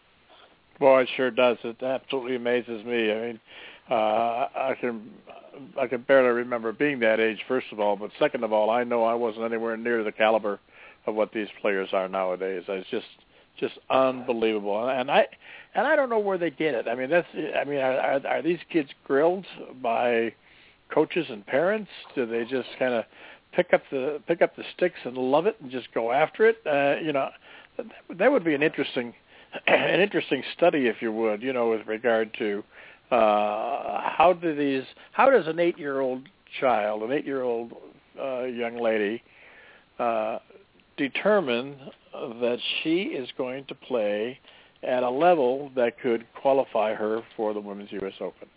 Boy, 0.80 1.02
it 1.02 1.10
sure 1.18 1.32
does. 1.32 1.58
It 1.64 1.82
absolutely 1.84 2.36
amazes 2.36 2.86
me. 2.86 3.12
I 3.12 3.22
mean, 3.28 3.40
uh, 3.90 3.94
I 3.94 4.76
can 4.80 5.10
I 5.78 5.88
can 5.88 6.02
barely 6.04 6.30
remember 6.30 6.72
being 6.72 7.00
that 7.00 7.20
age. 7.20 7.40
First 7.48 7.68
of 7.72 7.80
all, 7.80 7.96
but 7.96 8.12
second 8.20 8.44
of 8.44 8.54
all, 8.54 8.70
I 8.70 8.84
know 8.84 9.04
I 9.04 9.14
wasn't 9.14 9.46
anywhere 9.46 9.76
near 9.76 10.04
the 10.04 10.12
caliber 10.12 10.60
of 11.06 11.16
what 11.16 11.32
these 11.34 11.48
players 11.62 11.90
are 11.92 12.08
nowadays. 12.08 12.64
It's 12.68 12.90
just 12.90 13.08
just 13.60 13.78
unbelievable, 13.90 14.88
and 14.88 15.12
I 15.12 15.28
and 15.76 15.86
I 15.86 15.96
don't 15.96 16.10
know 16.10 16.20
where 16.20 16.38
they 16.38 16.50
get 16.50 16.76
it. 16.76 16.88
I 16.88 16.96
mean, 16.96 17.10
that's 17.10 17.28
I 17.36 17.66
mean, 17.66 17.80
are 17.80 18.26
are 18.26 18.42
these 18.42 18.60
kids 18.72 18.90
grilled 19.04 19.46
by 19.82 20.34
coaches 20.94 21.26
and 21.30 21.46
parents? 21.46 21.90
Do 22.16 22.26
they 22.26 22.46
just 22.46 22.70
kind 22.78 22.94
of 22.94 23.04
pick 23.54 23.74
up 23.74 23.82
the 23.92 24.22
pick 24.28 24.42
up 24.42 24.56
the 24.56 24.64
sticks 24.76 25.00
and 25.04 25.18
love 25.18 25.46
it 25.46 25.58
and 25.62 25.70
just 25.72 25.94
go 25.94 26.12
after 26.12 26.48
it? 26.48 26.58
Uh, 26.66 27.02
you 27.04 27.12
know, 27.12 27.30
that 28.18 28.32
would 28.32 28.46
be 28.46 28.54
an 28.54 28.64
interesting 28.64 29.14
an 29.68 30.00
interesting 30.00 30.44
study, 30.56 30.88
if 30.88 31.02
you 31.02 31.12
would, 31.12 31.42
you 31.42 31.54
know, 31.54 31.70
with 31.70 31.88
regard 31.88 32.34
to 32.40 32.64
uh, 33.12 34.02
how 34.02 34.38
do 34.40 34.56
these, 34.56 34.84
how 35.12 35.30
does 35.30 35.48
an 35.48 35.60
eight-year-old 35.60 36.28
child, 36.60 37.04
an 37.04 37.12
eight-year-old 37.12 37.74
uh, 38.22 38.44
young 38.44 38.80
lady, 38.80 39.24
uh, 39.98 40.40
determine 40.98 41.76
that 42.14 42.58
she 42.84 43.04
is 43.04 43.30
going 43.38 43.66
to 43.66 43.76
play 43.76 44.38
at 44.84 45.04
a 45.04 45.10
level 45.10 45.72
that 45.76 46.00
could 46.00 46.26
qualify 46.40 46.94
her 46.94 47.22
for 47.36 47.54
the 47.54 47.60
Women's 47.60 47.92
U.S. 47.94 48.14
Open? 48.22 48.48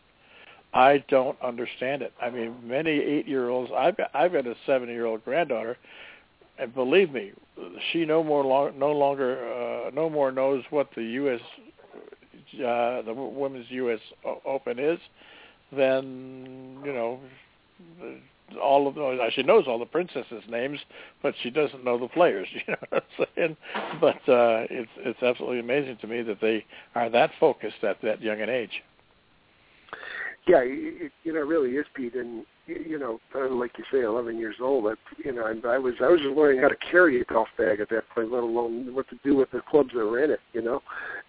I 0.74 1.04
don't 1.08 1.40
understand 1.42 2.02
it. 2.02 2.12
I 2.20 2.30
mean, 2.30 2.56
many 2.64 2.90
eight-year-olds. 2.90 3.70
I've 3.76 3.96
got, 3.96 4.10
I've 4.14 4.32
got 4.32 4.46
a 4.46 4.54
seven-year-old 4.66 5.24
granddaughter, 5.24 5.76
and 6.58 6.74
believe 6.74 7.12
me, 7.12 7.32
she 7.92 8.04
no 8.04 8.22
more 8.22 8.44
long, 8.44 8.78
no 8.78 8.92
longer 8.92 9.86
uh, 9.86 9.90
no 9.90 10.08
more 10.08 10.32
knows 10.32 10.64
what 10.70 10.88
the 10.94 11.02
U.S 11.02 11.40
uh, 12.54 13.02
the 13.02 13.14
Women's 13.14 13.66
U.S. 13.70 14.00
Open 14.44 14.78
is, 14.78 14.98
then 15.74 16.78
you 16.84 16.92
know 16.92 17.20
all 18.62 18.86
of 18.86 18.94
the, 18.94 19.30
she 19.34 19.42
knows 19.42 19.64
all 19.66 19.78
the 19.78 19.86
princesses' 19.86 20.44
names, 20.48 20.78
but 21.22 21.34
she 21.42 21.50
doesn't 21.50 21.84
know 21.84 21.98
the 21.98 22.08
players. 22.08 22.48
You 22.54 22.74
know 22.74 22.76
what 22.90 23.04
I'm 23.18 23.26
saying? 23.36 23.56
But 24.00 24.32
uh, 24.32 24.66
it's 24.70 24.90
it's 24.98 25.22
absolutely 25.22 25.60
amazing 25.60 25.98
to 26.02 26.06
me 26.06 26.22
that 26.22 26.40
they 26.40 26.64
are 26.94 27.08
that 27.10 27.30
focused 27.40 27.82
at 27.82 28.00
that 28.02 28.20
young 28.20 28.40
an 28.40 28.50
age. 28.50 28.82
Yeah, 30.46 30.60
it, 30.62 31.12
you 31.22 31.32
know, 31.32 31.40
it 31.40 31.46
really 31.46 31.70
is, 31.70 31.86
Pete, 31.94 32.14
and 32.14 32.44
you 32.66 32.98
know, 32.98 33.20
like 33.50 33.72
you 33.76 33.84
say, 33.90 34.04
11 34.04 34.38
years 34.38 34.56
old. 34.60 34.86
I, 34.86 34.94
you 35.24 35.32
know, 35.32 35.44
I, 35.44 35.78
was 35.78 35.94
I 36.00 36.08
was 36.08 36.20
just 36.20 36.36
learning 36.36 36.62
how 36.62 36.68
to 36.68 36.76
carry 36.90 37.20
a 37.20 37.24
golf 37.24 37.48
bag 37.58 37.80
at 37.80 37.88
that 37.90 38.08
point, 38.14 38.32
let 38.32 38.42
alone 38.42 38.94
what 38.94 39.08
to 39.10 39.18
do 39.24 39.36
with 39.36 39.50
the 39.50 39.60
clubs 39.68 39.90
that 39.94 40.04
were 40.04 40.22
in 40.22 40.30
it. 40.30 40.40
You 40.52 40.62
know, 40.62 40.82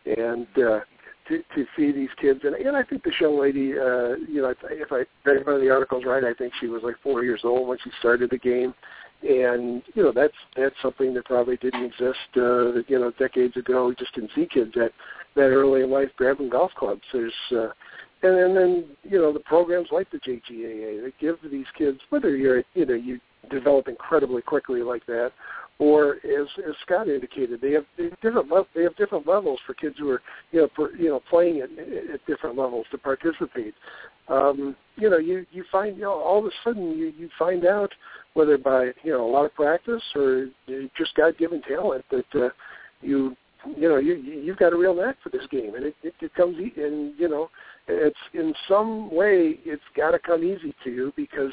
and 0.06 0.48
uh, 0.58 0.80
to 1.28 1.38
to 1.56 1.66
see 1.76 1.92
these 1.92 2.10
kids 2.20 2.42
and 2.44 2.56
and 2.56 2.76
I 2.76 2.84
think 2.84 3.04
this 3.04 3.14
young 3.20 3.40
lady 3.40 3.74
uh 3.74 4.16
you 4.28 4.42
know 4.42 4.54
if 4.70 4.92
I 4.92 5.06
read 5.26 5.46
one 5.46 5.56
of 5.56 5.62
the 5.62 5.70
articles 5.70 6.04
right 6.06 6.24
I 6.24 6.34
think 6.34 6.54
she 6.60 6.68
was 6.68 6.84
like 6.84 6.96
4 7.02 7.24
years 7.24 7.42
old 7.44 7.68
when 7.68 7.78
she 7.84 7.92
started 8.00 8.30
the 8.30 8.38
game 8.38 8.74
and 9.22 9.82
you 9.94 10.04
know 10.04 10.12
that's 10.12 10.34
that's 10.56 10.76
something 10.82 11.14
that 11.14 11.26
probably 11.26 11.58
didn't 11.58 11.86
exist 11.86 12.20
uh 12.38 12.74
you 12.88 13.00
know 13.00 13.12
decades 13.18 13.56
ago 13.58 13.88
we 13.88 13.96
just 13.96 14.14
didn't 14.16 14.32
see 14.36 14.48
kids 14.52 14.72
that 14.76 14.92
that 15.36 15.50
early 15.50 15.82
in 15.82 15.92
life 15.92 16.10
grabbing 16.18 16.50
golf 16.50 16.72
clubs 16.78 17.04
there's 17.14 17.34
uh 17.56 17.70
and, 18.24 18.38
and 18.38 18.58
then 18.58 18.86
you 19.04 19.20
know 19.20 19.32
the 19.32 19.40
programs 19.42 19.90
like 19.92 20.10
the 20.12 20.20
JGAA 20.20 21.04
that 21.04 21.14
give 21.20 21.38
these 21.52 21.66
kids 21.78 22.00
whether 22.10 22.36
you're 22.36 22.64
you 22.74 22.86
know 22.86 22.94
you 22.94 23.20
develop 23.52 23.88
incredibly 23.88 24.42
quickly 24.42 24.82
like 24.82 25.06
that 25.06 25.32
or 25.80 26.16
as 26.18 26.48
as 26.68 26.76
Scott 26.86 27.10
indicated, 27.10 27.60
they 27.60 27.72
have, 27.72 27.86
different 28.22 28.50
they 28.76 28.84
have 28.84 28.96
different 28.96 29.28
levels 29.28 29.60
for 29.66 29.74
kids 29.74 29.96
who 29.98 30.10
are 30.10 30.22
you 30.52 30.62
know 30.62 30.68
per, 30.68 30.96
you 30.96 31.10
know 31.10 31.22
playing 31.30 31.62
at, 31.62 31.70
at 32.14 32.26
different 32.28 32.58
levels 32.58 32.86
to 32.92 32.98
participate. 32.98 33.74
Um, 34.30 34.76
you 34.96 35.10
know, 35.10 35.18
you 35.18 35.46
you 35.52 35.66
find 35.72 35.98
you 35.98 36.04
know 36.04 36.14
all 36.14 36.40
of 36.40 36.46
a 36.46 36.52
sudden 36.64 36.98
you 36.98 37.12
you 37.18 37.30
find 37.40 37.66
out 37.66 37.92
whether 38.34 38.58
by 38.58 38.92
you 39.04 39.12
know 39.12 39.26
a 39.26 39.32
lot 39.32 39.46
of 39.46 39.54
practice 39.56 40.04
or 40.16 40.48
just 40.96 41.16
God 41.16 41.38
given 41.38 41.62
talent 41.64 42.06
that 42.12 42.36
uh, 42.36 42.50
you 43.02 43.36
you 43.76 43.90
know 43.90 43.98
you 43.98 44.16
you've 44.16 44.58
got 44.58 44.74
a 44.74 44.78
real 44.78 44.96
knack 44.96 45.18
for 45.24 45.30
this 45.30 45.48
game, 45.50 45.74
and 45.76 45.86
it 45.86 45.96
it, 46.04 46.14
it 46.22 46.34
comes 46.36 46.56
and 46.58 47.14
you 47.18 47.28
know 47.28 47.50
it's 47.88 48.16
in 48.34 48.54
some 48.68 49.14
way 49.14 49.60
it's 49.66 49.84
got 49.96 50.12
to 50.12 50.20
come 50.20 50.44
easy 50.44 50.74
to 50.84 50.90
you 50.90 51.14
because 51.16 51.52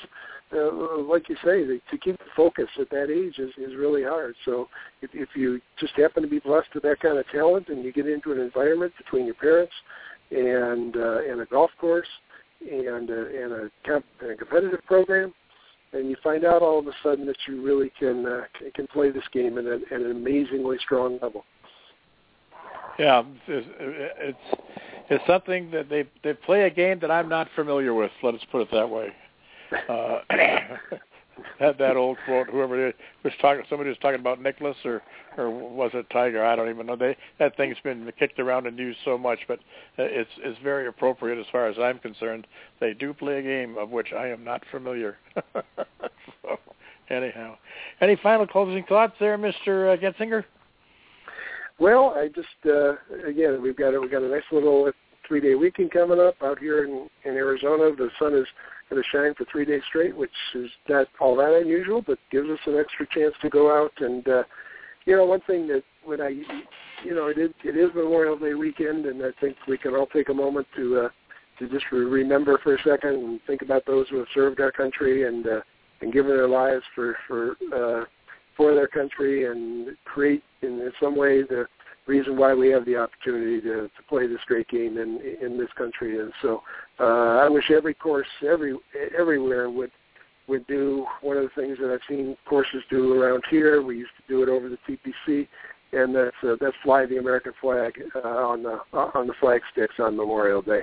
uh, 0.52 0.98
like 1.02 1.28
you 1.28 1.36
say, 1.44 1.64
to 1.64 1.98
keep 1.98 2.18
the 2.18 2.24
focus 2.36 2.66
at 2.80 2.90
that 2.90 3.08
age 3.08 3.38
is, 3.38 3.50
is 3.56 3.76
really 3.76 4.02
hard. 4.02 4.34
So 4.44 4.68
if, 5.00 5.10
if 5.14 5.28
you 5.36 5.60
just 5.78 5.94
happen 5.94 6.22
to 6.22 6.28
be 6.28 6.40
blessed 6.40 6.68
with 6.74 6.82
that 6.82 6.98
kind 7.00 7.18
of 7.18 7.24
talent 7.28 7.68
and 7.68 7.84
you 7.84 7.92
get 7.92 8.08
into 8.08 8.32
an 8.32 8.40
environment 8.40 8.92
between 8.98 9.26
your 9.26 9.36
parents 9.36 9.72
and 10.30 10.96
uh, 10.96 11.22
and 11.22 11.40
a 11.40 11.46
golf 11.46 11.70
course 11.80 12.08
and 12.60 13.10
uh, 13.10 13.26
and 13.26 13.52
a, 13.52 13.70
comp- 13.86 14.04
and 14.20 14.32
a 14.32 14.36
competitive 14.36 14.84
program, 14.86 15.32
and 15.92 16.08
you 16.08 16.16
find 16.22 16.44
out 16.44 16.62
all 16.62 16.78
of 16.78 16.86
a 16.86 16.92
sudden 17.02 17.26
that 17.26 17.36
you 17.48 17.64
really 17.64 17.92
can 17.98 18.26
uh, 18.26 18.42
can 18.74 18.86
play 18.88 19.10
this 19.10 19.24
game 19.32 19.56
at, 19.58 19.64
at 19.66 20.00
an 20.00 20.10
amazingly 20.10 20.78
strong 20.84 21.18
level. 21.22 21.44
Yeah, 22.98 23.22
it's, 23.46 24.38
it's 25.10 25.26
something 25.26 25.70
that 25.72 25.90
they 25.90 26.04
they 26.22 26.32
play 26.32 26.62
a 26.62 26.70
game 26.70 27.00
that 27.00 27.10
I'm 27.10 27.28
not 27.28 27.48
familiar 27.54 27.92
with. 27.92 28.12
Let 28.22 28.34
us 28.34 28.40
put 28.50 28.62
it 28.62 28.68
that 28.72 28.88
way. 28.88 29.12
Uh, 29.88 30.20
that 31.58 31.78
that 31.78 31.96
old 31.96 32.16
quote, 32.24 32.48
whoever 32.48 32.88
is, 32.88 32.94
was 33.24 33.32
talking. 33.40 33.64
Somebody 33.68 33.90
was 33.90 33.98
talking 34.00 34.20
about 34.20 34.40
Nicklaus, 34.40 34.76
or 34.84 35.02
or 35.36 35.50
was 35.50 35.90
it 35.94 36.08
Tiger? 36.10 36.44
I 36.44 36.54
don't 36.54 36.70
even 36.70 36.86
know. 36.86 36.96
They 36.96 37.16
that 37.38 37.56
thing's 37.56 37.76
been 37.82 38.10
kicked 38.18 38.38
around 38.38 38.66
and 38.66 38.78
used 38.78 39.00
so 39.04 39.18
much, 39.18 39.40
but 39.48 39.58
it's 39.98 40.30
it's 40.38 40.58
very 40.62 40.86
appropriate 40.86 41.40
as 41.40 41.46
far 41.50 41.66
as 41.66 41.76
I'm 41.78 41.98
concerned. 41.98 42.46
They 42.78 42.94
do 42.94 43.12
play 43.12 43.40
a 43.40 43.42
game 43.42 43.76
of 43.78 43.90
which 43.90 44.12
I 44.12 44.28
am 44.28 44.44
not 44.44 44.62
familiar. 44.70 45.18
so, 45.54 46.58
anyhow, 47.10 47.56
any 48.00 48.16
final 48.16 48.46
closing 48.46 48.84
thoughts 48.84 49.14
there, 49.18 49.36
Mister 49.36 49.90
uh, 49.90 49.96
Getzinger? 49.96 50.44
Well, 51.80 52.14
I 52.14 52.28
just 52.28 52.48
uh, 52.66 52.92
again 53.26 53.62
we've 53.62 53.76
got 53.76 53.98
we've 53.98 54.10
got 54.10 54.22
a 54.22 54.28
nice 54.28 54.42
little 54.52 54.92
three 55.26 55.40
day 55.40 55.54
weekend 55.54 55.90
coming 55.90 56.20
up 56.20 56.34
out 56.42 56.58
here 56.58 56.84
in 56.84 57.08
in 57.24 57.34
Arizona. 57.36 57.90
The 57.96 58.10
sun 58.18 58.34
is 58.34 58.46
going 58.90 59.02
to 59.02 59.08
shine 59.10 59.34
for 59.34 59.46
three 59.50 59.64
days 59.64 59.80
straight, 59.88 60.14
which 60.14 60.30
is 60.54 60.68
not 60.88 61.06
all 61.20 61.36
that 61.36 61.58
unusual, 61.58 62.02
but 62.06 62.18
gives 62.30 62.50
us 62.50 62.58
an 62.66 62.78
extra 62.78 63.06
chance 63.10 63.34
to 63.40 63.48
go 63.48 63.74
out 63.74 63.92
and 64.00 64.28
uh, 64.28 64.42
you 65.06 65.16
know 65.16 65.24
one 65.24 65.40
thing 65.46 65.66
that 65.68 65.82
when 66.04 66.20
I 66.20 66.28
you 67.02 67.14
know 67.14 67.28
it 67.28 67.38
is 67.38 67.50
it 67.64 67.76
is 67.76 67.90
Memorial 67.94 68.38
Day 68.38 68.52
weekend, 68.52 69.06
and 69.06 69.22
I 69.22 69.30
think 69.40 69.56
we 69.66 69.78
can 69.78 69.94
all 69.94 70.06
take 70.06 70.28
a 70.28 70.34
moment 70.34 70.66
to 70.76 71.06
uh, 71.06 71.08
to 71.60 71.68
just 71.70 71.86
remember 71.92 72.60
for 72.62 72.74
a 72.74 72.82
second 72.82 73.14
and 73.14 73.40
think 73.46 73.62
about 73.62 73.86
those 73.86 74.06
who 74.10 74.18
have 74.18 74.28
served 74.34 74.60
our 74.60 74.70
country 74.70 75.26
and 75.26 75.46
uh, 75.46 75.60
and 76.02 76.12
given 76.12 76.30
their 76.30 76.48
lives 76.48 76.84
for 76.94 77.16
for 77.26 77.56
uh, 77.74 78.04
for 78.56 78.74
their 78.74 78.88
country 78.88 79.46
and 79.46 79.96
create 80.04 80.42
in 80.62 80.90
some 81.00 81.16
way 81.16 81.42
the 81.42 81.66
reason 82.06 82.36
why 82.36 82.54
we 82.54 82.68
have 82.68 82.84
the 82.84 82.96
opportunity 82.96 83.60
to, 83.60 83.82
to 83.82 84.02
play 84.08 84.26
this 84.26 84.40
great 84.46 84.68
game 84.68 84.98
in 84.98 85.20
in 85.40 85.58
this 85.58 85.68
country. 85.76 86.18
And 86.18 86.32
so 86.42 86.62
uh, 86.98 87.38
I 87.44 87.48
wish 87.48 87.70
every 87.70 87.94
course 87.94 88.26
every 88.46 88.76
everywhere 89.18 89.70
would 89.70 89.92
would 90.48 90.66
do 90.66 91.06
one 91.22 91.36
of 91.36 91.44
the 91.44 91.60
things 91.60 91.78
that 91.80 91.92
I've 91.92 92.00
seen 92.08 92.36
courses 92.46 92.82
do 92.90 93.20
around 93.20 93.44
here. 93.48 93.82
We 93.82 93.98
used 93.98 94.10
to 94.16 94.34
do 94.34 94.42
it 94.42 94.48
over 94.48 94.68
the 94.68 94.78
TPC, 94.88 95.46
and 95.92 96.14
that's 96.14 96.36
uh, 96.42 96.56
that's 96.60 96.76
fly 96.82 97.06
the 97.06 97.18
American 97.18 97.52
flag 97.60 97.94
uh, 98.16 98.28
on 98.28 98.62
the 98.64 98.80
on 98.92 99.26
the 99.26 99.34
flag 99.40 99.62
sticks 99.72 99.94
on 99.98 100.16
Memorial 100.16 100.62
Day. 100.62 100.82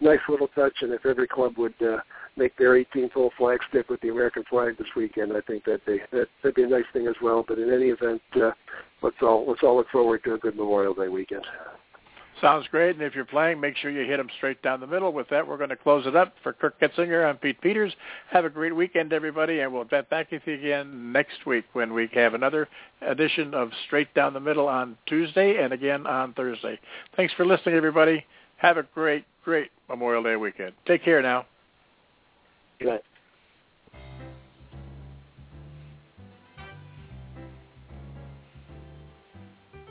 Nice 0.00 0.20
little 0.28 0.48
touch, 0.48 0.74
and 0.82 0.92
if 0.92 1.04
every 1.04 1.26
club 1.26 1.58
would 1.58 1.74
uh, 1.82 1.98
make 2.38 2.56
their 2.56 2.82
18th 2.82 3.12
hole 3.12 3.32
flag 3.36 3.58
stick 3.68 3.88
with 3.90 4.00
the 4.00 4.08
American 4.08 4.44
flag 4.48 4.78
this 4.78 4.88
weekend, 4.96 5.36
I 5.36 5.40
think 5.42 5.64
that 5.64 5.80
they 5.86 6.00
that 6.12 6.28
that'd 6.42 6.54
be 6.54 6.62
a 6.62 6.68
nice 6.68 6.84
thing 6.92 7.06
as 7.06 7.16
well. 7.20 7.44
But 7.46 7.58
in 7.58 7.72
any 7.72 7.86
event, 7.86 8.22
uh, 8.36 8.52
let's 9.02 9.16
all 9.22 9.44
let's 9.46 9.62
all 9.62 9.76
look 9.76 9.90
forward 9.90 10.22
to 10.24 10.34
a 10.34 10.38
good 10.38 10.56
Memorial 10.56 10.94
Day 10.94 11.08
weekend. 11.08 11.44
Sounds 12.40 12.66
great. 12.70 12.94
And 12.94 13.02
if 13.02 13.14
you're 13.14 13.24
playing, 13.24 13.58
make 13.58 13.76
sure 13.76 13.90
you 13.90 14.06
hit 14.06 14.16
them 14.16 14.28
straight 14.36 14.62
down 14.62 14.80
the 14.80 14.86
middle. 14.86 15.12
With 15.12 15.28
that, 15.30 15.46
we're 15.46 15.56
going 15.56 15.70
to 15.70 15.76
close 15.76 16.06
it 16.06 16.14
up. 16.14 16.34
For 16.42 16.52
Kirk 16.52 16.80
Getzinger, 16.80 17.28
I'm 17.28 17.36
Pete 17.36 17.60
Peters. 17.60 17.92
Have 18.30 18.44
a 18.44 18.50
great 18.50 18.74
weekend, 18.74 19.12
everybody, 19.12 19.60
and 19.60 19.72
we'll 19.72 19.84
get 19.84 20.08
back 20.08 20.30
with 20.30 20.42
you 20.44 20.54
again 20.54 21.12
next 21.12 21.46
week 21.46 21.64
when 21.72 21.92
we 21.92 22.08
have 22.14 22.34
another 22.34 22.68
edition 23.02 23.54
of 23.54 23.70
Straight 23.86 24.12
Down 24.14 24.34
the 24.34 24.40
Middle 24.40 24.68
on 24.68 24.96
Tuesday 25.06 25.62
and 25.62 25.72
again 25.72 26.06
on 26.06 26.32
Thursday. 26.34 26.78
Thanks 27.16 27.34
for 27.34 27.44
listening, 27.44 27.74
everybody. 27.74 28.24
Have 28.58 28.76
a 28.76 28.84
great, 28.94 29.24
great 29.44 29.70
Memorial 29.88 30.22
Day 30.22 30.36
weekend. 30.36 30.74
Take 30.86 31.04
care 31.04 31.22
now. 31.22 31.44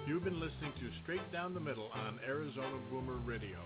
You've 0.08 0.24
been 0.24 0.40
listening 0.40 0.72
to 0.80 0.90
Straight 1.04 1.32
Down 1.34 1.54
the 1.54 1.60
Middle 1.60 1.90
on 1.94 2.18
Arizona 2.26 2.78
Boomer 2.90 3.18
Radio. 3.26 3.60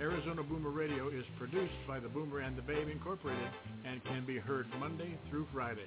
Arizona 0.00 0.42
Boomer 0.42 0.70
Radio 0.70 1.08
is 1.08 1.24
produced 1.38 1.74
by 1.86 2.00
the 2.00 2.08
Boomer 2.08 2.40
and 2.40 2.56
the 2.56 2.62
Babe 2.62 2.88
Incorporated 2.88 3.50
and 3.86 4.02
can 4.04 4.24
be 4.24 4.38
heard 4.38 4.66
Monday 4.80 5.18
through 5.28 5.46
Friday. 5.52 5.84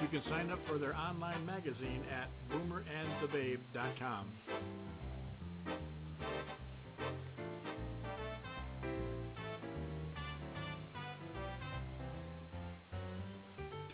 You 0.00 0.08
can 0.08 0.22
sign 0.30 0.50
up 0.50 0.60
for 0.66 0.78
their 0.78 0.96
online 0.96 1.44
magazine 1.44 2.02
at 2.10 2.30
boomerandthebabe.com. 2.50 4.26